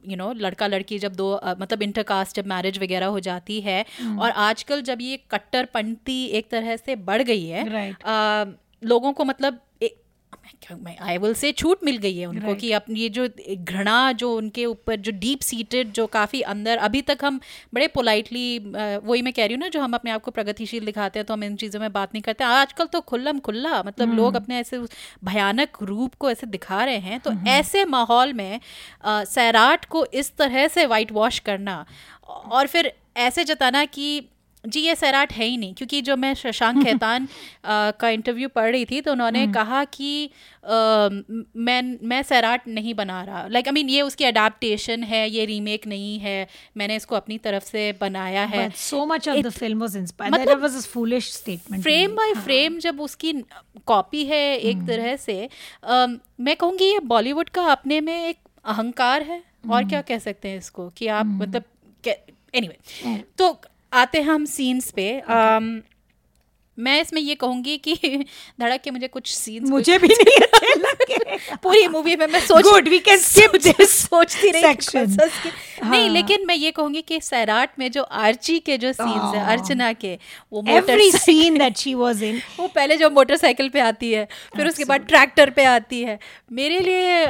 यू 0.08 0.16
नो 0.16 0.32
लड़का 0.32 0.66
लड़की 0.66 0.98
जब 0.98 1.14
दो 1.14 1.40
uh, 1.46 1.60
मतलब 1.60 1.82
इंटरकास्ट 1.82 2.36
जब 2.36 2.46
मैरिज 2.46 2.78
वगैरह 2.78 3.06
हो 3.06 3.20
जाती 3.20 3.60
है 3.60 3.84
और 4.18 4.30
आजकल 4.30 4.82
जब 4.82 5.00
ये 5.00 5.16
कट्टरपंथी 5.30 6.24
एक 6.38 6.48
तरह 6.50 6.76
से 6.76 6.96
बढ़ 6.96 7.22
गई 7.22 7.46
है 7.46 7.64
Right. 7.64 8.04
uh, 8.06 8.54
लोगों 8.82 9.12
को 9.12 9.24
मतलब 9.24 9.58
मैं 10.72 10.96
आई 11.00 11.18
विल 11.18 11.34
से 11.34 11.52
छूट 11.52 11.84
मिल 11.84 11.96
गई 11.96 12.16
है 12.16 12.26
उनको 12.26 12.46
right. 12.46 12.60
कि 12.60 12.72
अपनी 12.72 13.00
ये 13.00 13.08
जो 13.08 13.28
घृणा 13.56 14.12
जो 14.12 14.36
उनके 14.36 14.66
ऊपर 14.66 14.96
जो 14.96 15.12
डीप 15.12 15.40
सीटेड 15.40 15.92
जो 15.92 16.06
काफ़ी 16.06 16.40
अंदर 16.40 16.78
अभी 16.78 17.02
तक 17.02 17.24
हम 17.24 17.40
बड़े 17.74 17.86
पोलाइटली 17.86 18.58
वही 18.58 19.22
मैं 19.22 19.32
कह 19.32 19.44
रही 19.44 19.54
हूँ 19.54 19.60
ना 19.60 19.68
जो 19.68 19.80
हम 19.80 19.94
अपने 19.94 20.10
आप 20.10 20.22
को 20.22 20.30
प्रगतिशील 20.30 20.84
दिखाते 20.84 21.18
हैं 21.18 21.26
तो 21.26 21.34
हम 21.34 21.44
इन 21.44 21.56
चीज़ों 21.56 21.80
में 21.80 21.92
बात 21.92 22.14
नहीं 22.14 22.22
करते 22.22 22.44
आजकल 22.44 22.84
तो 22.84 23.00
खुल्लम 23.00 23.38
खुल्ला 23.38 23.82
मतलब 23.82 24.08
mm. 24.08 24.16
लोग 24.16 24.34
अपने 24.34 24.58
ऐसे 24.58 24.78
भयानक 25.24 25.82
रूप 25.82 26.14
को 26.14 26.30
ऐसे 26.30 26.46
दिखा 26.46 26.84
रहे 26.84 26.98
हैं 26.98 27.20
तो 27.20 27.30
mm. 27.30 27.46
ऐसे 27.46 27.84
माहौल 27.84 28.32
में 28.32 28.60
सैराट 29.06 29.84
को 29.84 30.04
इस 30.14 30.36
तरह 30.36 30.68
से 30.68 30.86
वाइट 30.86 31.12
वॉश 31.12 31.38
करना 31.38 31.84
और 32.28 32.66
फिर 32.66 32.92
ऐसे 33.16 33.44
जताना 33.44 33.84
कि 33.84 34.28
जी 34.68 34.80
ये 34.80 34.94
सैराट 34.94 35.32
है 35.32 35.44
ही 35.44 35.56
नहीं 35.56 35.74
क्योंकि 35.74 36.00
जो 36.02 36.16
मैं 36.16 36.34
शशांक 36.34 36.82
खेतान 36.86 37.26
अ, 37.26 37.90
का 37.90 38.08
इंटरव्यू 38.08 38.48
पढ़ 38.48 38.70
रही 38.72 38.84
थी 38.84 39.00
तो 39.00 39.12
उन्होंने 39.12 39.46
कहा 39.52 39.84
कि 39.84 40.30
अ, 40.64 40.68
म- 40.68 41.98
मैं 42.02 42.22
सैराट 42.22 42.68
नहीं 42.68 42.94
बना 42.94 43.22
रहा। 43.24 43.46
लाइक 43.46 43.68
आई 43.68 43.72
मीन 43.72 43.88
ये 43.88 44.02
उसकी 44.02 44.24
अडाप्टेशन 44.24 45.02
है 45.02 45.30
ये 45.30 45.44
रीमेक 45.44 45.86
नहीं 45.86 46.18
है 46.18 46.46
मैंने 46.76 46.96
इसको 46.96 47.16
अपनी 47.16 47.38
तरफ़ 47.38 47.64
से 47.64 47.92
बनाया 48.00 48.44
है। 48.44 48.68
It- 49.36 49.44
the 49.44 49.54
film 49.58 49.82
was 49.86 49.96
inspired. 49.96 50.32
मतलब- 50.32 50.48
that 50.48 50.62
was 50.66 50.76
a 50.82 50.84
foolish 50.96 51.30
statement. 51.36 51.76
to 51.76 51.82
frame. 51.82 52.10
By 52.16 52.34
frame 52.42 52.78
जब 52.78 53.00
उसकी 53.00 53.32
कॉपी 53.86 54.24
है 54.24 54.42
एक 54.58 54.76
तरह 54.86 55.16
से 55.16 55.48
अम, 55.82 56.18
मैं 56.40 56.56
कहूँगी 56.56 56.92
ये 56.92 56.98
बॉलीवुड 57.14 57.48
का 57.48 57.64
अपने 57.72 58.00
में 58.00 58.14
एक 58.28 58.36
अहंकार 58.64 59.22
है 59.22 59.42
और 59.70 59.84
क्या 59.88 60.00
कह 60.02 60.18
सकते 60.18 60.48
हैं 60.48 60.58
इसको 60.58 60.88
कि 60.88 61.06
आप 61.06 61.26
मतलब 61.26 61.62
एनीवे 62.54 62.76
तो 63.38 63.60
आते 63.92 64.18
हैं 64.18 64.24
हम 64.24 64.44
सीन्स 64.46 64.90
पे 64.90 65.08
अम, 65.20 65.80
मैं 66.80 67.00
इसमें 67.00 67.20
ये 67.22 67.34
कहूँगी 67.34 67.76
कि 67.78 67.94
धड़क 68.60 68.80
के 68.84 68.90
मुझे 68.90 69.08
कुछ 69.08 69.32
सीन्स 69.34 69.70
मुझे 69.70 69.98
भी 69.98 70.08
नहीं 70.08 70.36
अच्छे 70.42 70.74
लगे 70.80 71.36
पूरी 71.62 71.86
मूवी 71.88 72.16
में 72.16 72.26
मैं 72.26 72.40
सोच 72.40 72.64
we 72.88 73.00
can 73.00 73.18
skip 73.18 73.56
सोच- 73.56 73.66
this 73.70 73.90
सोचती 73.90 74.50
रही 74.50 74.62
कि 74.62 74.68
section. 74.68 74.92
कौन 74.92 75.16
सा 75.16 75.24
skip- 75.24 75.84
नहीं 75.84 76.00
हाँ। 76.00 76.08
लेकिन 76.08 76.46
मैं 76.46 76.54
ये 76.54 76.70
कहूँगी 76.70 77.02
कि 77.02 77.20
सैराट 77.20 77.78
में 77.78 77.90
जो 77.90 78.02
आर्ची 78.02 78.58
के 78.58 78.78
जो 78.78 78.92
सीन्स 78.92 79.34
है. 79.34 79.44
अर्चना 79.46 79.92
के 79.92 80.18
वो 80.52 80.62
motor 80.62 81.00
scene 81.18 81.58
that 81.58 81.78
she 81.82 81.94
was 81.94 82.22
in. 82.22 82.40
वो 82.60 82.66
पहले 82.68 82.96
जो 82.96 83.10
मोटरसाइकिल 83.10 83.68
पे 83.68 83.80
आती 83.80 84.12
है 84.12 84.24
फिर 84.56 84.68
उसके 84.68 84.84
बाद 84.84 85.06
ट्रैक्टर 85.08 85.50
पे 85.50 85.64
आती 85.64 86.02
है 86.02 86.18
मेरे 86.52 86.78
लिए 86.80 87.26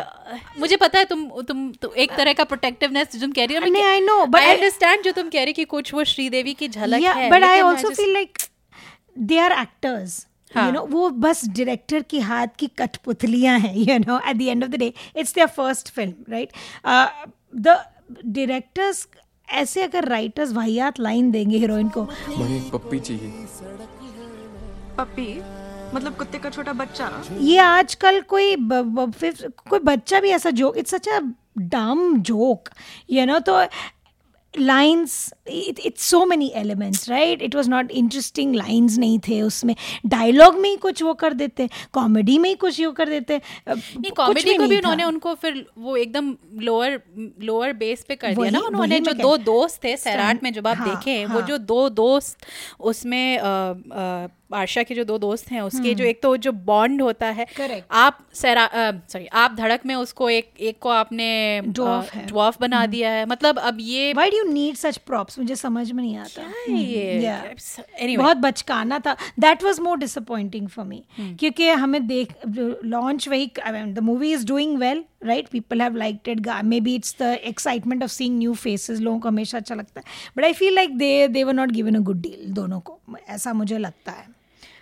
मुझे 0.59 0.77
पता 0.77 0.99
है 0.99 1.05
तुम 1.05 1.29
तुम 1.49 1.71
तो 1.73 1.93
एक 1.95 2.13
तरह 2.17 2.33
का 2.33 2.45
प्रोटेक्टिवनेस 2.45 3.21
तुम 3.21 3.33
कह 3.33 3.45
रही 3.45 3.57
हो 3.57 3.67
I 3.81 4.01
know, 4.01 4.21
but 4.27 4.41
I 4.41 4.55
understand 4.55 5.03
जो 5.03 5.13
तुम 5.13 5.29
कह 5.29 5.45
रही 5.45 5.53
कि 5.53 5.65
कुछ 5.65 5.95
वो 5.95 6.05
श्रीदेवी 6.05 6.55
की 6.55 6.69
झलक 6.69 7.03
है 7.03 7.31
but 7.31 7.43
I 7.43 7.51
लेकिन 7.51 7.65
also 7.65 7.91
just- 7.91 8.50
feel 9.18 9.38
are 9.38 9.53
actors 9.53 10.27
are 10.51 10.57
actors. 10.57 10.66
You 10.66 10.73
know, 10.75 10.90
वो 10.90 11.11
बस 11.11 11.44
डायरेक्टर 11.49 12.03
की 12.03 12.20
हाथ 12.20 12.46
की 12.59 12.66
कठपुतलियाँ 12.66 13.59
हैं 13.59 13.77
you 13.77 13.99
know 13.99 14.18
at 14.29 14.37
the 14.37 14.42
end 14.42 14.64
of 14.64 14.70
the 14.70 14.75
day 14.75 14.92
it's 15.16 15.35
their 15.35 15.46
first 15.46 15.88
film 15.88 16.33
right 16.33 16.49
the 17.57 17.77
directors 18.27 19.07
ऐसे 19.49 19.83
अगर 19.83 20.05
राइटर्स 20.05 20.53
वाहियात 20.53 21.01
लाइन 21.01 21.31
देंगे 21.31 21.59
हीरोइन 21.59 21.88
को। 21.88 22.05
पप्पी 22.05 23.01
चाहिए। 23.01 23.46
पप्पी? 24.99 25.41
मतलब 25.95 26.16
कुत्ते 26.16 26.39
का 26.39 26.51
छोटा 26.51 26.72
बच्चा? 26.72 27.22
ये 27.41 27.59
आजकल 27.59 28.20
कोई 28.20 28.57
ब, 28.57 28.72
ब, 28.72 29.12
कोई 29.68 29.78
बच्चा 29.78 30.20
भी 30.20 30.30
ऐसा 30.30 30.51
joke 30.51 30.76
it's 30.76 30.91
such 30.91 31.09
a 31.09 31.20
dumb 31.59 32.16
joke 32.22 32.68
you 33.11 33.26
know 33.26 33.39
तो 33.39 33.66
lines 34.59 35.12
it's 35.48 36.05
so 36.05 36.24
many 36.26 36.51
elements 36.57 37.09
right 37.09 37.42
it 37.42 37.55
was 37.55 37.70
not 37.70 37.90
interesting 37.90 38.55
lines 38.55 38.98
नहीं 38.98 39.18
थे 39.28 39.40
उसमें। 39.42 39.74
डायलॉग 40.07 40.59
में 40.59 40.68
ही 40.70 40.76
कुछ 40.76 41.03
वो 41.03 41.14
कर 41.14 41.34
देते 41.34 41.68
कॉमेडी 41.92 42.38
में 42.38 42.48
ही 42.48 42.55
कुछ 42.57 42.80
वो 42.80 42.92
कर 42.92 43.09
देते। 43.09 43.40
कॉमेडी 43.68 44.55
को 44.55 44.66
भी 44.66 44.76
उन्होंने 44.76 45.05
उनको 45.05 45.34
फिर 45.34 45.64
वो 45.78 45.96
एकदम 45.96 46.34
लोअर 46.61 47.01
लोअर 47.42 47.72
बेस 47.74 48.05
पे 48.09 48.16
कर 48.16 48.34
दिया 48.34 48.51
ना। 48.51 48.61
उन्होंने 48.61 49.01
जो 49.01 49.12
दो 49.12 49.36
दोस्त 49.44 49.84
थे 49.84 49.96
सैराट 49.98 50.42
में 50.42 50.53
जब 50.53 50.66
आप 50.66 50.76
देखे 50.78 51.01
देखें 51.01 51.26
वो 51.26 51.38
हाँ। 51.38 51.46
जो 51.48 51.59
दो 51.59 51.88
दोस्त 51.88 52.46
उसमें 52.80 53.38
आशा 54.53 54.82
के 54.82 54.94
जो 54.94 55.05
दो 55.05 55.18
दोस्त 55.18 55.51
हैं 55.51 55.61
उसके 55.61 55.94
जो 55.94 56.05
एक 56.05 56.22
तो 56.22 56.36
जो 56.36 56.53
बॉन्ड 56.53 57.03
होता 57.03 57.26
है 57.26 57.44
हम्म। 57.44 57.62
Correct. 57.62 57.84
आप 57.90 58.18
सैरा 58.34 58.68
सॉरी 59.12 59.26
आप 59.26 59.55
धड़क 59.55 59.86
में 59.86 59.94
उसको 59.94 60.30
एक 60.30 60.51
एक 60.61 60.78
को 60.78 60.88
आपने। 60.88 61.28
हम्म। 61.59 61.72
ड्वार्फ 62.26 62.61
बना 62.61 62.84
दिया 62.86 63.11
है 63.11 63.26
मतलब 63.26 63.59
अब 63.59 63.76
ये 63.80 64.12
Why 64.14 64.28
do 64.30 64.40
you 64.40 64.48
need 64.48 64.80
such 64.80 64.98
props? 65.11 65.38
मुझे 65.38 65.57
समझ 65.57 65.90
में 65.92 66.03
नहीं 66.03 66.16
आता 66.16 66.42
ये 66.68 67.20
Yeah. 67.20 67.44
anyway. 68.03 68.18
बहुत 68.18 68.36
बचकाना 68.36 68.98
था 68.98 69.16
that 69.40 69.62
was 69.62 69.80
more 69.80 69.98
disappointing 69.98 70.68
for 70.68 70.84
me 70.84 71.03
क्योंकि 71.40 71.68
हमें 71.68 72.07
देख 72.07 72.34
लॉन्च 72.46 73.28
वही 73.28 73.51
the 73.68 73.98
movie 74.03 74.32
is 74.32 74.46
doing 74.46 74.76
well 74.78 75.05
right 75.24 75.48
people 75.48 75.82
have 75.82 75.96
liked 75.96 76.28
it 76.28 76.48
maybe 76.80 76.94
it's 76.94 77.16
the 77.22 77.36
excitement 77.44 78.03
of 78.03 78.11
seeing 78.11 78.38
new 78.38 78.55
faces 78.57 79.01
लोगों 79.01 79.18
को 79.20 79.28
हमेशा 79.28 79.59
अच्छा 79.59 79.74
लगता 79.74 80.01
है 80.01 80.32
but 80.36 80.44
I 80.44 80.53
feel 80.53 80.74
like 80.74 80.96
they 80.98 81.28
they 81.28 81.44
were 81.44 81.55
not 81.55 81.70
given 81.70 81.94
a 81.94 82.01
good 82.01 82.20
deal 82.20 82.53
दोनों 82.53 82.80
को 82.80 82.98
ऐसा 83.28 83.53
मुझे 83.53 83.78
लगता 83.78 84.12
है 84.12 84.39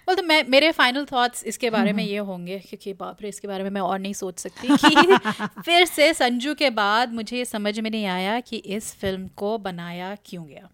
well, 0.09 0.23
तो 0.23 0.27
मैं 0.29 0.45
मेरे 0.49 0.73
फाइनल 0.73 1.07
थॉट्स 1.13 1.45
इसके 1.45 1.71
बारे 1.71 1.93
में 1.93 2.05
ये 2.05 2.19
होंगे 2.19 2.59
क्योंकि 2.59 2.93
बाप 2.93 3.19
रे 3.23 3.29
इसके 3.29 3.49
बारे 3.49 3.63
में 3.63 3.71
मैं 3.71 3.81
और 3.81 3.99
नहीं 3.99 4.13
सोच 4.13 4.39
सकती। 4.39 4.69
कि 4.69 5.17
फिर 5.63 5.85
से 5.85 6.15
संजू 6.15 6.55
के 6.55 6.71
बाद 6.71 7.13
मुझे 7.13 7.37
ये 7.37 7.45
समझ 7.45 7.81
में 7.81 7.91
नहीं 7.91 8.07
आया 8.07 8.41
कि 8.41 8.57
इस 8.57 8.95
फ़िल्म 8.95 9.29
को 9.29 9.59
बनाया 9.59 10.17
क्यों 10.25 10.47
गया। 10.47 10.69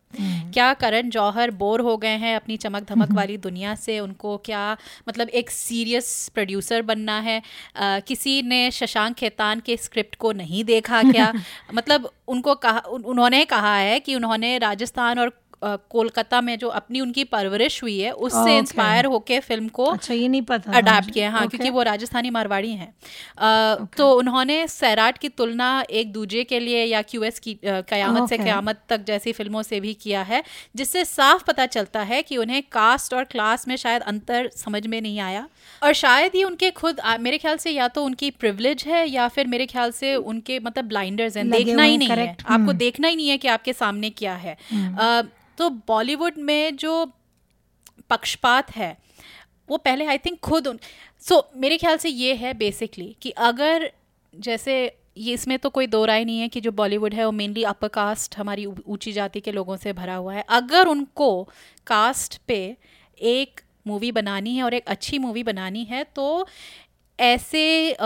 क्या 0.53 0.75
करण 0.75 1.11
जौहर 1.11 1.51
बोर 1.51 1.81
हो 1.81 1.97
गए 1.97 2.17
हैं 2.17 2.37
अपनी 2.37 2.57
चमक 2.57 2.83
धमक 2.83 3.13
वाली 3.13 3.37
दुनिया 3.37 3.75
से? 3.75 4.01
उनको 4.01 4.37
क्या 4.37 4.77
मतलब 5.09 5.29
एक 5.29 5.51
सीरियस 5.51 6.31
प्रोड्यूसर 6.35 6.83
बनना 6.83 7.21
है? 7.21 7.43
अ, 7.77 7.99
किसी 7.99 8.43
ने 8.43 8.71
शशांक 8.71 9.15
खेतान 9.15 9.61
के 9.61 9.77
स्क्रिप्ट 9.77 10.15
को 10.15 10.33
नहीं 10.33 10.65
देखा 10.65 11.03
क्या? 11.03 11.33
मतलब 11.75 12.11
उनको 12.29 12.55
कहा 12.55 12.79
उन, 12.79 13.03
उन्होंने 13.03 13.45
कहा 13.45 13.77
है 13.77 14.01
कि 14.01 14.15
उन्होंने 14.15 14.59
राजस्थान 14.59 15.19
और 15.19 15.44
कोलकाता 15.63 16.41
में 16.41 16.57
जो 16.59 16.69
अपनी 16.71 17.01
उनकी 17.01 17.25
परवरिश 17.27 17.83
हुई 17.83 17.99
है 17.99 18.11
उससे. 18.11 18.57
इंस्पायर 18.59 19.05
होके 19.07 19.39
फ़िल्म 19.41 19.69
को 19.69 19.85
अच्छा 19.85 20.15
ये 20.15 20.29
नहीं 20.29 20.43
पता 20.43 20.73
अडाप्ट 20.73 21.11
किया 21.11 21.31
हाँ. 21.31 21.47
क्योंकि 21.49 21.71
वो 21.71 21.83
राजस्थानी 21.83 22.31
मारवाड़ी 22.31 22.73
हैं। 22.73 22.93
तो 23.97 24.11
उन्होंने 24.13 24.67
सैराट 24.69 25.19
की 25.19 25.29
तुलना 25.29 25.69
एक 25.93 26.13
दूजे 26.13 26.45
के 26.45 26.61
लिए 26.61 26.85
या 26.85 27.03
क्यूएस 27.03 27.39
की 27.39 27.59
कयामत 27.65 28.29
से 28.29 28.39
कयामत 28.39 28.81
तक 28.89 29.05
जैसी 29.05 29.33
फ़िल्मों 29.33 29.63
से 29.63 29.81
भी 29.81 29.95
किया 29.95 30.23
है 30.23 30.43
जिससे 30.77 31.05
साफ़ 31.05 31.45
पता 31.45 31.67
चलता 31.69 32.01
है 32.03 32.23
कि 32.23 32.37
उन्हें 32.37 32.63
कास्ट 32.73 33.15
और 33.15 33.25
क्लास 33.25 33.69
में 33.69 33.77
शायद 33.77 34.03
अंतर 34.05 34.51
समझ 34.57 34.87
में 34.87 35.01
नहीं 35.01 35.21
आया। 35.21 35.47
और 35.83 35.93
शायद 35.95 36.35
ये 36.35 36.45
उनके 36.45 36.71
खुद 36.73 37.01
मेरे 37.21 37.39
ख्याल 37.39 37.57
से 37.57 37.71
या 37.71 37.89
तो 37.89 38.05
उनकी 38.05 38.31
प्रिवलेज 38.31 38.85
है 38.87 39.07
या 39.09 39.29
फिर 39.29 39.47
मेरे 39.47 39.67
ख्याल 39.67 39.91
से 39.93 40.15
उनके 40.17 40.59
मतलब 40.61 40.85
ब्लाइंडर्स 40.85 41.37
हैं। 41.37 41.49
देखना 41.51 41.83
ही 41.83 41.97
नहीं 41.99 42.09
है। 42.11 42.29
आपको 42.29 42.53
हम्म। 42.55 42.73
देखना 42.79 43.09
ही 43.09 43.17
नहीं 43.17 43.29
है 43.29 43.39
कि 43.39 43.49
आपके 43.49 43.73
सामने 43.75 44.11
क्या 44.13 44.35
है। 44.37 44.57
अ, 44.75 45.23
तो 45.59 45.71
बॉलीवुड 45.71 46.35
में 46.39 46.77
जो 46.77 47.13
पक्षपात 48.11 48.77
है 48.77 48.97
वो 49.69 49.77
पहले 49.77 50.07
आई 50.07 50.19
थिंक 50.19 50.41
खुद 50.41 50.69
उन 50.69 50.79
सो 51.21 51.35
so, 51.35 51.43
मेरे 51.57 51.79
ख्याल 51.79 51.97
से 51.97 52.09
ये 52.09 52.35
है 52.35 52.55
बेसिकली 52.55 53.17
कि 53.23 53.31
अगर 53.31 53.93
जैसे 54.35 54.99
ये 55.17 55.33
इसमें 55.35 55.59
तो 55.59 55.71
कोई 55.71 55.87
दो 55.87 56.05
राय 56.05 56.25
नहीं 56.25 56.41
है 56.41 56.49
कि 56.49 56.61
जो 56.61 56.73
बॉलीवुड 56.73 57.15
है 57.15 57.25
वो 57.25 57.33
मेनली 57.33 57.63
अपर 57.63 57.89
कास्ट 57.89 58.39
हमारी 58.39 58.67
ऊँची 58.67 59.13
जाति 59.13 59.41
के 59.41 59.53
लोगों 59.53 59.77
से 59.77 59.93
भरा 59.93 60.15
हुआ 60.15 60.35
है। 60.35 60.45
अगर 60.49 60.87
उनको 60.87 61.49
कास्ट 61.87 62.39
पे 62.49 62.77
एक 63.19 63.61
मूवी 63.87 64.13
बनानी 64.13 64.57
है 64.57 64.63
और 64.63 64.75
एक 64.75 64.85
अच्छी 64.87 65.19
मूवी 65.19 65.43
बनानी 65.43 65.85
है 65.85 66.05
तो 66.05 66.47
ऐसे 67.21 67.97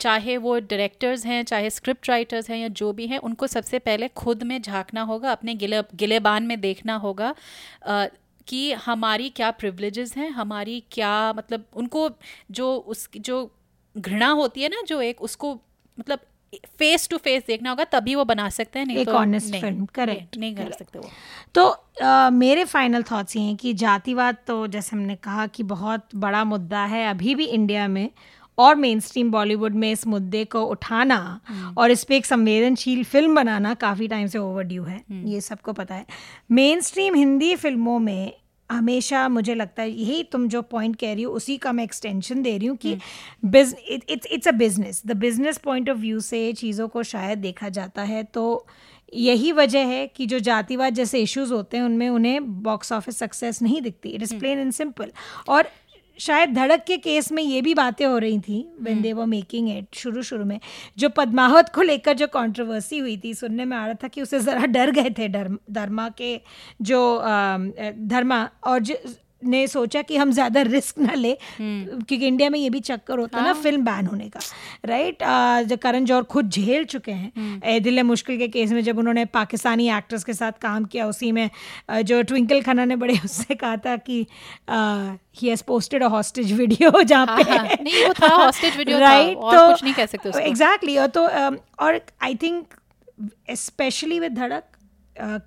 चाहे 0.00 0.36
वो 0.36 0.58
डायरेक्टर्स 0.58 1.26
हैं 1.26 1.42
चाहे 1.44 1.70
स्क्रिप्ट 1.70 2.08
राइटर्स 2.08 2.50
हैं 2.50 2.58
या 2.58 2.68
जो 2.68 2.92
भी 2.92 3.06
हैं 3.06 3.18
उनको 3.18 3.46
सबसे 3.46 3.78
पहले 3.78 4.08
खुद 4.08 4.42
में 4.42 4.62
झांकना 4.62 5.02
होगा 5.02 5.32
अपने 5.32 5.54
गिले 5.54 5.82
गिलेबान 5.94 6.42
में 6.42 6.60
देखना 6.60 6.94
होगा 6.96 7.34
अ, 7.82 8.06
कि 8.48 8.72
हमारी 8.72 9.28
क्या 9.28 9.50
प्रिविलेजेस 9.50 10.16
हैं 10.16 10.30
हमारी 10.30 10.84
क्या 10.90 11.32
मतलब 11.32 11.64
उनको 11.74 12.10
जो 12.50 12.76
उस 12.76 13.08
जो 13.16 13.50
घृणा 13.98 14.28
होती 14.28 14.62
है 14.62 14.68
ना 14.68 14.82
जो 14.86 15.00
एक 15.00 15.22
उसको 15.22 15.60
मतलब 16.00 16.18
फेस 16.78 17.08
टू 17.08 17.16
फेस 17.16 17.42
देखना 17.46 17.70
होगा 17.70 17.84
तभी 17.84 18.14
वो 18.14 18.24
बना 18.24 18.48
सकते 18.48 18.78
हैं 18.78 18.86
नहीं 18.86 18.96
एक 18.96 19.08
तो 19.08 19.12
नहीं, 19.24 19.50
film, 19.50 19.74
correct, 19.74 20.06
नहीं, 20.08 20.26
नहीं 20.36 20.56
कर 20.56 20.70
सकते 20.72 20.98
वो। 20.98 21.10
तो 21.54 21.66
अ, 22.02 22.30
मेरे 22.30 22.64
फाइनल 22.64 23.02
थॉट्स 23.02 23.36
ये 23.36 23.42
हैं 23.42 23.56
कि 23.56 23.74
जातिवाद 23.74 24.36
तो 24.46 24.66
जैसे 24.66 24.96
हमने 24.96 25.16
कहा 25.16 25.46
कि 25.46 25.62
बहुत 25.62 26.08
बड़ा 26.14 26.44
मुद्दा 26.44 26.84
है 26.84 27.10
अभी 27.10 27.34
भी 27.34 27.44
इंडिया 27.44 27.88
में 27.88 28.10
और 28.58 28.74
मेन 28.76 29.00
स्ट्रीम 29.00 29.30
बॉलीवुड 29.30 29.74
में 29.74 29.90
इस 29.90 30.06
मुद्दे 30.06 30.44
को 30.46 30.62
उठाना 30.64 31.18
और 31.78 31.90
इस 31.90 32.04
पर 32.04 32.14
एक 32.14 32.26
संवेदनशील 32.26 33.04
फ़िल्म 33.04 33.34
बनाना 33.34 33.74
काफ़ी 33.76 34.08
टाइम 34.08 34.26
से 34.26 34.38
ओवरड्यू 34.38 34.82
है। 34.84 35.02
ये 35.24 35.40
सबको 35.42 35.72
पता 35.72 35.94
है। 35.94 36.06
मेन 36.50 36.80
स्ट्रीम 36.80 37.14
हिंदी 37.14 37.54
फ़िल्मों 37.56 37.98
में 37.98 38.32
हमेशा 38.70 39.28
मुझे 39.28 39.54
लगता 39.54 39.82
है 39.82 39.90
यही 39.90 40.22
तुम 40.22 40.46
जो 40.48 40.62
पॉइंट 40.64 40.96
कह 40.96 41.12
रही 41.12 41.22
हो 41.22 41.32
उसी 41.32 41.56
का 41.56 41.72
मैं 41.72 41.84
एक्सटेंशन 41.84 42.42
दे 42.42 42.56
रही 42.58 42.66
हूँ 42.66 42.76
कि 42.76 42.92
it's 42.92 44.26
it's 44.26 44.48
a 44.48 44.52
business 44.54 45.02
the 45.06 45.16
business 45.16 45.58
point 45.58 45.90
of 45.90 45.98
view 45.98 46.20
से 46.22 46.52
चीज़ों 46.54 46.88
को 46.88 47.02
शायद 47.04 47.38
देखा 47.38 47.68
जाता 47.70 48.02
है। 48.02 48.22
तो 48.24 48.66
यही 49.12 49.52
वजह 49.52 49.86
है 49.86 50.06
कि 50.06 50.26
जो 50.26 50.38
जातिवाद 50.40 50.94
जैसे 50.94 51.18
इश्यूज़ 51.22 51.52
होते 51.52 51.76
हैं 51.76 51.84
उनमें 51.84 52.08
उन्हें 52.08 52.62
बॉक्स 52.62 52.92
ऑफ़िस 52.92 53.18
सक्सेस 53.18 53.62
नहीं 53.62 53.80
दिखती। 53.82 54.08
It 54.08 54.22
is 54.22 54.34
plain 54.38 54.58
and 54.58 54.72
simple 54.72 55.12
और 55.48 55.68
शायद 56.18 56.54
धड़क 56.54 56.84
के 56.86 56.96
केस 56.96 57.30
में 57.32 57.42
ये 57.42 57.60
भी 57.62 57.74
बातें 57.74 58.04
हो 58.06 58.16
रही 58.18 58.38
थी 58.38 58.64
when 58.80 59.02
they 59.02 59.12
were 59.12 59.26
making 59.26 59.68
it 59.70 59.94
शुरू 59.94 60.22
शुरू 60.22 60.44
में 60.44 60.58
जो 60.98 61.08
पद्मावत 61.08 61.68
को 61.74 61.82
लेकर 61.82 62.14
जो 62.14 62.26
कंट्रोवर्सी 62.26 62.98
हुई 62.98 63.16
थी 63.24 63.34
सुनने 63.34 63.64
में 63.64 63.76
आ 63.76 63.84
रहा 63.86 63.94
था 64.02 64.08
कि 64.08 64.22
उसे 64.22 64.40
ज़रा 64.40 64.66
डर 64.68 64.90
गए 64.90 65.10
थे 65.18 65.28
धर्म 65.28 65.58
धर्मा 65.70 66.08
के 66.18 66.40
जो 66.82 67.00
धर्मा 68.06 68.48
और 68.64 68.80
जो 68.80 68.96
ने 69.42 69.66
सोचा 69.66 70.02
कि 70.02 70.16
हम 70.16 70.30
ज़्यादा 70.32 70.62
रिस्क 70.62 70.98
ना 70.98 71.14
ले 71.14 71.32
क्योंकि 71.58 72.26
इंडिया 72.26 72.50
में 72.50 72.58
ये 72.58 72.70
भी 72.70 72.80
चक्कर 72.80 73.18
होता 73.18 73.38
है 73.38 73.44
ना 73.44 73.52
फ़िल्म 73.52 73.84
बैन 73.84 74.06
होने 74.06 74.28
का 74.28 74.40
राइट 74.84 75.22
जो 75.68 75.76
करण 75.76 76.04
जौहर 76.04 76.22
खुद 76.22 76.48
झेल 76.48 76.84
चुके 76.84 77.12
हैं 77.12 77.82
दिल 77.82 78.02
मुश्किल 78.02 78.38
के 78.38 78.48
केस 78.48 78.72
में 78.72 78.82
जब 78.82 78.98
उन्होंने 78.98 79.24
पाकिस्तानी 79.34 79.88
एक्टर्स 79.88 80.24
के 80.24 80.34
साथ 80.34 80.52
काम 80.62 80.84
किया 80.84 81.06
उसी 81.06 81.32
में 81.32 81.48
जो 81.90 82.22
ट्विंकल 82.22 82.62
खन्ना 82.62 82.84
ने 82.84 82.96
बड़े 82.96 83.18
उससे 83.24 83.54
कहा 83.54 83.76
था 83.76 83.96
कि 83.96 84.26
he 84.70 85.48
has 85.48 85.62
posted 85.66 86.02
a 86.02 86.08
hostage 86.08 86.52
video 86.52 87.02
जहाँ 87.02 87.26
हाँ, 87.26 87.36
पे 87.36 87.50
हाँ, 87.50 87.64
नहीं, 87.82 88.06
वो 88.06 88.12
था, 88.12 88.50
video 88.76 88.94
था, 88.94 88.98
राइट 88.98 89.36
तो 89.36 89.66
कुछ 89.68 89.82
नहीं 89.84 89.94
कह 89.94 90.06
सकते 90.06 90.46
एग्जैक्टली 90.48 90.96
और 90.98 91.06
तो 91.08 91.26
और 91.78 92.00
I 92.22 92.34
think 92.34 92.74
specially 93.56 94.20
with 94.20 94.34
Dhadak 94.34 94.64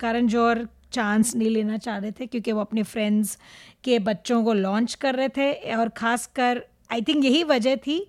Karan 0.00 0.26
Johar 0.26 0.66
chance 0.92 1.34
नहीं 1.36 1.50
लेना 1.50 1.76
चाह 1.78 1.98
रहे 1.98 2.10
थे 2.10 2.26
क्योंकि 2.26 2.52
वो 2.52 2.60
अपने 2.60 2.82
फ्रेंड्स 2.82 3.36
के 3.84 3.98
बच्चों 3.98 4.42
को 4.44 4.52
लॉन्च 4.52 4.94
कर 4.94 5.14
रहे 5.14 5.28
थे 5.28 5.52
और 5.74 5.88
खासकर 5.96 6.62
आई 6.92 7.02
थिंक 7.08 7.24
यही 7.24 7.42
वजह 7.44 7.76
थी 7.76 8.06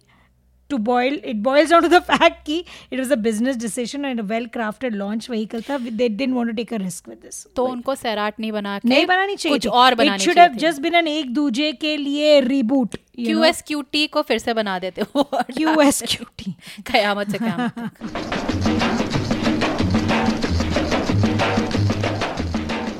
to 0.70 0.78
boil 0.78 1.20
it 1.26 1.36
boils 1.44 1.70
down 1.72 1.82
to 1.82 1.88
the 1.88 2.00
fact 2.02 2.46
कि 2.46 2.58
it 2.94 3.00
was 3.00 3.12
a 3.12 3.16
business 3.16 3.56
decision 3.58 4.06
and 4.06 4.22
well 4.22 4.46
crafted 4.48 4.96
launch 4.96 5.30
vehicle 5.30 5.62
था 5.62 5.78
they 5.78 6.08
didn't 6.10 6.36
want 6.36 6.50
to 6.50 6.56
take 6.56 6.74
a 6.74 6.78
risk 6.78 7.10
with 7.10 7.18
this 7.18 7.46
तो 7.56 7.66
उनको 7.66 7.96
सैराट 7.96 8.40
नहीं 8.40 8.52
बना 8.52 8.78
के 8.80 8.90
नहीं 8.90 9.06
बनानी 9.06 9.36
चाहिए 9.36 9.58
कुछ 9.58 9.68
और 9.68 9.96
बनानी 9.96 10.16
it 10.16 10.22
should 10.22 10.40
have. 10.40 10.54
Just 10.58 10.82
been 10.82 10.96
an 10.96 11.08
एक 11.08 11.34
दूजे 11.34 11.72
के 11.82 11.96
लिए 11.98 12.40
reboot 12.42 12.96
Q 13.16 13.44
S 13.44 13.64
Q 13.68 13.82
T 13.92 14.08
को 14.08 14.22
फिर 14.22 14.38
से 14.38 14.54
बना 14.54 14.80
देते 14.80 15.02
हो। 15.02 15.24
क्यू 15.34 15.80
एस 15.82 16.02
क्यू 16.08 16.26
टी 16.38 16.56
कयामत 16.92 17.32
से 17.32 17.38
कयामत 17.38 17.80
तक। 17.80 18.78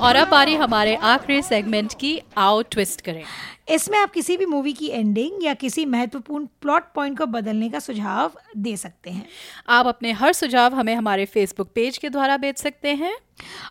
और 0.02 0.16
अब 0.16 0.34
आ 0.34 0.42
रही 0.42 0.54
हमारे 0.54 0.94
आखिरी 0.96 1.42
सेगमेंट 1.42 1.92
की 2.00 2.20
आओ 2.36 2.62
ट्विस्ट 2.62 3.00
करें। 3.00 3.22
इसमें 3.68 3.98
आप 3.98 4.10
किसी 4.10 4.36
भी 4.36 4.46
मूवी 4.46 4.72
की 4.72 4.88
एंडिंग 4.88 5.44
या 5.44 5.54
किसी 5.54 5.84
महत्वपूर्ण 5.86 6.46
प्लॉट 6.60 6.82
पॉइंट 6.94 7.18
को 7.18 7.26
बदलने 7.26 7.68
का 7.68 7.78
सुझाव 7.78 8.32
दे 8.56 8.76
सकते 8.76 9.10
हैं। 9.10 9.26
आप 9.68 9.86
अपने 9.86 10.12
हर 10.12 10.32
सुझाव 10.32 10.74
हमें 10.74 10.94
हमारे 10.94 11.24
फेसबुक 11.24 11.70
पेज 11.74 11.98
के 11.98 12.08
द्वारा 12.08 12.36
भेज 12.36 12.56
सकते 12.56 12.88
हैं। 12.88 13.16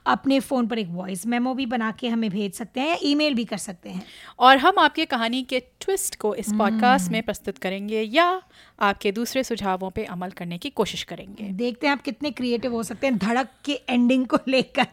अपने 0.06 0.40
फ़ोन 0.40 0.68
पर 0.68 0.80
एक 0.80 0.88
वॉइस 0.90 1.26
मेमो 1.28 1.54
भी 1.54 1.66
बना 1.66 1.92
के 1.92 2.08
हमें 2.08 2.30
भेज 2.30 2.54
सकते 2.54 2.80
हैं 2.80 2.90
या 2.90 2.98
ईमेल 3.04 3.34
भी 3.34 3.46
कर 3.46 3.58
सकते 3.58 3.90
हैं। 3.90 4.06
और 4.40 4.58
हम 4.58 4.80
आपके 4.80 5.06
कहानी 5.06 5.44
के 5.44 5.60
ट्विस्ट 5.60 6.16
को 6.16 6.36
इस 6.36 6.54
पॉडकास्ट 6.54 7.12
में 7.12 7.24
प्रस्तुत 7.24 7.58
करेंगे 7.58 8.02
या 8.02 8.42
आपके 8.80 9.12
दूसरे 9.12 9.44
सुझावों 9.44 9.90
पे 9.90 10.04
अमल 10.04 10.32
करने 10.32 10.58
की 10.58 10.70
कोशिश 10.70 11.04
करेंगे। 11.04 11.44
देखते 11.44 11.88
हैं 11.88 11.92
आप 11.92 12.02
कितने 12.02 12.32
क्रिएटिव 12.32 12.74
हो 12.74 12.84
सकते 12.84 13.08
हैं 13.08 13.18
धड़क 13.18 13.48
की 13.66 13.78
एंडिंग 13.90 14.28
को 14.28 14.38
लेकर। 14.48 14.88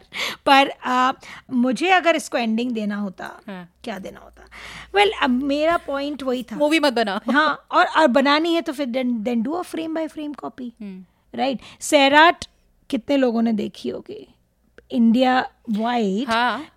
पर 0.45 0.69
आ, 0.69 1.11
मुझे 1.51 1.89
अगर 1.89 2.15
इसको 2.15 2.37
एंडिंग 2.37 2.71
देना 2.71 2.95
होता 2.95 3.39
हाँ। 3.47 3.69
क्या 3.83 3.99
देना 3.99 4.19
होता? 4.19 4.45
वेल 4.95 5.07
well, 5.07 5.23
अब 5.23 5.43
मेरा 5.43 5.77
पॉइंट 5.77 6.23
वही 6.23 6.43
था। 6.43 6.55
मूवी 6.55 6.79
मत 6.79 6.93
बना। 6.93 7.19
हाँ 7.31 7.67
और 7.71 7.85
और 7.85 8.07
बनानी 8.07 8.53
है 8.53 8.61
तो 8.61 8.73
फिर 8.73 8.85
then 8.85 9.41
do 9.41 9.51
a 9.51 9.61
frame 9.61 9.95
by 9.95 10.07
frame 10.07 10.33
copy 10.33 10.73
right 11.33 11.59
Sairat 11.79 12.45
कितने 12.89 13.17
लोगों 13.17 13.41
ने 13.41 13.53
देखी 13.53 13.89
होगी? 13.89 14.27
India 14.91 15.39
wide 15.71 16.27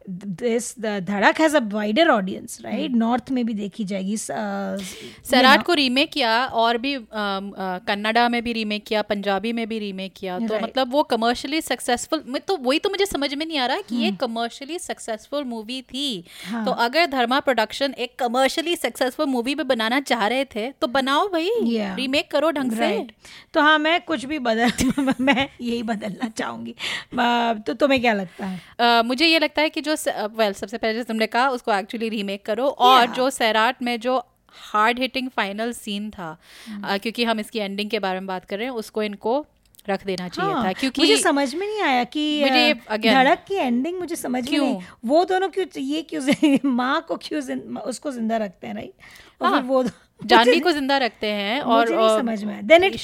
this 0.08 0.74
Dhadak 0.80 1.40
has 1.40 1.56
a 1.56 1.60
wider 1.60 2.08
audience 2.08 2.58
right 2.64 2.90
north 2.90 3.30
में 3.30 3.46
भी 3.46 3.54
देखी 3.54 3.84
जाएगी 3.84 4.16
सैराट 4.16 5.62
को 5.62 5.74
रीमेक 5.74 6.10
किया 6.10 6.44
और 6.44 6.78
भी 6.78 6.96
कन्नडा 7.12 8.28
में 8.28 8.42
भी 8.44 8.52
रीमेक 8.52 8.84
किया 8.84 9.02
पंजाबी 9.02 9.52
में 9.52 9.66
भी 9.68 9.78
रीमेक 9.78 10.12
किया 10.16 10.38
तो 10.38 10.58
मतलब 10.60 10.92
वो 10.92 11.02
कमर्शियली 11.02 11.60
सक्सेसफुल 11.60 12.22
मैं 12.26 12.40
तो 12.48 12.56
वही 12.56 12.78
तो 12.78 12.90
मुझे 12.90 13.06
समझ 13.06 13.34
में 13.34 13.46
नहीं 13.46 13.58
आ 13.58 13.66
रहा 13.66 13.80
कि 13.80 13.96
ये 13.96 14.10
कमर्शियली 14.10 14.78
सक्सेसफुल 14.78 15.44
मूवी 15.44 15.82
थी। 15.82 16.24
हाँ. 16.46 16.64
तो 16.64 16.70
अगर 16.70 17.06
धर्मा 17.06 17.40
प्रोडक्शन 17.40 17.94
एक 17.98 18.18
कमर्शियली 18.18 18.76
सक्सेसफुल 18.76 19.26
मूवी 19.26 19.54
में 19.54 19.66
बनाना 19.68 20.00
चाह 20.00 20.26
रहे 20.26 20.44
थे 20.44 20.70
तो 20.72 20.86
बनाओ 20.86 21.28
भाई 21.28 21.50
रीमेक 21.96 22.30
करो 22.30 22.50
ढंग 22.50 22.72
से। 22.72 23.06
तो 23.54 23.60
हाँ 23.60 23.78
मैं 23.78 24.00
कुछ 24.00 24.24
भी 24.24 24.38
बदल 24.38 24.70
मैं 25.20 25.48
यही 25.60 25.82
बदलना 25.82 26.28
चाहूँगी। 26.28 26.74
तो 27.66 27.72
तुम्हें 27.72 28.00
क्या 28.00 28.12
लगता 28.12 28.46
है? 28.46 28.60
Uh, 28.82 29.04
मुझे 29.04 29.26
ये 29.26 29.38
लगता 29.38 29.62
है 29.62 29.70
कि 29.70 29.80
जो 29.80 29.94
वेल 30.36 30.52
सबसे 30.52 30.78
पहले 30.78 30.98
जो 30.98 31.04
तुमने 31.04 31.26
कहा 31.26 31.48
उसको 31.50 31.72
एक्चुअली 31.72 32.08
रीमेक 32.08 32.44
करो 32.46 32.66
और 32.68 33.00
Yeah. 33.02 33.16
जो 33.16 33.30
सैराट 33.30 33.82
में 33.82 33.98
जो 34.00 34.18
हार्ड 34.62 34.98
हिटिंग 34.98 35.28
फाइनल 35.28 35.72
सीन 35.72 36.10
था 36.10 36.36
uh, 36.36 36.98
क्योंकि 37.02 37.24
हम 37.24 37.40
इसकी 37.40 37.58
एंडिंग 37.58 37.90
के 37.90 37.98
बारे 37.98 38.20
में 38.20 38.26
बात 38.26 38.44
कर 38.44 38.58
रहे 38.58 38.66
हैं 38.66 38.74
उसको 38.74 39.02
इनको 39.02 39.44
रख 39.88 40.04
देना 40.06 40.28
चाहिए 40.28 40.52
हाँ, 40.52 40.64
था 40.64 40.72
क्योंकि 40.72 41.00
मुझे 41.00 41.16
समझ 41.16 41.54
में 41.54 41.66
नहीं 41.66 41.80
आया 41.82 42.02
कि 42.06 42.24
मुझे 42.42 42.74
धड़क 42.98 43.44
की 43.48 43.54
एंडिंग 43.54 43.98
मुझे 43.98 44.16
समझ 44.16 44.48
में 44.50 44.58
नहीं 44.58 44.76
वो 45.04 45.24
दोनों 45.24 45.48
क्यों 45.48 45.66
ये 45.76 46.02
क्यों 46.12 46.58
माँ 46.72 47.00
को 47.08 47.16
क्यों 47.16 47.42
उसको 47.82 48.10
ज़िंदा 48.10 48.36
रखते 48.36 48.66
हैं 48.66 48.74
राइट 48.74 49.42
और 49.42 49.48
हाँ, 49.48 49.60
वो 49.60 49.84
जानवी 50.26 50.60
को 50.60 50.72
ज़िंदा 50.72 50.96
रखते 50.98 51.26
हैं 51.32 51.60
और 51.60 51.90
मुझे 51.90 51.96
नहीं 51.96 52.18
समझ 52.18 52.44
में 52.44 52.66
then 52.66 52.84
it 52.84 52.96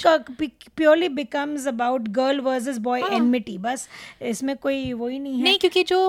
purely 0.76 1.08
becomes 1.10 1.66
about 1.68 2.08
girl 2.12 2.40
versus 2.40 2.78
boy 2.80 3.02
enmity 3.12 3.58
बस 3.58 3.88
इसमें 4.22 4.56
कोई 4.58 4.92
वो 4.92 5.08
ही 5.08 5.18
नहीं 5.18 5.36
है। 5.36 5.42
नहीं 5.42 5.58
क्योंकि 5.58 5.82
जो 5.84 6.00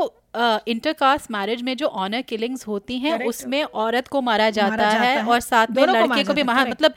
इंटरकास्ट 0.68 1.32
मैरिज 1.32 1.62
में 1.62 1.76
जो 1.78 1.88
ऑनर 2.00 2.22
किलिंग्स 2.24 2.68
होती 2.68 2.98
हैं 2.98 3.12
Correct. 3.12 3.30
उसमें 3.30 3.64
औरत 3.64 4.08
को 4.08 4.22
मारा 4.22 4.50
जाता, 4.50 4.70
मारा 4.70 4.92
जाता 4.92 5.04
है, 5.04 5.18
है। 5.18 5.26
और 5.26 5.40
साथ 5.40 5.68
में 5.68 5.76
दोनों 5.76 5.94
को 5.94 6.06
लड़के 6.06 6.24
को 6.24 6.34
भी 6.34 6.44
मारा 6.44 6.66
मतलब 6.66 6.94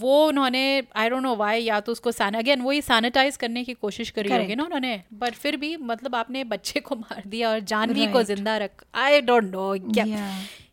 वो 0.00 0.26
उन्होंने 0.28 0.82
आई 0.96 1.08
डोंट 1.08 1.22
नो 1.22 1.34
व्हाई 1.36 1.62
या 1.62 1.78
तो 1.80 1.92
उसको 1.92 2.10
अगेन 2.20 2.60
वही 2.62 2.80
सैनिटाइज 2.82 3.36
करने 3.36 3.64
की 3.64 3.74
कोशिश 3.76 4.10
करी 4.10 4.32
होगी 4.32 4.54
ना 4.54 4.64
उन्होंने। 4.64 5.00
बट 5.14 5.34
फिर 5.36 5.56
भी 5.56 5.76
मतलब 5.84 6.14
आपने 6.14 6.44
बच्चे 6.46 6.80
को 6.80 6.96
मार 6.96 7.22
दिया 7.26 7.50
और 7.50 7.60
जानवी 7.66 8.06
को 8.06 8.22
ज़िंदा 8.24 8.56
रख 8.58 8.84
आई 8.96 9.20
डोंट 9.22 9.44
नो 9.46 9.74
क्या। 9.94 10.06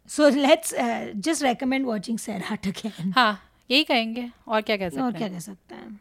So 0.10 0.28
let's 0.30 0.74
just 1.16 1.44
recommend 1.44 1.86
watching 1.86 2.18
Sairat 2.20 2.68
again 2.68 3.12
हाँ 3.12 3.40
यही 3.72 3.84
कहेंगे। 3.84 4.30
और 4.48 4.62
क्या 4.62 4.78
कह 4.78 4.90
सकते 4.90 5.00
हैं? 5.00 5.06
और 5.06 5.14
क्या 5.14 5.28
कह 5.28 5.40
सकते 5.40 5.76
हैं? 5.76 6.00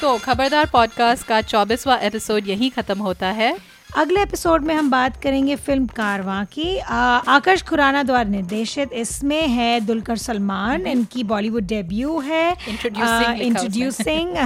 तो 0.00 0.16
खबरदार 0.18 0.70
पॉडकास्ट 0.70 1.26
का 1.26 1.40
चौबीसवा 1.42 1.96
एपिसोड 1.96 2.48
यहीं 2.48 2.70
खत्म 2.70 2.98
होता 2.98 3.30
है। 3.32 3.56
अगले 3.90 4.22
एपिसोड 4.22 4.64
में 4.64 4.74
हम 4.74 4.90
बात 4.90 5.16
करेंगे 5.22 5.54
फ़िल्म 5.56 5.86
कारवां 5.86 6.44
की। 6.44 6.78
आकाश 6.78 7.62
खुराना 7.62 8.02
द्वारा 8.02 8.28
निर्देशित 8.30 8.92
इसमें 8.92 9.46
है 9.48 9.80
दुलकर 9.80 10.16
सलमान 10.16 10.86
इनकी 10.86 11.22
बॉलीवुड 11.24 11.66
डेब्यू 11.66 12.18
है। 12.20 12.50
इंट्रोड्यूसिंग 12.68 14.36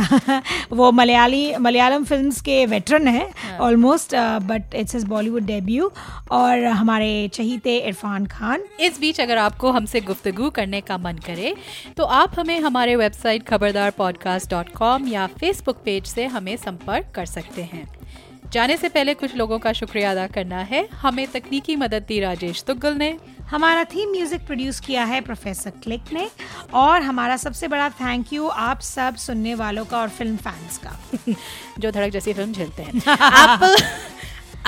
वो 0.72 0.90
मलयाली 0.92 1.56
मलयालम 1.56 2.04
फिल्म्स 2.04 2.40
के 2.40 2.64
वेटरन 2.66 3.08
है 3.08 3.58
almost 3.60 4.14
but 4.42 4.74
it's 4.74 4.94
is 4.94 5.06
Bollywood 5.06 5.46
debut 5.46 5.90
और 6.30 6.64
हमारे 6.64 7.28
चहीते 7.34 7.76
इरफान 7.78 8.26
खान। 8.26 8.64
इस 8.80 9.00
बीच 9.00 9.20
अगर 9.20 9.38
आपको 9.38 9.72
हमसे 9.72 10.00
गुफ्तगू 10.00 10.50
करने 10.50 10.80
का 10.80 10.98
मन 10.98 11.16
करे 11.26 11.54
तो 11.96 12.04
आप 12.04 12.38
हमें 12.38 12.58
हमारे 12.60 12.96
website 12.96 13.46
Khabardar 13.48 13.90
podcast 13.90 14.50
dot 14.50 14.68
com 14.68 15.08
या 15.08 15.26
फेसबुक 15.40 15.82
पेज 15.84 16.06
से 16.06 16.26
हमें 16.26 16.56
संपर्क 16.56 17.12
कर 17.14 17.26
सकते 17.26 17.62
हैं। 17.62 17.88
जाने 18.52 18.76
से 18.76 18.88
पहले 18.88 19.14
कुछ 19.14 19.34
लोगों 19.36 19.58
का 19.58 19.72
शुक्रिया 19.72 20.10
अदा 20.10 20.26
करना 20.26 20.58
है। 20.58 20.88
हमें 20.92 21.26
तकनीकी 21.26 21.76
मदद 21.76 22.02
दी 22.08 22.20
राजेश 22.20 22.62
तुगल 22.62 22.94
ने। 22.94 23.18
हमारा 23.42 23.84
थीम 23.84 24.10
म्यूज़िक 24.10 24.46
प्रोड्यूस 24.46 24.80
किया 24.80 25.04
है 25.04 25.20
प्रोफेसर 25.20 25.70
क्लिक 25.70 26.12
ने। 26.12 26.30
और 26.74 27.02
हमारा 27.02 27.36
सबसे 27.36 27.68
बड़ा 27.68 27.88
थैंक 27.90 28.32
यू 28.32 28.48
आप 28.48 28.80
सब 28.80 29.16
सुनने 29.16 29.54
वालों 29.54 29.84
का 29.84 29.98
और 29.98 30.08
फ़िल्म 30.08 30.36
फैंस 30.36 30.80
का। 30.86 30.96
जो 31.78 31.90
धड़क 31.90 32.12
जैसी 32.12 32.32
फ़िल्म 32.32 32.52
झेलते 32.52 32.82
हैं। 32.82 32.96
एप्पल 32.96 33.76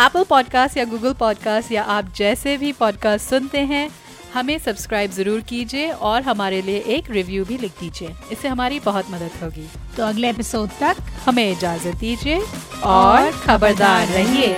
एप्पल 0.05 0.25
पॉडकास्ट 0.25 0.77
या 0.77 0.85
गूगल 0.85 1.13
पॉडकास्ट 1.13 1.73
या 1.73 1.83
आप 1.83 2.13
जैसे 2.15 2.57
भी 2.57 2.73
पॉडकास्ट 2.73 3.31
सुनते 3.31 3.61
हैं 3.61 3.89
हमें 4.35 4.59
सब्सक्राइब 4.59 5.11
ज़रूर 5.11 5.41
कीजिए 5.41 5.91
और 5.91 6.23
हमारे 6.23 6.61
लिए 6.63 6.79
एक 6.97 7.11
रिव्यू 7.11 7.45
भी 7.45 7.59
लिख 7.59 7.73
दीजिए। 7.81 8.15
इससे 8.33 8.49
हमारी 8.49 8.81
बहुत 8.81 9.11
मदद 9.11 9.43
होगी। 9.43 9.67
तो 9.97 10.03
अगले 10.03 10.31
एपिसोड 10.31 10.69
तक 10.81 11.03
हमें 11.27 11.51
इजाज़त 11.51 11.97
दीजिए 11.97 12.41
और 12.85 13.31
खबरदार 13.41 14.07
रहिए। 14.07 14.57